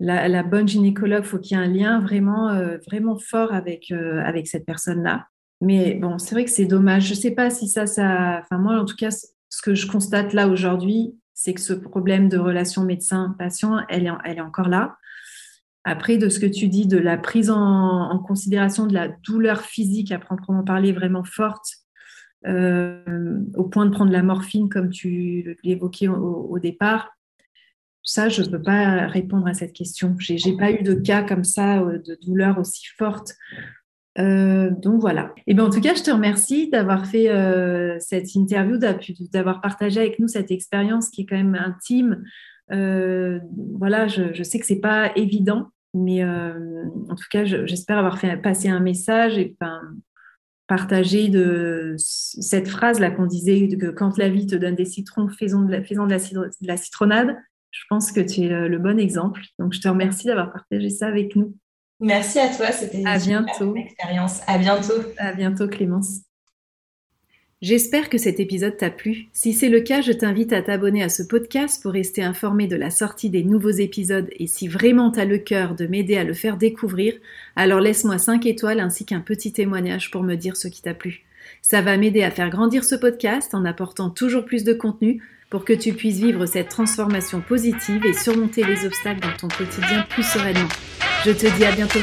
la, 0.00 0.42
bonne 0.42 0.66
gynécologue. 0.66 1.22
Il 1.24 1.28
faut 1.28 1.38
qu'il 1.38 1.56
y 1.56 1.60
ait 1.60 1.64
un 1.64 1.68
lien 1.68 2.00
vraiment, 2.00 2.48
euh, 2.48 2.78
vraiment 2.86 3.16
fort 3.16 3.54
avec, 3.54 3.92
euh, 3.92 4.20
avec 4.24 4.48
cette 4.48 4.66
personne-là. 4.66 5.26
Mais 5.60 5.94
bon, 5.94 6.18
c'est 6.18 6.34
vrai 6.34 6.44
que 6.44 6.50
c'est 6.50 6.66
dommage. 6.66 7.04
Je 7.04 7.14
ne 7.14 7.18
sais 7.18 7.30
pas 7.30 7.48
si 7.48 7.68
ça, 7.68 7.86
ça. 7.86 8.40
Enfin, 8.42 8.58
moi, 8.58 8.80
en 8.80 8.84
tout 8.84 8.96
cas, 8.96 9.10
ce 9.10 9.62
que 9.62 9.74
je 9.74 9.86
constate 9.86 10.32
là 10.32 10.48
aujourd'hui, 10.48 11.14
c'est 11.42 11.54
que 11.54 11.60
ce 11.62 11.72
problème 11.72 12.28
de 12.28 12.36
relation 12.36 12.84
médecin-patient, 12.84 13.78
elle 13.88 14.12
est, 14.26 14.40
encore 14.42 14.68
là. 14.68 14.98
Après, 15.84 16.18
de 16.18 16.28
ce 16.28 16.38
que 16.38 16.44
tu 16.44 16.68
dis, 16.68 16.86
de 16.86 16.98
la 16.98 17.16
prise 17.16 17.48
en, 17.50 18.18
considération 18.18 18.86
de 18.86 18.92
la 18.92 19.08
douleur 19.08 19.62
physique 19.62 20.12
à 20.12 20.18
proprement 20.18 20.62
parler 20.64 20.92
vraiment 20.92 21.24
forte, 21.24 21.76
euh, 22.46 23.40
au 23.54 23.64
point 23.64 23.86
de 23.86 23.90
prendre 23.90 24.12
la 24.12 24.22
morphine 24.22 24.68
comme 24.68 24.90
tu 24.90 25.56
l'évoquais 25.64 26.08
au, 26.08 26.58
départ, 26.58 27.10
ça, 28.02 28.28
je 28.28 28.42
ne 28.42 28.48
peux 28.48 28.62
pas 28.62 29.06
répondre 29.06 29.46
à 29.46 29.54
cette 29.54 29.72
question. 29.72 30.14
Je 30.18 30.34
n'ai 30.46 30.56
pas 30.58 30.70
eu 30.70 30.82
de 30.82 30.92
cas 30.92 31.22
comme 31.22 31.44
ça, 31.44 31.80
euh, 31.80 31.98
de 32.06 32.18
douleur 32.22 32.58
aussi 32.58 32.86
forte 32.98 33.34
euh, 34.20 34.70
donc 34.70 35.00
voilà. 35.00 35.34
Et 35.46 35.54
bien 35.54 35.64
en 35.64 35.70
tout 35.70 35.80
cas, 35.80 35.94
je 35.94 36.02
te 36.02 36.10
remercie 36.10 36.68
d'avoir 36.68 37.06
fait 37.06 37.30
euh, 37.30 37.96
cette 38.00 38.34
interview, 38.34 38.76
d'avoir 39.32 39.60
partagé 39.60 40.00
avec 40.00 40.18
nous 40.18 40.28
cette 40.28 40.50
expérience 40.50 41.10
qui 41.10 41.22
est 41.22 41.26
quand 41.26 41.36
même 41.36 41.54
intime. 41.54 42.22
Euh, 42.72 43.38
voilà, 43.78 44.08
je, 44.08 44.42
sais 44.42 44.58
que 44.58 44.66
c'est 44.66 44.80
pas 44.80 45.12
évident, 45.16 45.70
mais 45.94 46.24
en 46.24 47.14
tout 47.16 47.26
cas, 47.30 47.44
j'espère 47.44 47.98
avoir 47.98 48.18
fait 48.18 48.36
passer 48.36 48.68
un 48.68 48.80
message 48.80 49.38
et 49.38 49.56
enfin, 49.60 49.80
partager 50.66 51.28
de 51.28 51.94
cette 51.96 52.68
phrase 52.68 53.00
là 53.00 53.10
qu'on 53.10 53.26
disait 53.26 53.68
que 53.68 53.90
quand 53.90 54.18
la 54.18 54.28
vie 54.28 54.46
te 54.46 54.56
donne 54.56 54.76
des 54.76 54.84
citrons, 54.84 55.28
faisons 55.28 55.62
de 55.62 55.72
la, 55.72 55.80
de 55.80 56.66
la 56.66 56.76
citronnade. 56.76 57.36
Je 57.72 57.82
pense 57.88 58.10
que 58.10 58.20
tu 58.20 58.42
es 58.42 58.68
le 58.68 58.78
bon 58.78 58.98
exemple. 58.98 59.42
Donc 59.60 59.72
je 59.72 59.80
te 59.80 59.88
remercie 59.88 60.26
d'avoir 60.26 60.52
partagé 60.52 60.90
ça 60.90 61.06
avec 61.06 61.36
nous. 61.36 61.54
Merci 62.00 62.38
à 62.38 62.48
toi, 62.48 62.72
c'était 62.72 62.98
une 62.98 63.18
bientôt. 63.18 63.76
expérience. 63.76 64.40
À 64.46 64.58
bientôt. 64.58 64.94
À 65.18 65.32
bientôt 65.32 65.68
Clémence. 65.68 66.20
J'espère 67.62 68.08
que 68.08 68.16
cet 68.16 68.40
épisode 68.40 68.78
t'a 68.78 68.88
plu. 68.88 69.26
Si 69.34 69.52
c'est 69.52 69.68
le 69.68 69.82
cas, 69.82 70.00
je 70.00 70.12
t'invite 70.12 70.54
à 70.54 70.62
t'abonner 70.62 71.02
à 71.02 71.10
ce 71.10 71.22
podcast 71.22 71.82
pour 71.82 71.92
rester 71.92 72.22
informé 72.22 72.66
de 72.66 72.76
la 72.76 72.88
sortie 72.88 73.28
des 73.28 73.44
nouveaux 73.44 73.68
épisodes 73.68 74.28
et 74.32 74.46
si 74.46 74.66
vraiment 74.66 75.10
t'as 75.10 75.26
le 75.26 75.36
cœur 75.36 75.74
de 75.74 75.86
m'aider 75.86 76.16
à 76.16 76.24
le 76.24 76.32
faire 76.32 76.56
découvrir, 76.56 77.12
alors 77.56 77.80
laisse-moi 77.80 78.16
5 78.16 78.46
étoiles 78.46 78.80
ainsi 78.80 79.04
qu'un 79.04 79.20
petit 79.20 79.52
témoignage 79.52 80.10
pour 80.10 80.22
me 80.22 80.36
dire 80.36 80.56
ce 80.56 80.68
qui 80.68 80.80
t'a 80.80 80.94
plu. 80.94 81.26
Ça 81.60 81.82
va 81.82 81.98
m'aider 81.98 82.22
à 82.22 82.30
faire 82.30 82.48
grandir 82.48 82.82
ce 82.82 82.94
podcast 82.94 83.54
en 83.54 83.66
apportant 83.66 84.08
toujours 84.08 84.46
plus 84.46 84.64
de 84.64 84.72
contenu 84.72 85.22
pour 85.50 85.66
que 85.66 85.74
tu 85.74 85.92
puisses 85.92 86.18
vivre 86.18 86.46
cette 86.46 86.70
transformation 86.70 87.42
positive 87.42 88.06
et 88.06 88.14
surmonter 88.14 88.64
les 88.64 88.86
obstacles 88.86 89.20
dans 89.20 89.36
ton 89.36 89.48
quotidien 89.48 90.06
plus 90.08 90.22
sereinement. 90.22 90.68
Je 91.24 91.32
te 91.32 91.46
dis 91.46 91.64
à 91.66 91.72
bientôt. 91.72 92.00